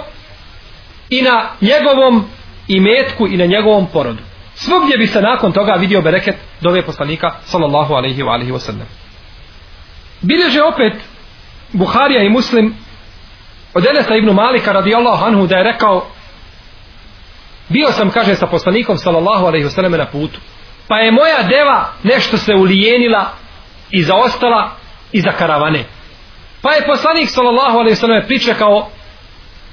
i 1.10 1.22
na 1.22 1.48
njegovom 1.60 2.24
imetku 2.68 3.26
i 3.26 3.36
na 3.36 3.46
njegovom 3.46 3.86
porodu 3.92 4.22
svugdje 4.54 4.98
bi 4.98 5.06
se 5.06 5.20
nakon 5.20 5.52
toga 5.52 5.72
vidio 5.72 6.02
bereket 6.02 6.36
dove 6.60 6.82
poslanika 6.82 7.30
sallallahu 7.44 7.94
alaihi 7.94 8.22
wa 8.22 8.34
alaihi 8.34 8.52
wa 8.52 8.58
sallam. 8.58 8.86
bilježe 10.22 10.62
opet 10.62 10.92
Buharija 11.72 12.22
i 12.22 12.28
Muslim 12.28 12.74
od 13.74 13.86
Enesa 13.86 14.14
ibn 14.16 14.30
Malika 14.30 14.72
radijallahu 14.72 15.24
anhu 15.24 15.46
da 15.46 15.56
je 15.56 15.72
rekao 15.72 16.06
bio 17.68 17.92
sam 17.92 18.10
kaže 18.10 18.34
sa 18.34 18.46
poslanikom 18.46 18.98
sallallahu 18.98 19.46
alaihi 19.46 19.66
wasallam 19.66 19.96
na 19.96 20.06
putu 20.06 20.40
pa 20.88 20.98
je 20.98 21.12
moja 21.12 21.42
deva 21.42 21.92
nešto 22.02 22.36
se 22.36 22.54
ulijenila 22.54 23.30
i 23.90 24.02
zaostala 24.02 24.70
iza 25.12 25.32
karavane 25.32 25.84
pa 26.62 26.72
je 26.72 26.86
poslanik 26.86 27.28
sallallahu 27.28 27.78
alaihi 27.78 27.96
wasallam 27.96 28.26
pričekao 28.26 28.88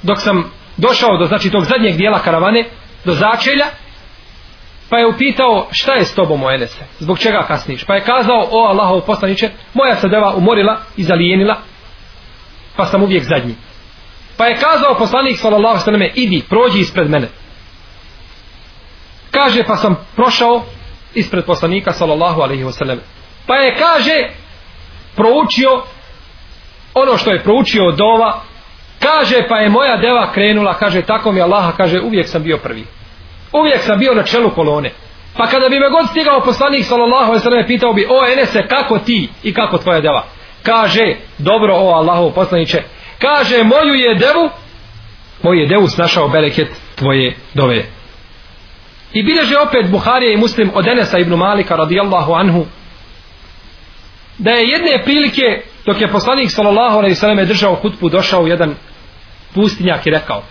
dok 0.04 0.22
sam 0.22 0.52
došao 0.78 1.18
do 1.18 1.26
znači 1.26 1.50
tog 1.50 1.66
zadnjeg 1.66 1.96
dijela 1.96 2.20
karavane 2.20 2.66
do 3.06 3.14
začelja 3.14 3.66
pa 4.92 4.98
je 4.98 5.08
upitao 5.08 5.68
šta 5.72 5.94
je 5.94 6.06
s 6.06 6.16
tobom 6.16 6.44
o 6.44 6.52
Enese? 6.52 6.84
Zbog 7.00 7.20
čega 7.20 7.46
kasniš? 7.48 7.84
Pa 7.84 7.96
je 7.96 8.02
kazao 8.02 8.48
o 8.52 8.68
Allahov 8.68 9.02
poslaniće 9.02 9.50
moja 9.74 9.96
se 9.96 10.08
deva 10.08 10.36
umorila 10.36 10.78
i 10.98 11.04
zalijenila 11.04 11.58
pa 12.76 12.86
sam 12.86 13.04
uvijek 13.04 13.24
zadnji. 13.24 13.56
Pa 14.38 14.46
je 14.46 14.56
kazao 14.56 14.96
poslanik 14.98 15.38
sallallahu 15.38 15.80
sallam 15.80 16.02
idi 16.16 16.44
prođi 16.50 16.80
ispred 16.80 17.10
mene. 17.10 17.28
Kaže 19.32 19.64
pa 19.64 19.76
sam 19.76 19.96
prošao 20.16 20.64
ispred 21.14 21.46
poslanika 21.46 21.92
sallallahu 21.92 22.42
alaihi 22.42 22.64
wasallam 22.64 22.98
pa 23.48 23.56
je 23.56 23.76
kaže 23.76 24.30
proučio 25.16 25.84
ono 26.94 27.18
što 27.18 27.32
je 27.32 27.44
proučio 27.44 27.88
od 27.88 27.96
dova 27.96 28.42
kaže 29.00 29.48
pa 29.50 29.58
je 29.58 29.70
moja 29.70 29.98
deva 29.98 30.32
krenula 30.32 30.74
kaže 30.74 31.02
tako 31.02 31.32
mi 31.32 31.42
Allaha 31.42 31.72
kaže 31.72 32.00
uvijek 32.00 32.28
sam 32.28 32.44
bio 32.44 32.58
prvi 32.58 32.86
uvijek 33.54 33.82
sam 33.82 34.00
bio 34.00 34.14
na 34.14 34.24
čelu 34.24 34.50
kolone. 34.50 34.92
Pa 35.38 35.48
kada 35.48 35.70
bi 35.70 35.80
me 35.80 35.90
god 35.90 36.10
stigao 36.10 36.42
poslanik 36.42 36.86
sallallahu 36.86 37.32
alejhi 37.32 37.50
ve 37.50 37.68
pitao 37.68 37.94
bi 37.94 38.08
o 38.10 38.32
Enese 38.32 38.68
kako 38.68 39.00
ti 39.00 39.30
i 39.44 39.54
kako 39.54 39.78
tvoja 39.78 40.02
deva 40.02 40.24
kaže 40.64 41.16
dobro 41.38 41.74
o 41.76 41.90
Allahov 41.90 42.32
poslanice 42.32 42.84
kaže 43.20 43.64
moju 43.64 43.94
je 43.94 44.16
devu 44.16 44.50
moju 45.44 45.60
je 45.60 45.68
devu 45.68 45.88
snašao 45.88 46.28
bereket 46.28 46.68
tvoje 46.96 47.36
dove. 47.54 47.86
I 49.14 49.24
bileže 49.24 49.58
opet 49.58 49.92
Buharija 49.92 50.34
i 50.34 50.38
Muslim 50.38 50.72
od 50.74 50.88
Enesa 50.88 51.20
ibn 51.20 51.34
Malika 51.36 51.76
radijallahu 51.76 52.34
anhu 52.34 52.66
da 54.38 54.52
je 54.52 54.68
jedne 54.68 55.04
prilike 55.04 55.62
dok 55.86 56.02
je 56.02 56.12
poslanik 56.12 56.52
sallallahu 56.52 56.98
alejhi 56.98 57.12
ve 57.12 57.20
sellem 57.20 57.48
držao 57.48 57.76
hutbu 57.76 58.10
došao 58.10 58.48
jedan 58.48 58.76
pustinjak 59.54 60.08
i 60.08 60.10
rekao 60.10 60.44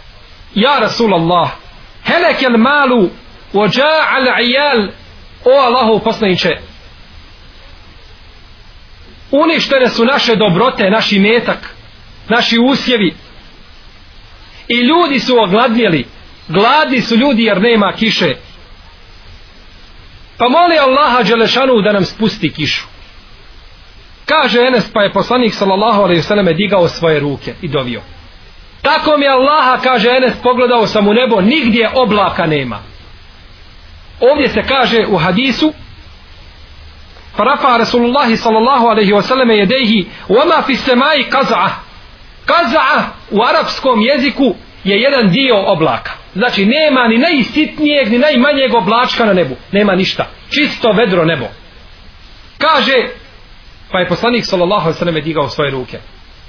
ja 0.55 0.79
rasulallah 0.81 1.51
helekel 2.05 2.59
malu 2.59 3.11
ođa 3.53 3.91
al 4.11 4.45
ijal 4.45 4.89
o 5.45 5.61
Allahov 5.61 5.99
poslaniče 5.99 6.57
uništene 9.31 9.89
su 9.89 10.05
naše 10.05 10.37
dobrote 10.37 10.91
naši 10.91 11.19
metak 11.19 11.81
naši 12.31 12.59
usjevi. 12.59 13.15
I 14.69 14.77
ljudi 14.77 15.19
su 15.19 15.37
ogladnjeli 15.39 16.07
gladni 16.49 17.01
su 17.01 17.17
ljudi 17.17 17.43
jer 17.45 17.61
nema 17.61 17.93
kiše. 17.99 18.35
Pa 20.39 20.49
moli 20.49 20.79
Allaha 20.79 21.23
Đelešanu 21.23 21.81
da 21.85 21.93
nam 21.93 22.05
spusti 22.05 22.53
kišu. 22.53 22.87
Kaže 24.27 24.61
Enes 24.61 24.93
pa 24.93 25.03
je 25.03 25.13
poslanik 25.13 25.55
sallallahu 25.55 26.03
alaihi 26.03 26.23
sallam 26.23 26.47
digao 26.57 26.89
svoje 26.89 27.21
ruke 27.21 27.55
i 27.63 27.69
dovio 27.69 28.03
tako 28.83 29.17
mi 29.19 29.29
Allaha 29.29 29.81
kaže 29.83 30.09
Enes 30.11 30.35
pogledao 30.43 30.87
sam 30.87 31.09
u 31.09 31.15
nebo 31.15 31.41
nigdje 31.41 31.91
oblaka 31.95 32.47
nema. 32.47 32.79
Ovdje 34.21 34.49
se 34.49 34.63
kaže 34.63 35.07
u 35.09 35.17
hadisu 35.17 35.73
farafa 37.37 37.77
Rasulullahi 37.77 38.37
sallallahu 38.37 38.87
alaihi 38.87 39.13
wasallam 39.13 39.51
jedehi 39.51 40.07
wama 40.29 40.63
fi 40.67 40.77
semai 40.77 41.25
kaza'a 41.25 41.71
kaza'a 42.47 43.03
u 43.31 43.43
arapskom 43.43 44.03
jeziku 44.03 44.55
je 44.85 45.01
jedan 45.01 45.31
dio 45.31 45.57
oblaka. 45.67 46.13
Znači 46.35 46.67
nema 46.67 47.09
ni 47.09 47.19
najsitnijeg 47.19 48.11
ni 48.11 48.19
najmanjeg 48.19 48.75
oblačka 48.75 49.25
na 49.25 49.33
nebu. 49.33 49.57
Nema 49.73 49.95
ništa. 49.95 50.27
Čisto 50.51 50.93
vedro 50.93 51.25
nebo. 51.25 51.47
Kaže 52.59 52.95
pa 53.93 53.99
je 53.99 54.09
poslanik 54.09 54.45
sallallahu 54.45 54.87
alaihi 54.87 55.01
wasallam 55.01 55.25
digao 55.25 55.49
svoje 55.49 55.71
ruke 55.71 55.99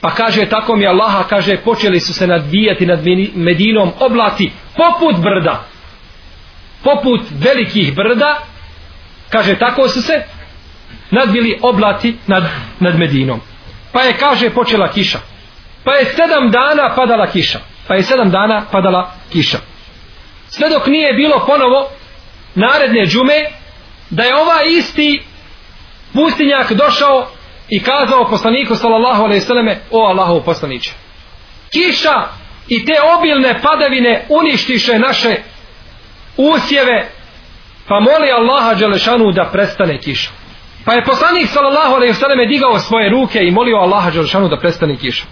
pa 0.01 0.11
kaže 0.11 0.45
tako 0.45 0.75
mi 0.75 0.87
Allaha 0.87 1.23
kaže 1.23 1.57
počeli 1.57 1.99
su 1.99 2.13
se 2.13 2.27
nadvijati 2.27 2.85
nad 2.85 2.99
Medinom 3.35 3.91
oblati 3.99 4.51
poput 4.77 5.15
brda. 5.21 5.63
Poput 6.83 7.21
velikih 7.31 7.95
brda. 7.95 8.39
Kaže 9.29 9.55
tako 9.55 9.87
su 9.87 10.01
se 10.01 10.23
nadvili 11.11 11.59
oblati 11.61 12.17
nad, 12.27 12.43
nad 12.79 12.99
Medinom. 12.99 13.41
Pa 13.91 14.01
je 14.01 14.13
kaže 14.13 14.49
počela 14.49 14.91
kiša. 14.91 15.19
Pa 15.83 15.93
je 15.93 16.05
sedam 16.05 16.51
dana 16.51 16.95
padala 16.95 17.27
kiša. 17.27 17.59
Pa 17.87 17.95
je 17.95 18.03
sedam 18.03 18.29
dana 18.29 18.65
padala 18.71 19.11
kiša. 19.31 19.57
Sve 20.49 20.69
dok 20.69 20.87
nije 20.87 21.13
bilo 21.13 21.45
ponovo 21.47 21.89
naredne 22.55 23.05
džume 23.05 23.45
da 24.09 24.23
je 24.23 24.35
ovaj 24.35 24.65
isti 24.67 25.23
pustinjak 26.13 26.73
došao 26.73 27.27
i 27.71 27.79
kazao 27.83 28.29
poslaniku 28.29 28.75
sallallahu 28.75 29.23
alejhi 29.23 29.41
ve 29.41 29.47
selleme 29.47 29.79
o 29.91 30.05
Allahov 30.05 30.43
poslanice 30.43 30.91
kiša 31.71 32.27
i 32.67 32.85
te 32.85 32.93
obilne 33.17 33.61
padavine 33.61 34.25
uništiše 34.29 34.99
naše 34.99 35.35
usjeve 36.37 37.09
pa 37.87 37.99
moli 37.99 38.31
Allaha 38.31 38.75
dželešanu 38.75 39.31
da 39.31 39.49
prestane 39.51 39.97
kiša. 39.97 40.31
Pa 40.85 40.93
je 40.93 41.05
poslanik 41.05 41.47
sallallahu 41.47 41.95
alejhi 41.95 42.11
ve 42.11 42.19
selleme 42.19 42.45
digao 42.45 42.79
svoje 42.79 43.09
ruke 43.09 43.39
i 43.43 43.51
molio 43.51 43.77
Allaha 43.77 44.11
dželešanu 44.11 44.47
da 44.47 44.59
prestane 44.59 44.95
kiša. 44.97 45.25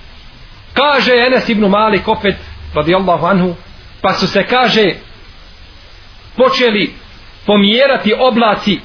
Kaže 0.74 1.12
Enes 1.28 1.50
ibn 1.50 1.66
Malik 1.70 2.08
opet 2.08 2.36
radijallahu 2.76 3.26
anhu 3.26 3.56
pa 4.02 4.14
su 4.14 4.28
se 4.28 4.44
kaže 4.44 4.94
počeli 6.38 6.94
pomjerati 7.46 8.14
oblaci 8.20 8.80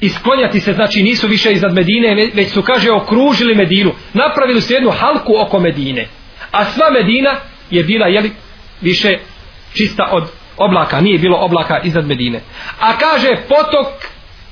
isklonjati 0.00 0.60
se, 0.60 0.72
znači 0.72 1.02
nisu 1.02 1.28
više 1.28 1.52
iznad 1.52 1.74
Medine, 1.74 2.30
već 2.34 2.52
su, 2.52 2.62
kaže, 2.62 2.90
okružili 2.90 3.54
Medinu. 3.54 3.92
Napravili 4.12 4.60
su 4.60 4.72
jednu 4.72 4.90
halku 4.90 5.32
oko 5.46 5.60
Medine. 5.60 6.06
A 6.50 6.64
sva 6.64 6.90
Medina 6.90 7.36
je 7.70 7.84
bila, 7.84 8.06
jeli, 8.06 8.32
više 8.80 9.18
čista 9.74 10.08
od 10.12 10.30
oblaka, 10.56 11.00
nije 11.00 11.18
bilo 11.18 11.38
oblaka 11.40 11.80
iznad 11.84 12.06
Medine. 12.06 12.40
A 12.80 12.98
kaže, 12.98 13.28
potok 13.48 13.86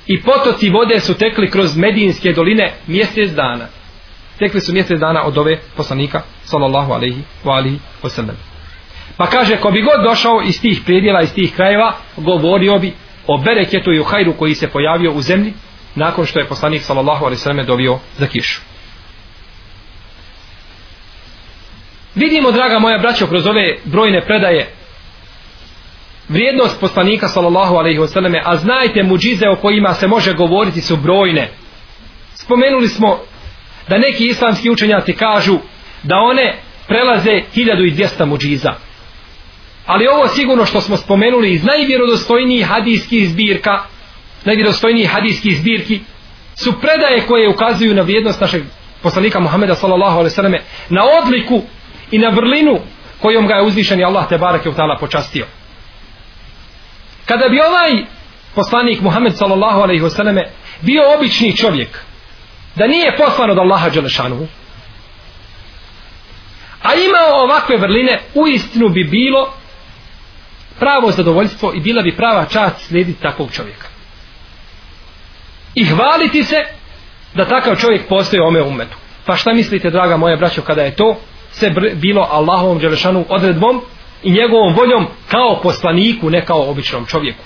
i 0.07 0.21
potoci 0.21 0.69
vode 0.69 0.99
su 0.99 1.13
tekli 1.13 1.51
kroz 1.51 1.77
Medinske 1.77 2.31
doline 2.31 2.73
mjesec 2.87 3.31
dana. 3.31 3.67
Tekli 4.39 4.61
su 4.61 4.73
mjesec 4.73 4.99
dana 4.99 5.23
od 5.23 5.37
ove 5.37 5.59
poslanika, 5.77 6.21
sallallahu 6.43 6.93
alaihi 6.93 7.21
wa 7.43 7.55
alihi 7.55 7.79
wa 8.03 8.09
sallam. 8.09 8.37
Pa 9.17 9.25
kaže, 9.27 9.57
ko 9.57 9.71
bi 9.71 9.81
god 9.81 10.03
došao 10.03 10.41
iz 10.45 10.61
tih 10.61 10.81
predjela, 10.85 11.21
iz 11.21 11.33
tih 11.33 11.55
krajeva, 11.55 11.93
govorio 12.17 12.79
bi 12.79 12.93
o 13.27 13.37
bereketu 13.37 13.93
i 13.93 13.99
o 13.99 14.03
hajru 14.03 14.33
koji 14.33 14.55
se 14.55 14.67
pojavio 14.67 15.11
u 15.11 15.21
zemlji 15.21 15.53
nakon 15.95 16.25
što 16.25 16.39
je 16.39 16.47
poslanik 16.47 16.81
sallallahu 16.81 17.25
alejhi 17.25 17.39
ve 17.39 17.43
selleme 17.43 17.63
dovio 17.63 17.99
za 18.17 18.27
kišu. 18.27 18.61
Vidimo, 22.15 22.51
draga 22.51 22.79
moja 22.79 22.97
braćo, 22.97 23.27
kroz 23.27 23.47
ove 23.47 23.77
brojne 23.85 24.21
predaje 24.25 24.73
vrijednost 26.29 26.79
poslanika 26.79 27.27
sallallahu 27.27 27.75
alejhi 27.75 27.99
ve 27.99 28.07
selleme, 28.07 28.41
a 28.45 28.57
znajte 28.57 29.03
muđize 29.03 29.47
o 29.49 29.55
kojima 29.55 29.93
se 29.93 30.07
može 30.07 30.33
govoriti 30.33 30.81
su 30.81 30.97
brojne. 30.97 31.49
Spomenuli 32.33 32.87
smo 32.87 33.19
da 33.89 33.97
neki 33.97 34.27
islamski 34.27 34.69
učenjaci 34.69 35.13
kažu 35.13 35.57
da 36.03 36.15
one 36.15 36.55
prelaze 36.87 37.41
1200 37.55 38.25
muđiza 38.25 38.86
ali 39.87 40.07
ovo 40.07 40.27
sigurno 40.27 40.65
što 40.65 40.81
smo 40.81 40.97
spomenuli 40.97 41.53
iz 41.53 41.63
najvjerodostojnijih 41.63 42.67
hadijskih 42.67 43.29
zbirka 43.29 43.83
najvjerodostojnijih 44.45 45.09
hadijskih 45.09 45.57
zbirki 45.59 45.99
su 46.55 46.73
predaje 46.81 47.21
koje 47.27 47.49
ukazuju 47.49 47.93
na 47.95 48.01
vrijednost 48.01 48.41
našeg 48.41 48.63
poslanika 49.03 49.39
Muhameda 49.39 49.75
sallallahu 49.75 50.17
alaihi 50.17 50.35
selleme 50.35 50.61
na 50.89 51.01
odliku 51.23 51.61
i 52.11 52.17
na 52.17 52.29
vrlinu 52.29 52.79
kojom 53.21 53.47
ga 53.47 53.53
je 53.53 53.63
uzvišeni 53.63 54.03
Allah 54.03 54.29
te 54.29 54.37
barake 54.37 54.69
u 54.69 54.73
tala 54.73 54.97
počastio. 54.99 55.45
Kada 57.25 57.49
bi 57.49 57.59
ovaj 57.59 58.05
poslanik 58.55 59.01
Muhammed 59.01 59.37
sallallahu 59.37 59.79
alaihi 59.79 60.09
selleme 60.09 60.43
bio 60.81 61.01
obični 61.17 61.57
čovjek 61.57 61.99
da 62.75 62.87
nije 62.87 63.17
poslan 63.17 63.51
od 63.51 63.57
Allaha 63.57 63.89
Đelešanu 63.89 64.47
a 66.83 66.93
imao 66.95 67.43
ovakve 67.43 67.77
vrline 67.77 68.19
u 68.33 68.47
istinu 68.47 68.89
bi 68.89 69.03
bilo 69.03 69.53
pravo 70.79 71.11
zadovoljstvo 71.11 71.73
i 71.75 71.79
bila 71.79 72.01
bi 72.01 72.15
prava 72.15 72.45
čast 72.45 72.87
slijediti 72.87 73.21
takvog 73.21 73.51
čovjeka. 73.51 73.87
I 75.75 75.85
hvaliti 75.85 76.43
se 76.43 76.55
da 77.33 77.45
takav 77.45 77.75
čovjek 77.75 78.07
postoji 78.09 78.41
ome 78.41 78.61
umetu. 78.61 78.97
Pa 79.25 79.35
šta 79.35 79.53
mislite, 79.53 79.89
draga 79.89 80.17
moja 80.17 80.35
braćo, 80.35 80.61
kada 80.61 80.81
je 80.81 80.95
to 80.95 81.19
sve 81.51 81.69
bilo 81.95 82.27
Allahovom 82.31 82.79
Đelešanu 82.79 83.25
odredbom 83.29 83.81
i 84.23 84.31
njegovom 84.31 84.73
voljom 84.73 85.07
kao 85.27 85.59
poslaniku, 85.63 86.29
ne 86.29 86.45
kao 86.45 86.69
običnom 86.69 87.05
čovjeku. 87.05 87.43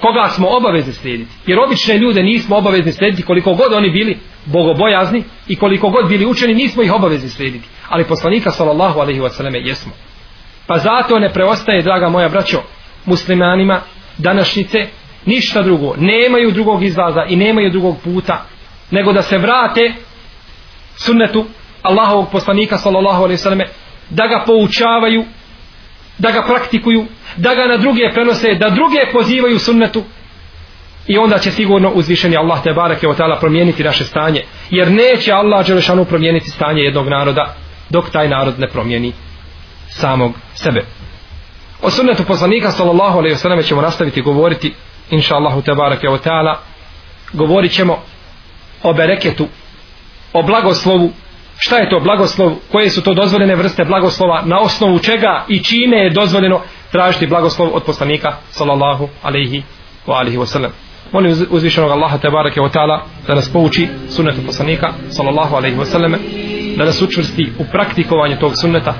Koga 0.00 0.28
smo 0.28 0.48
obavezni 0.48 0.92
slijediti? 0.92 1.30
Jer 1.46 1.58
obične 1.58 1.98
ljude 1.98 2.22
nismo 2.22 2.56
obavezni 2.56 2.92
slijediti 2.92 3.22
koliko 3.22 3.54
god 3.54 3.72
oni 3.72 3.90
bili 3.90 4.18
bogobojazni 4.44 5.24
i 5.48 5.56
koliko 5.56 5.90
god 5.90 6.08
bili 6.08 6.26
učeni, 6.26 6.54
nismo 6.54 6.82
ih 6.82 6.92
obavezni 6.92 7.28
slijediti. 7.28 7.68
Ali 7.88 8.04
poslanika 8.04 8.50
sallallahu 8.50 9.00
alaihi 9.00 9.20
wa 9.20 9.30
sallam 9.30 9.54
jesmo. 9.54 9.92
Pa 10.68 10.78
zato 10.78 11.18
ne 11.18 11.32
preostaje, 11.32 11.82
draga 11.82 12.08
moja 12.08 12.28
braćo, 12.28 12.62
muslimanima 13.04 13.80
današnjice, 14.18 14.78
ništa 15.26 15.62
drugo. 15.62 15.94
Nemaju 15.96 16.50
drugog 16.50 16.82
izlaza 16.84 17.24
i 17.28 17.36
nemaju 17.36 17.70
drugog 17.70 17.96
puta, 18.04 18.44
nego 18.90 19.12
da 19.12 19.22
se 19.22 19.38
vrate 19.38 19.92
sunnetu 20.96 21.46
Allahovog 21.82 22.30
poslanika, 22.32 22.78
sallallahu 22.78 23.22
alaihi 23.22 23.38
selleme 23.38 23.64
da 24.10 24.26
ga 24.26 24.44
poučavaju, 24.46 25.24
da 26.18 26.30
ga 26.30 26.42
praktikuju, 26.42 27.04
da 27.36 27.54
ga 27.54 27.66
na 27.66 27.76
druge 27.76 28.10
prenose, 28.14 28.54
da 28.54 28.70
druge 28.70 28.98
pozivaju 29.12 29.58
sunnetu, 29.58 30.04
i 31.06 31.18
onda 31.18 31.38
će 31.38 31.50
sigurno 31.50 31.90
uzvišeni 31.90 32.36
Allah 32.36 32.62
te 32.62 32.72
barake 32.72 33.08
o 33.08 33.14
tala 33.14 33.36
promijeniti 33.36 33.84
naše 33.84 34.04
stanje 34.04 34.42
jer 34.70 34.90
neće 34.90 35.32
Allah 35.32 35.66
Đelešanu 35.66 36.04
promijeniti 36.04 36.50
stanje 36.50 36.82
jednog 36.82 37.08
naroda 37.08 37.54
dok 37.90 38.10
taj 38.10 38.28
narod 38.28 38.58
ne 38.58 38.68
promijeni 38.68 39.12
samog 39.88 40.32
sebe. 40.62 40.84
O 41.82 41.90
sunnetu 41.90 42.24
poslanika 42.24 42.70
sallallahu 42.70 43.18
alejhi 43.18 43.34
ve 43.34 43.38
selleme 43.38 43.62
ćemo 43.62 43.82
nastaviti 43.82 44.22
govoriti 44.22 44.74
inša 45.10 45.34
Allahu 45.34 45.62
tebareke 45.62 46.08
ve 46.08 46.18
taala. 46.18 46.60
Govorit 47.32 47.72
ćemo 47.72 47.98
o 48.82 48.92
bereketu, 48.92 49.48
o 50.32 50.42
blagoslovu 50.42 51.12
šta 51.58 51.76
je 51.76 51.90
to 51.90 52.00
blagoslov, 52.00 52.52
koje 52.72 52.90
su 52.90 53.02
to 53.02 53.14
dozvoljene 53.14 53.54
vrste 53.54 53.84
blagoslova, 53.84 54.42
na 54.44 54.60
osnovu 54.60 54.98
čega 54.98 55.44
i 55.48 55.64
čime 55.64 55.96
je 55.96 56.10
dozvoljeno 56.10 56.60
tražiti 56.92 57.26
blagoslov 57.26 57.68
od 57.74 57.82
poslanika 57.82 58.36
sallallahu 58.50 59.08
alaihi 59.22 59.62
wa 60.06 60.14
alihi 60.18 60.38
ve 60.38 60.46
sellem? 60.46 60.70
Molim 61.12 61.46
uzvišenog 61.50 61.90
Allaha 61.90 62.18
tebareke 62.18 62.60
wa 62.60 62.70
ta'ala 62.70 63.00
da 63.26 63.34
nas 63.34 63.52
pouči 63.52 63.88
sunnetu 64.08 64.40
poslanika 64.46 64.92
sallallahu 65.08 65.56
alaihi 65.56 65.78
ve 65.78 65.86
selleme, 65.86 66.18
da 66.76 66.84
nas 66.84 67.02
učvrsti 67.02 67.52
u 67.58 67.64
praktikovanju 67.72 68.36
tog 68.38 68.52
sunneta 68.60 68.94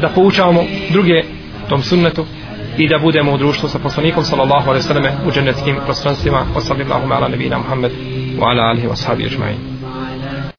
da 0.00 0.08
poučavamo 0.08 0.64
druge 0.90 1.22
tom 1.68 1.82
sunnetu 1.82 2.26
i 2.78 2.88
da 2.88 2.98
budemo 2.98 3.32
u 3.32 3.38
društvu 3.38 3.68
sa 3.68 3.78
poslanikom 3.78 4.24
sallallahu 4.24 4.70
alejhi 4.70 4.84
ve 4.84 4.88
selleme 4.88 5.12
u 5.26 5.32
džennetskim 5.32 5.76
prostranstvima 5.84 6.46
sallallahu 6.54 6.60
sallallahu 6.60 7.12
ala 7.12 7.28
nabina 7.28 7.58
Muhammed 7.58 7.92
wa 8.38 8.50
ala 8.50 8.62
alihi 8.62 8.86
wa 8.86 8.96
sahbihi 8.96 9.28
ecmaîn. 9.28 9.81